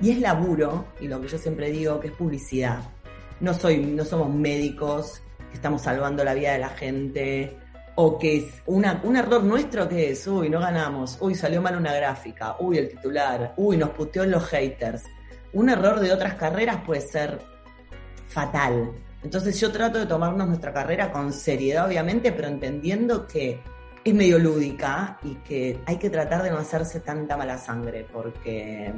Y 0.00 0.12
es 0.12 0.18
laburo, 0.20 0.86
y 0.98 1.08
lo 1.08 1.20
que 1.20 1.28
yo 1.28 1.36
siempre 1.36 1.70
digo, 1.70 2.00
que 2.00 2.08
es 2.08 2.14
publicidad. 2.14 2.78
No, 3.40 3.52
soy, 3.52 3.78
no 3.78 4.04
somos 4.06 4.34
médicos 4.34 5.20
que 5.50 5.56
estamos 5.56 5.82
salvando 5.82 6.24
la 6.24 6.32
vida 6.32 6.52
de 6.52 6.58
la 6.58 6.70
gente, 6.70 7.58
o 8.02 8.18
que 8.18 8.38
es 8.38 8.62
una, 8.64 8.98
un 9.04 9.14
error 9.14 9.44
nuestro 9.44 9.86
que 9.86 10.12
es, 10.12 10.26
uy, 10.26 10.48
no 10.48 10.58
ganamos, 10.58 11.18
uy, 11.20 11.34
salió 11.34 11.60
mal 11.60 11.76
una 11.76 11.92
gráfica, 11.92 12.56
uy, 12.58 12.78
el 12.78 12.88
titular, 12.88 13.52
uy, 13.58 13.76
nos 13.76 13.90
puteó 13.90 14.24
en 14.24 14.30
los 14.30 14.42
haters 14.46 15.04
un 15.52 15.68
error 15.68 16.00
de 16.00 16.10
otras 16.10 16.34
carreras 16.34 16.78
puede 16.86 17.02
ser 17.02 17.40
fatal. 18.26 18.92
Entonces 19.22 19.60
yo 19.60 19.70
trato 19.70 19.98
de 19.98 20.06
tomarnos 20.06 20.48
nuestra 20.48 20.72
carrera 20.72 21.12
con 21.12 21.30
seriedad, 21.30 21.86
obviamente, 21.86 22.32
pero 22.32 22.48
entendiendo 22.48 23.26
que 23.26 23.60
es 24.02 24.14
medio 24.14 24.38
lúdica 24.38 25.18
y 25.22 25.34
que 25.34 25.78
hay 25.84 25.98
que 25.98 26.08
tratar 26.08 26.42
de 26.42 26.50
no 26.50 26.56
hacerse 26.56 27.00
tanta 27.00 27.36
mala 27.36 27.58
sangre, 27.58 28.06
porque 28.10 28.94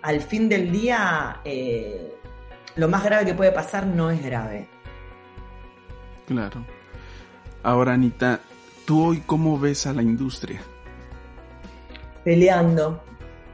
al 0.00 0.20
fin 0.22 0.48
del 0.48 0.72
día 0.72 1.42
eh, 1.44 2.14
lo 2.76 2.88
más 2.88 3.04
grave 3.04 3.26
que 3.26 3.34
puede 3.34 3.52
pasar 3.52 3.86
no 3.86 4.10
es 4.10 4.24
grave. 4.24 4.66
Claro. 6.26 6.64
Ahora, 7.64 7.94
Anita, 7.94 8.40
¿tú 8.84 9.06
hoy 9.06 9.22
cómo 9.24 9.58
ves 9.58 9.86
a 9.86 9.94
la 9.94 10.02
industria? 10.02 10.60
Peleando, 12.22 13.00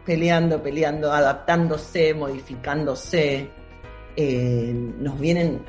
peleando, 0.04 0.60
peleando, 0.60 1.12
adaptándose, 1.12 2.12
modificándose. 2.12 3.48
Eh, 4.16 4.72
nos 4.98 5.16
vienen, 5.16 5.62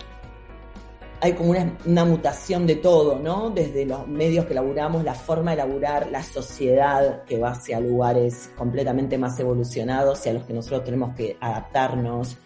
hay 1.22 1.34
como 1.34 1.52
una, 1.86 2.04
mutación 2.04 2.66
de 2.66 2.78
todo, 2.78 3.20
¿no? 3.20 3.52
Desde 3.52 3.86
los 3.86 4.08
medios 4.08 4.46
que 4.48 4.56
laburamos, 4.56 5.04
la 5.04 5.14
forma 5.14 5.52
de 5.52 5.58
laburar, 5.58 6.10
la 6.10 6.24
sociedad 6.24 7.24
que 7.26 7.38
va 7.38 7.52
hacia 7.52 7.80
lugares 7.80 8.50
completamente 8.58 9.20
más 9.20 9.40
evolucionados 9.40 10.26
y 10.26 10.30
a 10.30 10.34
los 10.34 10.46
que 10.46 10.54
nosotros 10.54 10.84
tenemos 10.84 11.14
que 11.16 11.38
adaptarnos. 11.40 12.38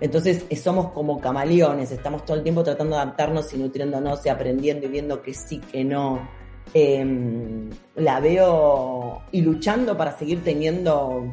Entonces 0.00 0.44
eh, 0.50 0.56
somos 0.56 0.92
como 0.92 1.20
camaleones, 1.20 1.90
estamos 1.92 2.24
todo 2.24 2.36
el 2.36 2.42
tiempo 2.42 2.62
tratando 2.62 2.96
de 2.96 3.02
adaptarnos 3.02 3.52
y 3.54 3.58
nutriéndonos 3.58 4.24
y 4.26 4.28
aprendiendo 4.28 4.86
y 4.86 4.90
viendo 4.90 5.22
que 5.22 5.34
sí, 5.34 5.58
que 5.58 5.84
no 5.84 6.28
Em, 6.72 7.70
la 7.94 8.18
veo 8.18 9.22
y 9.30 9.42
luchando 9.42 9.96
para 9.96 10.18
seguir 10.18 10.42
teniendo 10.42 11.32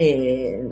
eh, 0.00 0.68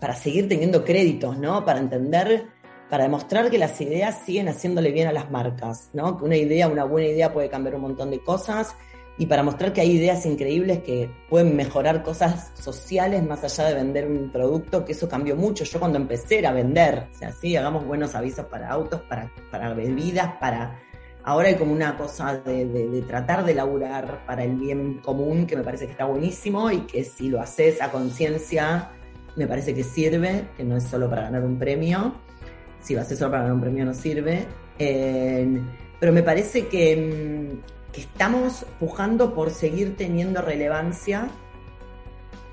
para 0.00 0.14
seguir 0.16 0.48
teniendo 0.48 0.84
créditos, 0.84 1.38
¿no? 1.38 1.64
Para 1.64 1.78
entender, 1.78 2.46
para 2.90 3.04
demostrar 3.04 3.48
que 3.48 3.58
las 3.58 3.80
ideas 3.80 4.22
siguen 4.24 4.48
haciéndole 4.48 4.90
bien 4.90 5.06
a 5.06 5.12
las 5.12 5.30
marcas, 5.30 5.90
¿no? 5.92 6.18
Que 6.18 6.24
una 6.24 6.36
idea, 6.36 6.66
una 6.66 6.84
buena 6.84 7.08
idea 7.08 7.32
puede 7.32 7.48
cambiar 7.48 7.76
un 7.76 7.82
montón 7.82 8.10
de 8.10 8.18
cosas 8.18 8.74
y 9.18 9.26
para 9.26 9.42
mostrar 9.42 9.72
que 9.72 9.80
hay 9.80 9.92
ideas 9.92 10.26
increíbles 10.26 10.80
que 10.82 11.10
pueden 11.28 11.56
mejorar 11.56 12.02
cosas 12.02 12.52
sociales 12.54 13.22
más 13.26 13.42
allá 13.44 13.64
de 13.68 13.74
vender 13.74 14.06
un 14.06 14.30
producto, 14.30 14.84
que 14.84 14.92
eso 14.92 15.08
cambió 15.08 15.36
mucho. 15.36 15.64
Yo 15.64 15.78
cuando 15.78 15.98
empecé 15.98 16.38
era 16.38 16.52
vender, 16.52 17.08
o 17.12 17.18
sea, 17.18 17.32
sí, 17.32 17.56
hagamos 17.56 17.86
buenos 17.86 18.14
avisos 18.14 18.46
para 18.46 18.70
autos, 18.70 19.00
para, 19.02 19.30
para 19.50 19.72
bebidas, 19.72 20.34
para 20.38 20.78
Ahora 21.26 21.48
hay 21.48 21.56
como 21.56 21.72
una 21.72 21.96
cosa 21.96 22.36
de, 22.36 23.02
tratar 23.08 23.44
de 23.44 23.52
laburar 23.52 24.24
para 24.26 24.44
el 24.44 24.54
bien 24.54 24.98
común 24.98 25.44
que 25.44 25.56
me 25.56 25.64
parece 25.64 25.86
que 25.86 25.90
está 25.90 26.04
buenísimo 26.04 26.70
y 26.70 26.82
que 26.82 27.02
si 27.02 27.28
lo 27.28 27.40
haces 27.40 27.82
a 27.82 27.90
conciencia 27.90 28.92
me 29.34 29.48
parece 29.48 29.74
que 29.74 29.82
sirve, 29.82 30.44
que 30.56 30.62
no 30.62 30.76
es 30.76 30.84
solo 30.84 31.10
para 31.10 31.22
ganar 31.22 31.42
un 31.42 31.58
premio. 31.58 32.14
Si 32.80 32.94
lo 32.94 33.00
haces 33.00 33.18
solo 33.18 33.32
para 33.32 33.42
ganar 33.42 33.56
un 33.56 33.60
premio 33.60 33.84
no 33.84 33.92
sirve. 33.92 34.46
Eh, 34.78 35.60
pero 35.98 36.12
me 36.12 36.22
parece 36.22 36.68
que, 36.68 36.96
mm, 36.96 37.75
que 37.96 38.02
estamos 38.02 38.66
pujando 38.78 39.34
por 39.34 39.50
seguir 39.50 39.96
teniendo 39.96 40.42
relevancia 40.42 41.30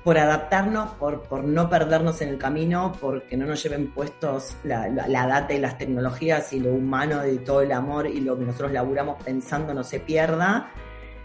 por 0.04 0.18
adaptarnos, 0.18 0.90
por, 0.94 1.22
por 1.22 1.44
no 1.44 1.70
perdernos 1.70 2.20
en 2.20 2.28
el 2.28 2.38
camino, 2.38 2.92
porque 3.00 3.38
no 3.38 3.46
nos 3.46 3.62
lleven 3.62 3.90
puestos 3.90 4.54
la, 4.62 4.90
data 4.90 5.54
y 5.54 5.58
las 5.58 5.78
tecnologías 5.78 6.52
y 6.52 6.60
lo 6.60 6.72
humano 6.72 7.26
y 7.26 7.38
todo 7.38 7.62
el 7.62 7.72
amor 7.72 8.06
y 8.06 8.20
lo 8.20 8.38
que 8.38 8.44
nosotros 8.44 8.72
laburamos 8.72 9.22
pensando 9.22 9.72
no 9.72 9.82
se 9.82 10.00
pierda. 10.00 10.70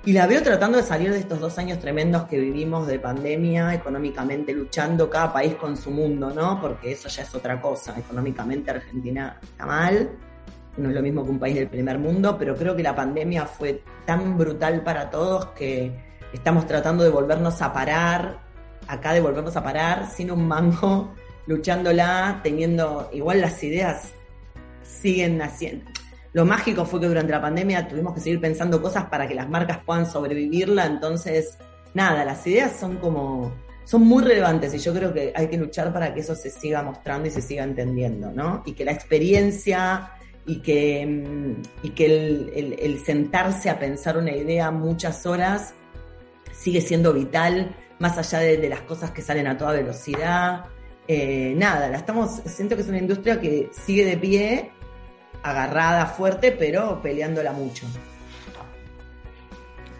Y 0.05 0.13
la 0.13 0.27
veo 0.27 0.41
tratando 0.41 0.77
de 0.77 0.85
salir 0.85 1.11
de 1.11 1.19
estos 1.19 1.41
dos 1.41 1.57
años 1.57 1.79
tremendos 1.79 2.23
que 2.23 2.39
vivimos 2.39 2.87
de 2.87 2.99
pandemia, 2.99 3.73
económicamente 3.73 4.53
luchando, 4.53 5.09
cada 5.09 5.33
país 5.33 5.55
con 5.55 5.75
su 5.75 5.91
mundo, 5.91 6.31
¿no? 6.33 6.61
Porque 6.61 6.93
eso 6.93 7.09
ya 7.09 7.23
es 7.23 7.35
otra 7.35 7.59
cosa. 7.59 7.99
Económicamente 7.99 8.71
Argentina 8.71 9.37
está 9.43 9.65
mal, 9.65 10.09
no 10.79 10.89
es 10.89 10.95
lo 10.95 11.01
mismo 11.01 11.23
que 11.23 11.31
un 11.31 11.39
país 11.39 11.55
del 11.55 11.67
primer 11.67 11.99
mundo, 11.99 12.37
pero 12.37 12.55
creo 12.55 12.75
que 12.75 12.83
la 12.83 12.95
pandemia 12.95 13.45
fue 13.45 13.83
tan 14.05 14.37
brutal 14.37 14.83
para 14.83 15.09
todos 15.09 15.47
que 15.47 15.91
estamos 16.33 16.65
tratando 16.67 17.03
de 17.03 17.09
volvernos 17.09 17.61
a 17.61 17.73
parar 17.73 18.49
acá 18.89 19.13
de 19.13 19.21
volvernos 19.21 19.55
a 19.55 19.63
parar 19.63 20.09
sin 20.09 20.31
un 20.31 20.47
mango, 20.47 21.13
luchándola, 21.45 22.41
teniendo 22.43 23.09
igual 23.13 23.39
las 23.41 23.63
ideas 23.63 24.13
siguen 24.83 25.41
haciendo. 25.41 25.85
Lo 26.33 26.45
mágico 26.45 26.85
fue 26.85 26.99
que 26.99 27.07
durante 27.07 27.31
la 27.31 27.41
pandemia 27.41 27.87
tuvimos 27.87 28.13
que 28.13 28.19
seguir 28.19 28.41
pensando 28.41 28.81
cosas 28.81 29.05
para 29.05 29.27
que 29.27 29.35
las 29.35 29.49
marcas 29.49 29.79
puedan 29.85 30.05
sobrevivirla, 30.05 30.85
entonces 30.85 31.57
nada, 31.93 32.25
las 32.25 32.45
ideas 32.45 32.75
son 32.79 32.97
como 32.97 33.51
son 33.85 34.01
muy 34.03 34.23
relevantes 34.23 34.71
y 34.75 34.77
yo 34.77 34.93
creo 34.93 35.11
que 35.11 35.33
hay 35.35 35.47
que 35.47 35.57
luchar 35.57 35.91
para 35.91 36.13
que 36.13 36.19
eso 36.19 36.35
se 36.35 36.51
siga 36.51 36.83
mostrando 36.83 37.27
y 37.27 37.31
se 37.31 37.41
siga 37.41 37.63
entendiendo, 37.63 38.31
¿no? 38.31 38.61
Y 38.63 38.73
que 38.73 38.85
la 38.85 38.91
experiencia 38.91 40.11
y 40.49 40.61
que, 40.61 41.05
mm, 41.05 41.85
y 41.85 41.89
que 41.91 42.05
el, 42.05 42.75
el 42.79 43.05
sentarse 43.05 43.69
a 43.69 43.77
pensar 43.77 44.17
una 44.17 44.35
idea 44.35 44.71
muchas 44.71 45.27
horas 45.27 45.75
sigue 46.51 46.81
siendo 46.81 47.13
vital 47.13 47.75
más 47.99 48.17
allá 48.17 48.39
de, 48.39 48.69
las 48.69 48.81
cosas 48.81 49.11
que 49.11 49.21
salen 49.21 49.45
a 49.47 49.57
toda 49.57 49.73
velocidad. 49.73 50.65
Eh, 51.07 51.53
nada, 51.55 51.89
la 51.89 51.97
estamos, 51.97 52.41
siento 52.45 52.75
que 52.75 52.81
es 52.81 52.87
una 52.87 52.97
industria 52.97 53.39
que 53.39 53.69
sigue 53.71 54.05
de 54.05 54.17
pie, 54.17 54.71
agarrada 55.43 56.07
fuerte, 56.07 56.51
pero 56.51 56.99
peleándola 57.01 57.51
mucho. 57.51 57.85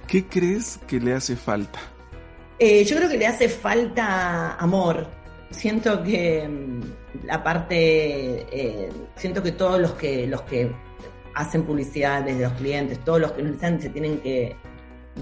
¿Qué 0.08 0.26
crees 0.26 0.80
que 0.88 1.00
le 1.00 1.14
hace 1.14 1.36
falta? 1.36 1.80
Eh, 2.58 2.84
yo 2.84 2.98
creo 2.98 3.10
que 3.10 3.18
le 3.18 3.28
hace 3.28 3.48
falta 3.50 4.56
amor. 4.56 5.08
Siento 5.52 6.02
que 6.04 6.48
mm, 6.48 6.82
la 7.26 7.44
parte, 7.44 8.46
eh, 8.52 8.90
siento 9.16 9.42
que 9.42 9.52
todos 9.52 9.80
los 9.80 9.94
que 9.94 10.28
los 10.28 10.42
que 10.44 10.72
hacen 11.36 11.64
publicidad 11.64 12.24
desde 12.24 12.42
los 12.42 12.54
clientes, 12.54 13.00
todos 13.00 13.22
los 13.22 13.32
que 13.32 13.44
nos 13.44 13.54
están, 13.54 13.82
se 13.82 13.90
tienen 13.90 14.20
que 14.20 14.56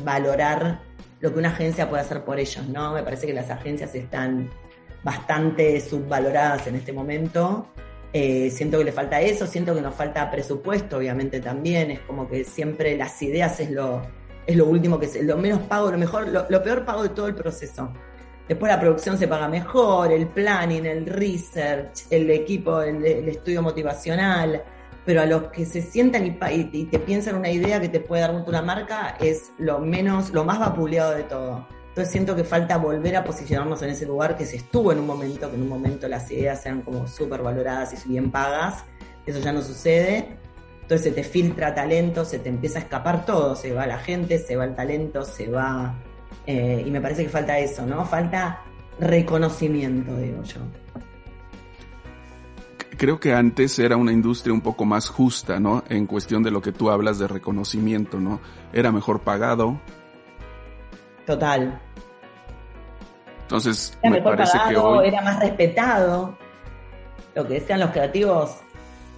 valorar 0.04 0.82
lo 1.20 1.34
que 1.34 1.40
una 1.40 1.50
agencia 1.50 1.90
puede 1.90 2.04
hacer 2.04 2.24
por 2.24 2.40
ellos, 2.40 2.68
¿no? 2.68 2.94
Me 2.94 3.04
parece 3.04 3.28
que 3.28 3.34
las 3.34 3.50
agencias 3.50 3.94
están 3.96 4.50
bastante 5.04 5.80
subvaloradas 5.82 6.68
en 6.68 6.76
este 6.76 6.94
momento. 6.94 7.68
Eh, 8.14 8.50
siento 8.52 8.78
que 8.78 8.86
le 8.86 8.92
falta 8.92 9.22
eso, 9.22 9.46
siento 9.48 9.76
que 9.76 9.82
nos 9.82 9.96
falta 9.96 10.30
presupuesto, 10.32 10.98
obviamente 10.98 11.40
también. 11.40 11.92
Es 11.92 12.00
como 12.02 12.28
que 12.28 12.44
siempre 12.44 12.96
las 12.98 13.22
ideas 13.22 13.60
es 13.60 13.72
lo, 13.72 14.02
es 14.46 14.56
lo 14.56 14.66
último 14.66 15.00
que 15.00 15.08
es, 15.08 15.24
lo 15.24 15.38
menos 15.38 15.62
pago, 15.62 15.92
lo 15.92 15.98
mejor, 15.98 16.28
lo, 16.28 16.64
peor 16.64 16.86
pago 16.86 17.04
de 17.04 17.10
todo 17.10 17.28
el 17.28 17.36
proceso. 17.36 17.92
Después 18.48 18.72
la 18.72 18.80
producción 18.80 19.18
se 19.18 19.28
paga 19.28 19.48
mejor, 19.48 20.12
el 20.12 20.28
planning, 20.28 20.86
el 20.86 21.06
research, 21.06 22.06
el 22.10 22.30
equipo, 22.30 22.82
el 22.82 23.28
estudio 23.28 23.62
motivacional 23.62 24.64
pero 25.08 25.22
a 25.22 25.26
los 25.26 25.43
que 25.43 25.66
se 25.66 25.82
sientan 25.82 26.26
y, 26.26 26.32
te 26.86 27.00
piensan 27.00 27.36
una 27.36 27.50
idea 27.50 27.80
que 27.80 27.88
te 27.88 28.02
puede 28.02 28.24
dar 28.24 28.36
una 28.45 28.62
marca 28.62 29.16
es 29.22 29.54
lo 29.58 29.80
menos, 29.80 30.32
lo 30.32 30.43
más 30.43 30.60
vapuleado 30.60 31.16
de 31.16 31.24
todo. 31.24 31.66
Entonces 31.88 32.12
siento 32.12 32.36
que 32.36 32.43
falta 32.43 32.76
volver 32.76 33.16
a 33.16 33.24
posicionarnos 33.24 33.82
en 33.84 33.91
ese 33.91 34.06
lugar 34.06 34.36
que 34.36 34.45
se 34.45 34.58
estuvo 34.58 34.91
en 34.91 35.00
un 35.00 35.08
momento, 35.08 35.50
que 35.50 35.56
en 35.56 35.62
un 35.62 35.70
momento 35.70 36.10
las 36.10 36.30
ideas 36.30 36.62
sean 36.62 36.82
como 36.82 37.08
súper 37.08 37.41
valoradas 37.41 38.06
y 38.06 38.10
bien 38.10 38.32
pagas. 38.32 38.84
Eso 39.26 39.39
ya 39.39 39.54
no 39.54 39.62
sucede. 39.62 40.28
Entonces 40.82 41.06
se 41.06 41.12
te 41.14 41.24
filtra 41.24 41.74
talento, 41.74 42.26
se 42.26 42.39
te 42.39 42.50
empieza 42.50 42.80
a 42.80 42.82
escapar 42.82 43.26
todo, 43.26 43.56
se 43.56 43.72
va 43.72 43.88
la 43.88 44.00
gente, 44.00 44.38
se 44.39 44.58
va 44.58 44.66
el 44.66 44.76
talento, 44.76 45.24
se 45.24 45.48
va... 45.50 45.95
Eh, 46.48 46.82
y 46.88 46.91
me 46.91 47.02
parece 47.02 47.24
que 47.24 47.30
falta 47.30 47.60
eso, 47.60 47.86
¿no? 47.86 48.06
Falta 48.06 48.64
reconocimiento, 49.00 50.16
digo 50.16 50.41
yo. 50.43 50.62
creo 52.98 53.20
que 53.20 53.34
antes 53.34 53.78
era 53.78 53.98
una 53.98 54.14
industria 54.14 54.54
un 54.54 54.62
poco 54.62 54.86
más 54.86 55.10
justa, 55.10 55.60
¿no? 55.60 55.84
En 55.89 56.08
cuestión 56.08 56.41
de 56.43 56.52
lo 56.52 56.62
que 56.62 56.72
tú 56.72 56.89
hablas 56.89 57.20
de 57.20 57.28
reconocimiento, 57.28 58.20
¿no? 58.20 58.39
Era 58.72 58.93
mejor 58.93 59.20
pagado. 59.20 59.80
Total. 61.26 61.80
Entonces, 63.41 63.98
era 64.02 64.10
me 64.10 64.18
mejor 64.18 64.38
parece 64.38 64.58
pagado, 64.58 64.72
que 64.72 65.00
hoy... 65.00 65.08
era 65.10 65.22
más 65.22 65.39
respetado. 65.41 66.38
Lo 67.36 67.45
que 67.45 67.56
decían 67.56 67.82
los 67.82 67.91
creativos, 67.91 68.58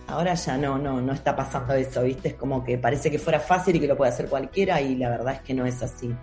ahora 0.07 0.33
ya 0.33 0.57
no, 0.57 0.79
no, 0.79 0.99
no 0.99 1.13
está 1.13 1.35
pasando 1.35 1.73
eso, 1.75 2.01
¿viste? 2.01 2.29
Es 2.29 2.33
como 2.33 2.63
que 2.63 2.79
parece 2.79 3.11
que 3.11 3.19
fuera 3.19 3.39
fácil 3.39 3.75
y 3.75 3.79
que 3.79 3.87
lo 3.87 3.95
puede 3.95 4.11
hacer 4.11 4.27
cualquiera 4.27 4.81
y 4.81 4.95
la 4.95 5.09
verdad 5.09 5.35
es 5.35 5.41
que 5.41 5.53
no 5.53 5.65
es 5.67 5.81
así. 5.83 6.13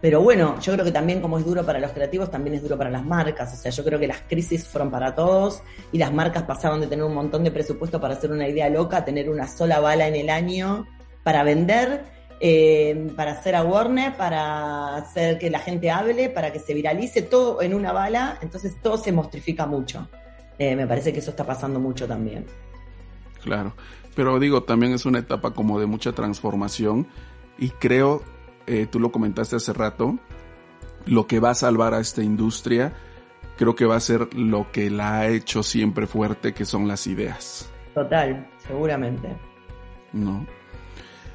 Pero 0.00 0.20
bueno, 0.20 0.60
yo 0.60 0.72
creo 0.74 0.84
que 0.84 0.92
también 0.92 1.20
como 1.20 1.38
es 1.38 1.44
duro 1.44 1.64
para 1.64 1.80
los 1.80 1.90
creativos, 1.92 2.30
también 2.30 2.56
es 2.56 2.62
duro 2.62 2.76
para 2.76 2.90
las 2.90 3.04
marcas. 3.04 3.52
O 3.54 3.56
sea, 3.56 3.70
yo 3.70 3.82
creo 3.84 3.98
que 3.98 4.06
las 4.06 4.20
crisis 4.28 4.66
fueron 4.66 4.90
para 4.90 5.14
todos 5.14 5.62
y 5.90 5.98
las 5.98 6.12
marcas 6.12 6.42
pasaron 6.42 6.80
de 6.80 6.86
tener 6.86 7.04
un 7.04 7.14
montón 7.14 7.44
de 7.44 7.50
presupuesto 7.50 8.00
para 8.00 8.14
hacer 8.14 8.30
una 8.30 8.46
idea 8.46 8.68
loca 8.68 9.04
tener 9.04 9.30
una 9.30 9.48
sola 9.48 9.80
bala 9.80 10.06
en 10.06 10.16
el 10.16 10.30
año 10.30 10.86
para 11.22 11.42
vender, 11.42 12.04
eh, 12.40 13.10
para 13.16 13.32
hacer 13.32 13.56
a 13.56 13.64
Warner, 13.64 14.16
para 14.16 14.96
hacer 14.96 15.38
que 15.38 15.50
la 15.50 15.60
gente 15.60 15.90
hable, 15.90 16.28
para 16.28 16.52
que 16.52 16.60
se 16.60 16.74
viralice, 16.74 17.22
todo 17.22 17.62
en 17.62 17.74
una 17.74 17.92
bala. 17.92 18.38
Entonces 18.42 18.76
todo 18.82 18.98
se 18.98 19.12
mostrifica 19.12 19.66
mucho. 19.66 20.08
Eh, 20.58 20.76
me 20.76 20.86
parece 20.86 21.12
que 21.12 21.20
eso 21.20 21.30
está 21.30 21.44
pasando 21.44 21.80
mucho 21.80 22.06
también. 22.06 22.44
Claro, 23.42 23.74
pero 24.14 24.38
digo, 24.38 24.62
también 24.62 24.92
es 24.92 25.06
una 25.06 25.20
etapa 25.20 25.52
como 25.52 25.80
de 25.80 25.86
mucha 25.86 26.12
transformación 26.12 27.06
y 27.58 27.70
creo 27.70 28.22
eh, 28.66 28.86
tú 28.86 29.00
lo 29.00 29.12
comentaste 29.12 29.56
hace 29.56 29.72
rato, 29.72 30.18
lo 31.06 31.26
que 31.26 31.40
va 31.40 31.50
a 31.50 31.54
salvar 31.54 31.94
a 31.94 32.00
esta 32.00 32.22
industria 32.22 32.92
creo 33.56 33.74
que 33.74 33.86
va 33.86 33.96
a 33.96 34.00
ser 34.00 34.34
lo 34.34 34.70
que 34.70 34.90
la 34.90 35.18
ha 35.18 35.28
hecho 35.28 35.62
siempre 35.62 36.06
fuerte, 36.06 36.52
que 36.52 36.64
son 36.64 36.86
las 36.86 37.06
ideas. 37.06 37.68
Total, 37.94 38.46
seguramente. 38.58 39.28
No. 40.12 40.46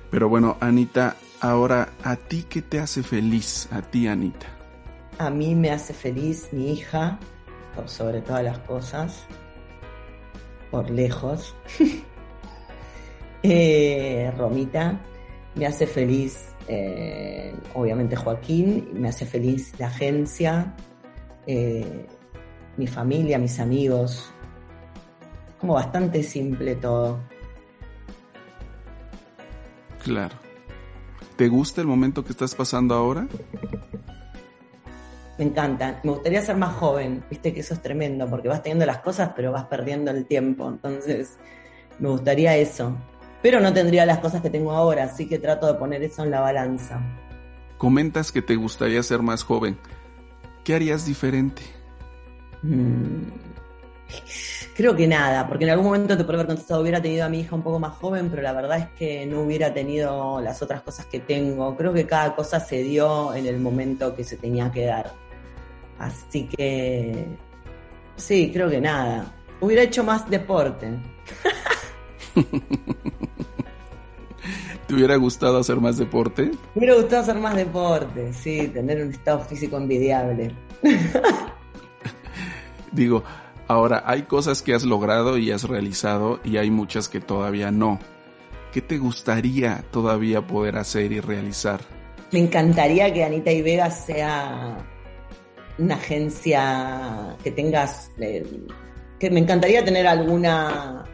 Pero 0.10 0.30
bueno, 0.30 0.58
Anita, 0.60 1.16
ahora, 1.40 1.90
¿a 2.04 2.16
ti 2.16 2.46
qué 2.48 2.62
te 2.62 2.80
hace 2.80 3.04
feliz? 3.04 3.68
A 3.72 3.82
ti, 3.82 4.08
Anita. 4.08 4.48
A 5.18 5.30
mí 5.30 5.56
me 5.56 5.72
hace 5.72 5.94
feliz 5.94 6.50
mi 6.52 6.74
hija, 6.74 7.20
por 7.76 7.90
sobre 7.90 8.22
todas 8.22 8.44
las 8.44 8.60
cosas, 8.60 9.26
por 10.70 10.90
lejos. 10.90 11.56
eh, 13.44 14.32
Romita, 14.38 15.00
me 15.56 15.66
hace 15.66 15.88
feliz 15.88 16.50
eh, 16.74 17.54
obviamente 17.74 18.16
Joaquín, 18.16 18.92
me 18.94 19.10
hace 19.10 19.26
feliz 19.26 19.74
la 19.78 19.88
agencia, 19.88 20.74
eh, 21.46 22.06
mi 22.78 22.88
familia, 22.88 23.38
mis 23.38 23.60
amigos. 23.60 24.32
Como 25.60 25.74
bastante 25.74 26.24
simple 26.24 26.76
todo. 26.76 27.20
Claro. 30.02 30.34
¿Te 31.36 31.50
gusta 31.50 31.82
el 31.82 31.88
momento 31.88 32.24
que 32.24 32.32
estás 32.32 32.56
pasando 32.56 32.96
ahora? 32.96 33.28
Me 35.38 35.44
encanta. 35.44 36.00
Me 36.04 36.12
gustaría 36.12 36.42
ser 36.42 36.56
más 36.56 36.74
joven. 36.76 37.22
Viste 37.30 37.54
que 37.54 37.60
eso 37.60 37.74
es 37.74 37.82
tremendo, 37.82 38.30
porque 38.30 38.48
vas 38.48 38.64
teniendo 38.64 38.86
las 38.86 39.00
cosas, 39.00 39.34
pero 39.36 39.52
vas 39.52 39.66
perdiendo 39.66 40.10
el 40.10 40.26
tiempo. 40.26 40.70
Entonces, 40.70 41.38
me 42.00 42.08
gustaría 42.08 42.56
eso 42.56 42.96
pero 43.42 43.60
no 43.60 43.74
tendría 43.74 44.06
las 44.06 44.20
cosas 44.20 44.42
que 44.42 44.50
tengo 44.50 44.72
ahora, 44.72 45.06
así 45.06 45.28
que 45.28 45.40
trato 45.40 45.68
de 45.68 45.74
poner 45.76 46.04
eso 46.04 46.24
en 46.24 46.32
la 46.32 46.42
balanza. 46.42 47.02
Comentas 47.78 48.32
que 48.32 48.42
te 48.42 48.56
gustaría 48.56 49.02
ser 49.02 49.22
más 49.22 49.44
joven. 49.44 49.78
¿Qué 50.64 50.76
harías 50.76 51.06
diferente? 51.06 51.64
Mm, 52.62 53.24
creo 54.76 54.96
que 54.96 55.08
nada, 55.08 55.48
porque 55.48 55.64
en 55.64 55.72
algún 55.72 55.88
momento 55.88 56.16
te 56.16 56.24
puedo 56.24 56.38
haber 56.38 56.48
contestado, 56.48 56.82
hubiera 56.82 57.02
tenido 57.02 57.26
a 57.26 57.30
mi 57.30 57.40
hija 57.40 57.56
un 57.56 57.64
poco 57.64 57.80
más 57.80 57.94
joven, 57.98 58.30
pero 58.30 58.44
la 58.44 58.54
verdad 58.54 58.78
es 58.78 58.88
que 58.98 59.26
no 59.26 59.42
hubiera 59.42 59.74
tenido 59.74 60.40
las 60.42 60.62
otras 60.62 60.82
cosas 60.82 61.08
que 61.08 61.20
tengo. 61.20 61.76
Creo 61.76 61.94
que 61.94 62.06
cada 62.06 62.36
cosa 62.36 62.60
se 62.60 62.84
dio 62.84 63.34
en 63.34 63.48
el 63.48 63.60
momento 63.60 64.16
que 64.16 64.24
se 64.24 64.38
tenía 64.38 64.72
que 64.72 64.86
dar. 64.86 65.12
Así 65.98 66.48
que, 66.48 67.26
sí, 68.16 68.52
creo 68.54 68.70
que 68.70 68.82
nada. 68.82 69.34
Hubiera 69.60 69.84
hecho 69.84 70.04
más 70.04 70.30
deporte. 70.30 71.00
¿Te 74.92 74.96
hubiera 74.96 75.16
gustado 75.16 75.58
hacer 75.58 75.78
más 75.78 75.96
deporte? 75.96 76.52
Me 76.76 76.80
hubiera 76.80 76.96
gustado 76.96 77.22
hacer 77.22 77.38
más 77.38 77.56
deporte, 77.56 78.34
sí, 78.34 78.68
tener 78.68 79.02
un 79.02 79.14
estado 79.14 79.40
físico 79.40 79.78
envidiable. 79.78 80.54
Digo, 82.92 83.24
ahora 83.70 84.04
hay 84.06 84.24
cosas 84.24 84.62
que 84.62 84.74
has 84.74 84.84
logrado 84.84 85.38
y 85.38 85.50
has 85.50 85.64
realizado 85.64 86.42
y 86.44 86.58
hay 86.58 86.72
muchas 86.72 87.08
que 87.08 87.22
todavía 87.22 87.72
no. 87.72 88.00
¿Qué 88.74 88.82
te 88.82 88.98
gustaría 88.98 89.82
todavía 89.92 90.46
poder 90.46 90.76
hacer 90.76 91.14
y 91.14 91.22
realizar? 91.22 91.80
Me 92.34 92.40
encantaría 92.40 93.14
que 93.14 93.24
Anita 93.24 93.50
y 93.50 93.62
Vega 93.62 93.90
sea 93.90 94.78
una 95.78 95.96
agencia 95.96 97.38
que 97.42 97.52
tengas, 97.52 98.12
eh, 98.20 98.46
que 99.18 99.32
me 99.32 99.40
encantaría 99.40 99.86
tener 99.86 100.06
alguna 100.06 101.06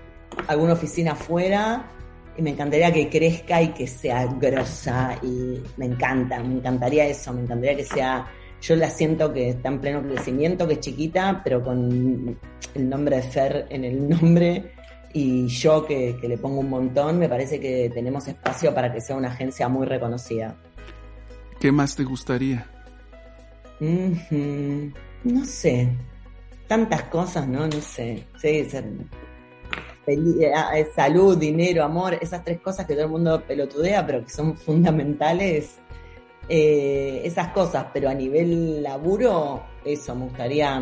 alguna 0.47 0.73
oficina 0.73 1.11
afuera 1.11 1.91
y 2.37 2.41
me 2.41 2.51
encantaría 2.51 2.93
que 2.93 3.09
crezca 3.09 3.61
y 3.61 3.69
que 3.69 3.87
sea 3.87 4.27
grosa 4.27 5.17
y 5.23 5.61
me 5.77 5.85
encanta, 5.85 6.41
me 6.43 6.55
encantaría 6.55 7.07
eso, 7.07 7.33
me 7.33 7.41
encantaría 7.41 7.75
que 7.75 7.85
sea, 7.85 8.27
yo 8.61 8.75
la 8.75 8.89
siento 8.89 9.33
que 9.33 9.49
está 9.49 9.69
en 9.69 9.81
pleno 9.81 10.03
crecimiento, 10.03 10.67
que 10.67 10.75
es 10.75 10.79
chiquita, 10.79 11.41
pero 11.43 11.63
con 11.63 12.37
el 12.75 12.89
nombre 12.89 13.17
de 13.17 13.21
Fer 13.23 13.65
en 13.69 13.83
el 13.83 14.07
nombre 14.07 14.71
y 15.13 15.47
yo 15.47 15.85
que, 15.85 16.15
le 16.21 16.37
pongo 16.37 16.59
un 16.59 16.69
montón, 16.69 17.17
me 17.17 17.27
parece 17.27 17.59
que 17.59 17.89
tenemos 17.91 18.27
espacio 18.27 18.73
para 18.73 18.93
que 18.93 19.01
sea 19.01 19.15
una 19.15 19.29
agencia 19.29 19.67
muy 19.67 19.87
reconocida. 19.87 20.55
¿Qué 21.59 21.71
más 21.71 21.95
te 21.95 22.03
gustaría? 22.03 22.67
No 23.79 25.45
sé, 25.45 25.89
tantas 26.67 27.03
cosas, 27.03 27.47
¿no? 27.47 27.65
No 27.65 27.81
sé. 27.81 28.25
Sí, 28.39 28.67
salud, 30.95 31.37
dinero, 31.37 31.83
amor, 31.83 32.17
esas 32.21 32.43
tres 32.43 32.59
cosas 32.61 32.85
que 32.85 32.93
todo 32.93 33.05
el 33.05 33.11
mundo 33.11 33.43
pelotudea, 33.45 34.05
pero 34.05 34.23
que 34.23 34.29
son 34.29 34.55
fundamentales, 34.57 35.79
eh, 36.47 37.21
esas 37.25 37.49
cosas, 37.49 37.87
pero 37.93 38.09
a 38.09 38.13
nivel 38.13 38.81
laburo, 38.81 39.63
eso, 39.83 40.15
me 40.15 40.25
gustaría, 40.25 40.81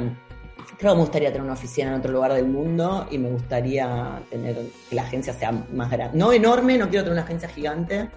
creo 0.78 0.92
que 0.92 0.98
me 0.98 1.02
gustaría 1.02 1.30
tener 1.30 1.44
una 1.44 1.54
oficina 1.54 1.90
en 1.90 1.96
otro 1.96 2.12
lugar 2.12 2.34
del 2.34 2.48
mundo 2.48 3.08
y 3.10 3.18
me 3.18 3.30
gustaría 3.30 4.22
tener 4.30 4.56
que 4.90 4.96
la 4.96 5.04
agencia 5.04 5.34
sea 5.34 5.52
más 5.52 5.90
grande. 5.90 6.18
No 6.18 6.32
enorme, 6.32 6.78
no 6.78 6.90
quiero 6.90 7.04
tener 7.04 7.14
una 7.14 7.24
agencia 7.24 7.50
gigante, 7.50 8.10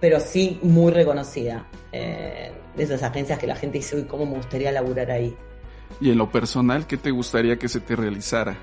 pero 0.00 0.20
sí 0.20 0.58
muy 0.62 0.92
reconocida. 0.92 1.66
de 1.92 2.82
esas 2.82 3.02
agencias 3.02 3.38
que 3.38 3.46
la 3.46 3.56
gente 3.56 3.78
dice, 3.78 3.94
uy, 3.94 4.04
¿cómo 4.04 4.26
me 4.26 4.36
gustaría 4.36 4.72
laburar 4.72 5.10
ahí? 5.10 5.36
Y 6.00 6.10
en 6.10 6.18
lo 6.18 6.30
personal, 6.30 6.86
¿qué 6.86 6.96
te 6.96 7.10
gustaría 7.10 7.56
que 7.56 7.68
se 7.68 7.78
te 7.78 7.94
realizara? 7.94 8.56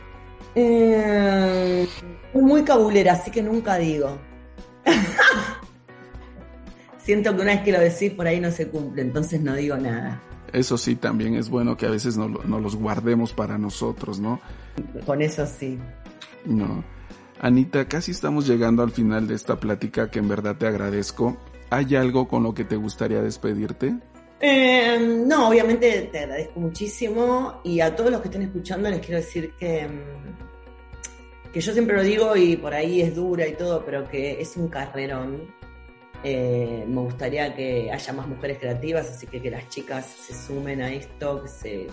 Eh, 0.55 1.87
muy 2.33 2.63
cabulera, 2.63 3.13
así 3.13 3.31
que 3.31 3.41
nunca 3.41 3.77
digo. 3.77 4.17
Siento 7.03 7.35
que 7.35 7.41
una 7.41 7.53
vez 7.53 7.63
que 7.63 7.71
lo 7.71 7.79
decís 7.79 8.11
por 8.11 8.27
ahí 8.27 8.39
no 8.39 8.51
se 8.51 8.67
cumple, 8.67 9.01
entonces 9.01 9.41
no 9.41 9.55
digo 9.55 9.77
nada. 9.77 10.21
Eso 10.53 10.77
sí, 10.77 10.95
también 10.95 11.35
es 11.35 11.49
bueno 11.49 11.77
que 11.77 11.85
a 11.85 11.89
veces 11.89 12.17
no, 12.17 12.27
los 12.27 12.75
guardemos 12.75 13.33
para 13.33 13.57
nosotros, 13.57 14.19
¿no? 14.19 14.39
Con 15.05 15.21
eso 15.21 15.45
sí. 15.45 15.79
No. 16.45 16.83
Anita, 17.39 17.87
casi 17.87 18.11
estamos 18.11 18.45
llegando 18.45 18.83
al 18.83 18.91
final 18.91 19.27
de 19.27 19.35
esta 19.35 19.59
plática 19.59 20.11
que 20.11 20.19
en 20.19 20.27
verdad 20.27 20.57
te 20.57 20.67
agradezco. 20.67 21.37
¿Hay 21.69 21.95
algo 21.95 22.27
con 22.27 22.43
lo 22.43 22.53
que 22.53 22.65
te 22.65 22.75
gustaría 22.75 23.21
despedirte? 23.21 23.95
Eh, 24.43 24.97
no, 24.99 25.49
obviamente 25.49 26.09
te 26.11 26.19
agradezco 26.19 26.59
muchísimo 26.59 27.61
y 27.63 27.79
a 27.79 27.95
todos 27.95 28.09
los 28.09 28.21
que 28.21 28.27
estén 28.27 28.41
escuchando 28.41 28.89
les 28.89 28.99
quiero 28.99 29.17
decir 29.17 29.53
que, 29.53 29.87
mm, 29.87 31.51
que 31.53 31.61
yo 31.61 31.71
siempre 31.73 31.95
lo 31.95 32.01
digo 32.01 32.35
y 32.35 32.57
por 32.57 32.73
ahí 32.73 33.01
es 33.01 33.13
dura 33.15 33.47
y 33.47 33.53
todo, 33.53 33.85
pero 33.85 34.09
que 34.09 34.41
es 34.41 34.57
un 34.57 34.67
carrerón. 34.67 35.53
Eh, 36.23 36.85
me 36.87 37.01
gustaría 37.01 37.53
que 37.55 37.91
haya 37.91 38.13
más 38.13 38.27
mujeres 38.27 38.57
creativas, 38.57 39.09
así 39.09 39.27
que 39.27 39.41
que 39.41 39.51
las 39.51 39.69
chicas 39.69 40.05
se 40.05 40.33
sumen 40.33 40.81
a 40.81 40.91
esto, 40.91 41.43
que, 41.43 41.47
se, 41.47 41.87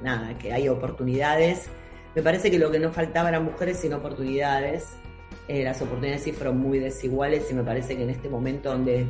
nada, 0.00 0.38
que 0.38 0.52
hay 0.52 0.68
oportunidades. 0.68 1.68
Me 2.14 2.22
parece 2.22 2.52
que 2.52 2.58
lo 2.58 2.70
que 2.70 2.78
no 2.78 2.92
faltaba 2.92 3.30
eran 3.30 3.44
mujeres 3.44 3.78
sin 3.78 3.92
oportunidades. 3.94 4.90
Eh, 5.48 5.64
las 5.64 5.80
oportunidades 5.82 6.22
sí 6.22 6.32
fueron 6.32 6.58
muy 6.58 6.78
desiguales 6.78 7.50
y 7.50 7.54
me 7.54 7.64
parece 7.64 7.96
que 7.96 8.04
en 8.04 8.10
este 8.10 8.28
momento 8.28 8.70
donde 8.70 9.06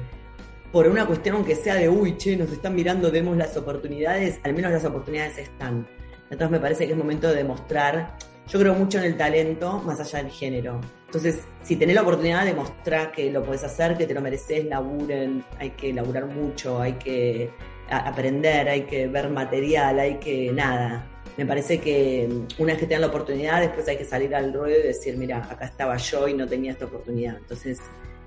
por 0.72 0.86
una 0.86 1.06
cuestión 1.06 1.36
aunque 1.36 1.54
sea 1.54 1.74
de, 1.74 1.88
uy, 1.88 2.16
che, 2.16 2.36
nos 2.36 2.50
están 2.50 2.74
mirando, 2.74 3.10
vemos 3.10 3.36
las 3.36 3.56
oportunidades, 3.56 4.40
al 4.44 4.54
menos 4.54 4.72
las 4.72 4.84
oportunidades 4.84 5.38
están. 5.38 5.86
Entonces 6.30 6.50
me 6.50 6.60
parece 6.60 6.86
que 6.86 6.92
es 6.92 6.98
momento 6.98 7.28
de 7.28 7.36
demostrar, 7.36 8.16
yo 8.48 8.58
creo 8.58 8.74
mucho 8.74 8.98
en 8.98 9.04
el 9.04 9.16
talento 9.16 9.82
más 9.84 10.00
allá 10.00 10.22
del 10.22 10.32
género. 10.32 10.80
Entonces, 11.06 11.40
si 11.62 11.76
tenés 11.76 11.94
la 11.94 12.02
oportunidad 12.02 12.44
de 12.44 12.54
mostrar 12.54 13.12
que 13.12 13.30
lo 13.30 13.42
podés 13.42 13.64
hacer, 13.64 13.96
que 13.96 14.06
te 14.06 14.12
lo 14.12 14.20
mereces, 14.20 14.64
laburen, 14.66 15.44
hay 15.58 15.70
que 15.70 15.92
laburar 15.92 16.26
mucho, 16.26 16.80
hay 16.80 16.94
que 16.94 17.50
aprender, 17.90 18.68
hay 18.68 18.82
que 18.82 19.06
ver 19.06 19.30
material, 19.30 19.98
hay 19.98 20.16
que 20.16 20.52
nada. 20.52 21.06
Me 21.38 21.46
parece 21.46 21.78
que 21.78 22.28
una 22.58 22.72
vez 22.72 22.80
que 22.80 22.86
te 22.86 22.94
dan 22.94 23.02
la 23.02 23.06
oportunidad, 23.06 23.60
después 23.60 23.86
hay 23.88 23.96
que 23.96 24.04
salir 24.04 24.34
al 24.34 24.52
ruedo 24.52 24.78
y 24.78 24.82
decir, 24.82 25.16
mira, 25.16 25.38
acá 25.38 25.66
estaba 25.66 25.96
yo 25.96 26.28
y 26.28 26.34
no 26.34 26.46
tenía 26.46 26.72
esta 26.72 26.86
oportunidad. 26.86 27.36
Entonces, 27.38 27.78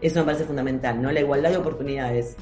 eso 0.02 0.20
me 0.20 0.26
parece 0.26 0.46
fundamental, 0.46 1.02
¿no? 1.02 1.12
La 1.12 1.20
igualdad 1.20 1.52
de 1.52 1.58
oportunidades. 1.58 2.36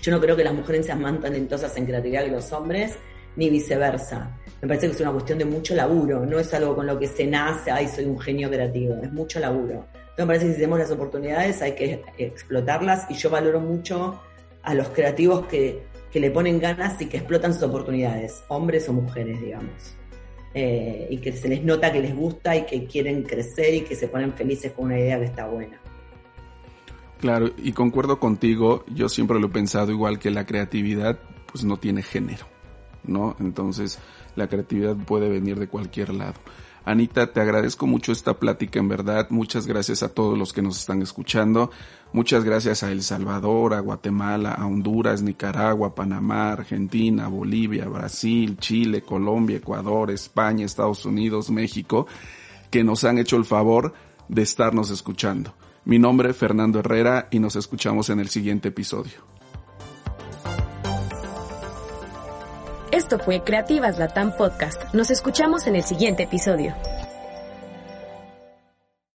Yo 0.00 0.12
no 0.12 0.20
creo 0.20 0.36
que 0.36 0.44
las 0.44 0.54
mujeres 0.54 0.86
sean 0.86 1.00
más 1.00 1.20
talentosas 1.20 1.76
en 1.76 1.86
creatividad 1.86 2.24
que 2.24 2.30
los 2.30 2.52
hombres, 2.52 2.94
ni 3.36 3.50
viceversa. 3.50 4.36
Me 4.60 4.68
parece 4.68 4.88
que 4.88 4.94
es 4.94 5.00
una 5.00 5.12
cuestión 5.12 5.38
de 5.38 5.44
mucho 5.44 5.74
laburo, 5.74 6.26
no 6.26 6.38
es 6.38 6.52
algo 6.54 6.74
con 6.74 6.86
lo 6.86 6.98
que 6.98 7.06
se 7.06 7.26
nace, 7.26 7.70
ay, 7.70 7.88
soy 7.88 8.04
un 8.06 8.18
genio 8.18 8.50
creativo, 8.50 8.96
es 9.02 9.12
mucho 9.12 9.38
laburo. 9.38 9.86
Entonces 9.94 10.18
me 10.18 10.26
parece 10.26 10.46
que 10.46 10.52
si 10.52 10.56
tenemos 10.56 10.78
las 10.80 10.90
oportunidades 10.90 11.62
hay 11.62 11.72
que 11.72 12.02
explotarlas 12.18 13.08
y 13.08 13.14
yo 13.14 13.30
valoro 13.30 13.60
mucho 13.60 14.20
a 14.62 14.74
los 14.74 14.88
creativos 14.88 15.46
que, 15.46 15.82
que 16.10 16.18
le 16.20 16.30
ponen 16.30 16.58
ganas 16.58 17.00
y 17.00 17.06
que 17.06 17.18
explotan 17.18 17.54
sus 17.54 17.62
oportunidades, 17.62 18.42
hombres 18.48 18.88
o 18.88 18.92
mujeres, 18.92 19.40
digamos. 19.40 19.94
Eh, 20.54 21.06
y 21.10 21.18
que 21.18 21.32
se 21.32 21.48
les 21.48 21.62
nota 21.62 21.92
que 21.92 22.00
les 22.00 22.16
gusta 22.16 22.56
y 22.56 22.64
que 22.64 22.86
quieren 22.86 23.22
crecer 23.22 23.74
y 23.74 23.80
que 23.82 23.94
se 23.94 24.08
ponen 24.08 24.32
felices 24.32 24.72
con 24.72 24.86
una 24.86 24.98
idea 24.98 25.18
que 25.18 25.26
está 25.26 25.46
buena. 25.46 25.78
Claro, 27.18 27.50
y 27.56 27.72
concuerdo 27.72 28.20
contigo, 28.20 28.84
yo 28.94 29.08
siempre 29.08 29.40
lo 29.40 29.48
he 29.48 29.50
pensado 29.50 29.90
igual 29.90 30.18
que 30.18 30.30
la 30.30 30.46
creatividad 30.46 31.18
pues 31.50 31.64
no 31.64 31.76
tiene 31.76 32.02
género, 32.02 32.46
¿no? 33.04 33.34
Entonces 33.40 33.98
la 34.36 34.46
creatividad 34.48 34.96
puede 34.96 35.28
venir 35.28 35.58
de 35.58 35.68
cualquier 35.68 36.14
lado. 36.14 36.34
Anita, 36.84 37.30
te 37.32 37.40
agradezco 37.40 37.86
mucho 37.86 38.12
esta 38.12 38.38
plática, 38.38 38.78
en 38.78 38.88
verdad. 38.88 39.26
Muchas 39.28 39.66
gracias 39.66 40.02
a 40.02 40.08
todos 40.08 40.38
los 40.38 40.54
que 40.54 40.62
nos 40.62 40.78
están 40.78 41.02
escuchando. 41.02 41.70
Muchas 42.14 42.44
gracias 42.44 42.82
a 42.82 42.90
El 42.90 43.02
Salvador, 43.02 43.74
a 43.74 43.80
Guatemala, 43.80 44.52
a 44.52 44.64
Honduras, 44.64 45.20
Nicaragua, 45.20 45.94
Panamá, 45.94 46.52
Argentina, 46.52 47.28
Bolivia, 47.28 47.86
Brasil, 47.88 48.56
Chile, 48.58 49.02
Colombia, 49.02 49.58
Ecuador, 49.58 50.10
España, 50.10 50.64
Estados 50.64 51.04
Unidos, 51.04 51.50
México, 51.50 52.06
que 52.70 52.84
nos 52.84 53.04
han 53.04 53.18
hecho 53.18 53.36
el 53.36 53.44
favor 53.44 53.92
de 54.28 54.40
estarnos 54.40 54.90
escuchando. 54.90 55.52
Mi 55.88 55.98
nombre 55.98 56.28
es 56.28 56.36
Fernando 56.36 56.80
Herrera 56.80 57.28
y 57.30 57.38
nos 57.38 57.56
escuchamos 57.56 58.10
en 58.10 58.20
el 58.20 58.28
siguiente 58.28 58.68
episodio. 58.68 59.24
Esto 62.92 63.18
fue 63.18 63.42
Creativas 63.42 63.98
Latam 63.98 64.36
Podcast. 64.36 64.92
Nos 64.92 65.10
escuchamos 65.10 65.66
en 65.66 65.76
el 65.76 65.82
siguiente 65.82 66.24
episodio. 66.24 66.74